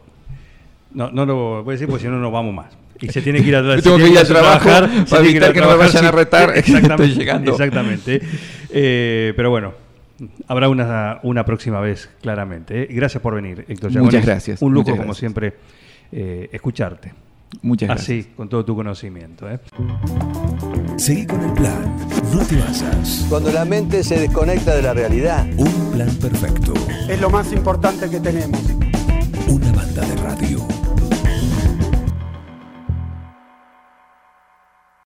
no, 0.93 1.11
no 1.11 1.25
lo 1.27 1.65
voy 1.65 1.73
a 1.73 1.73
decir 1.73 1.89
porque 1.89 2.05
si 2.05 2.11
no, 2.11 2.19
no 2.19 2.31
vamos 2.31 2.55
más. 2.55 2.77
Y 3.01 3.09
se 3.09 3.23
tiene 3.23 3.43
que 3.43 3.49
ir 3.49 3.57
a, 3.57 3.63
tengo 3.83 3.97
que 3.99 4.09
ir 4.09 4.19
a 4.19 4.25
trabajo 4.25 4.65
trabajar, 4.65 5.05
para 5.09 5.25
evitar 5.25 5.53
que 5.53 5.61
no 5.61 5.69
me 5.69 5.77
vayan 5.77 6.05
a 6.05 6.11
retar, 6.11 6.57
Exactamente, 6.57 7.05
estoy 7.05 7.19
llegando. 7.19 7.51
Exactamente. 7.53 8.21
Eh, 8.71 9.33
pero 9.37 9.51
bueno, 9.51 9.73
habrá 10.47 10.69
una, 10.69 11.21
una 11.23 11.45
próxima 11.45 11.81
vez, 11.81 12.11
claramente. 12.21 12.83
¿eh? 12.83 12.89
Gracias 12.91 13.23
por 13.23 13.35
venir, 13.35 13.65
Héctor 13.69 13.93
Muchas 13.99 14.25
gracias, 14.25 14.63
Un 14.63 14.75
lujo, 14.75 14.97
como 14.97 15.15
siempre, 15.15 15.55
eh, 16.13 16.49
escucharte. 16.53 17.13
Muchas 17.63 17.89
gracias. 17.89 18.05
Así, 18.05 18.31
con 18.37 18.49
todo 18.49 18.65
tu 18.65 18.77
conocimiento. 18.77 19.51
¿eh? 19.51 19.59
Seguí 20.97 21.27
con 21.27 21.43
el 21.43 21.53
plan. 21.53 21.97
No 22.33 22.45
te 22.45 22.57
vayas. 22.57 23.27
Cuando 23.29 23.51
la 23.51 23.65
mente 23.65 24.05
se 24.05 24.21
desconecta 24.21 24.75
de 24.75 24.83
la 24.83 24.95
realidad. 24.95 25.47
Un 25.57 25.93
plan 25.93 26.15
perfecto. 26.17 26.75
Es 27.09 27.21
lo 27.21 27.29
más 27.29 27.53
importante 27.53 28.09
que 28.09 28.21
tenemos. 28.21 28.61
Una 29.49 29.73
banda 29.73 30.07
de 30.07 30.17
radio. 30.17 30.70